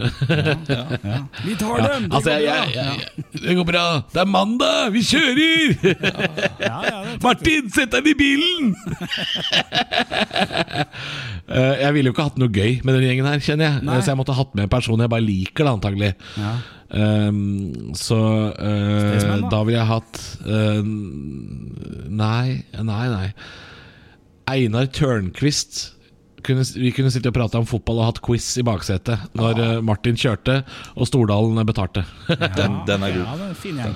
ja, 1.04 1.20
Vi 1.46 1.56
tar 1.60 1.78
dem! 1.84 2.04
Det, 2.08 2.16
altså, 2.16 2.32
jeg, 2.32 2.44
jeg, 2.74 2.76
jeg, 2.76 2.94
det 3.44 3.56
går 3.60 3.66
bra! 3.70 3.86
Det 4.14 4.22
er 4.24 4.30
mandag! 4.30 4.92
Vi 4.94 5.02
kjører! 5.06 5.48
Martin, 7.24 7.70
sett 7.74 7.92
deg 7.94 8.08
i 8.12 8.14
bilen! 8.18 8.76
jeg 11.84 11.94
ville 11.96 12.10
jo 12.10 12.16
ikke 12.16 12.28
hatt 12.30 12.42
noe 12.42 12.52
gøy 12.52 12.82
med 12.84 12.98
den 12.98 13.06
gjengen 13.08 13.30
her, 13.30 13.44
kjenner 13.44 13.70
jeg. 13.70 13.86
Nei. 13.88 14.00
Så 14.02 14.14
jeg 14.14 14.20
måtte 14.20 14.38
hatt 14.38 14.58
med 14.58 14.68
en 14.68 14.74
person 14.74 15.04
jeg 15.04 15.12
bare 15.12 15.26
liker, 15.26 15.68
da, 15.68 15.76
antagelig. 15.78 16.14
Um, 16.88 17.92
så 18.00 18.18
uh, 18.56 19.50
da 19.52 19.60
ville 19.68 19.76
jeg 19.76 19.90
hatt 19.90 20.20
uh, 20.48 20.80
Nei, 22.08 22.64
nei, 22.80 23.06
nei. 23.12 23.28
Einar 24.48 24.88
Tørnquist. 24.96 25.82
Kunne, 26.48 26.64
vi 26.78 26.94
kunne 26.96 27.12
sitte 27.12 27.34
og 27.34 27.36
prate 27.36 27.60
om 27.60 27.68
fotball 27.68 28.00
og 28.00 28.08
hatt 28.08 28.22
quiz 28.24 28.46
i 28.62 28.64
baksetet 28.64 29.36
når 29.36 29.60
uh, 29.60 29.74
Martin 29.84 30.16
kjørte 30.16 30.62
og 30.96 31.10
Stordalen 31.10 31.60
betalte. 31.68 32.06
Ja, 32.32 32.52
den, 32.56 32.82
den, 32.88 33.04
er 33.04 33.18
god. 33.18 33.26
Ja, 33.26 33.38
den 33.42 33.52
er 33.52 33.62
fin, 33.66 33.84
ja. 33.84 33.92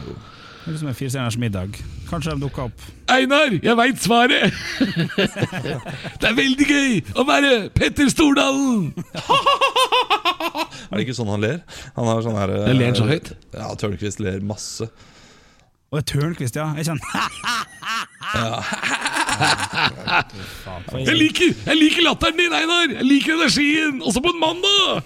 Det 0.62 0.74
er 0.74 0.78
som 0.78 0.90
en 0.92 0.96
firestjerners 0.96 1.38
middag. 1.42 1.78
Kanskje 2.10 2.36
de 2.36 2.42
dukker 2.44 2.68
opp. 2.68 2.84
Einar, 3.10 3.54
jeg 3.64 3.78
veit 3.80 4.02
svaret! 4.02 4.54
det 6.22 6.28
er 6.30 6.36
veldig 6.38 6.68
gøy 6.70 7.00
å 7.18 7.26
være 7.26 7.54
Petter 7.74 8.12
Stordalen! 8.14 8.92
er 10.92 11.00
det 11.00 11.06
ikke 11.08 11.18
sånn 11.18 11.32
han 11.34 11.42
ler? 11.42 11.58
Han 11.98 12.12
har 12.12 12.22
sånn 12.26 12.38
her 12.38 12.54
Det 12.68 12.76
ler 12.78 12.92
han 12.92 13.00
så 13.00 13.08
høyt? 13.10 13.34
Ja, 13.56 13.72
Tørnquist 13.74 14.22
ler 14.22 14.38
masse. 14.46 14.86
Og 15.92 16.06
Tørnquist, 16.08 16.56
ja. 16.56 16.70
Jeg 16.78 16.86
kjenner 16.88 17.02
jeg, 21.02 21.16
liker, 21.18 21.56
jeg 21.66 21.80
liker 21.80 22.06
latteren 22.06 22.38
din, 22.38 22.54
Einar! 22.54 22.94
Jeg 23.00 23.08
liker 23.08 23.40
energien! 23.40 23.98
Også 24.06 24.22
på 24.22 24.30
en 24.36 24.40
mandag! 24.46 25.02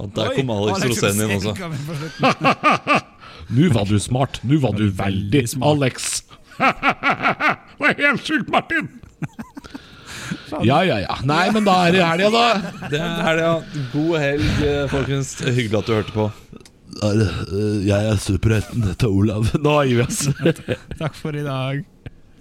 Og 0.00 0.12
der 0.16 0.34
kom 0.36 0.52
Alex 0.54 0.84
Rosén 0.88 1.24
inn 1.24 1.32
også. 1.36 1.52
Nå 3.50 3.68
var 3.74 3.86
du 3.90 3.98
smart. 4.02 4.40
Nå 4.46 4.60
var 4.62 4.76
du 4.78 4.86
veldig 4.94 5.44
smart, 5.48 5.76
Alex. 5.76 6.10
Det 7.80 7.94
er 7.96 8.02
helt 8.10 8.26
sjukt, 8.26 8.50
Martin! 8.52 8.90
Ja, 10.62 10.80
ja, 10.86 10.96
ja. 11.02 11.14
Nei, 11.26 11.44
men 11.54 11.64
da 11.66 11.72
er 11.86 11.94
det 11.94 12.02
helga, 12.06 12.28
da. 12.34 12.88
Det 12.90 12.98
er 13.02 13.22
helga. 13.26 13.50
God 13.92 14.12
helg, 14.18 14.60
folkens. 14.90 15.32
Hyggelig 15.46 15.78
at 15.80 15.88
du 15.88 15.92
hørte 15.94 16.14
på. 16.14 16.26
Jeg 17.86 17.96
er 17.98 18.18
superhelten 18.20 18.88
til 18.98 19.14
Olav. 19.22 19.50
Nå 19.64 19.74
gir 19.88 20.00
vi 20.00 20.06
oss. 20.06 20.24
Takk 20.98 21.18
for 21.18 21.38
i 21.38 21.42
dag. 21.46 21.82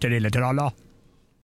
Trille 0.02 0.32
tralla. 0.34 0.70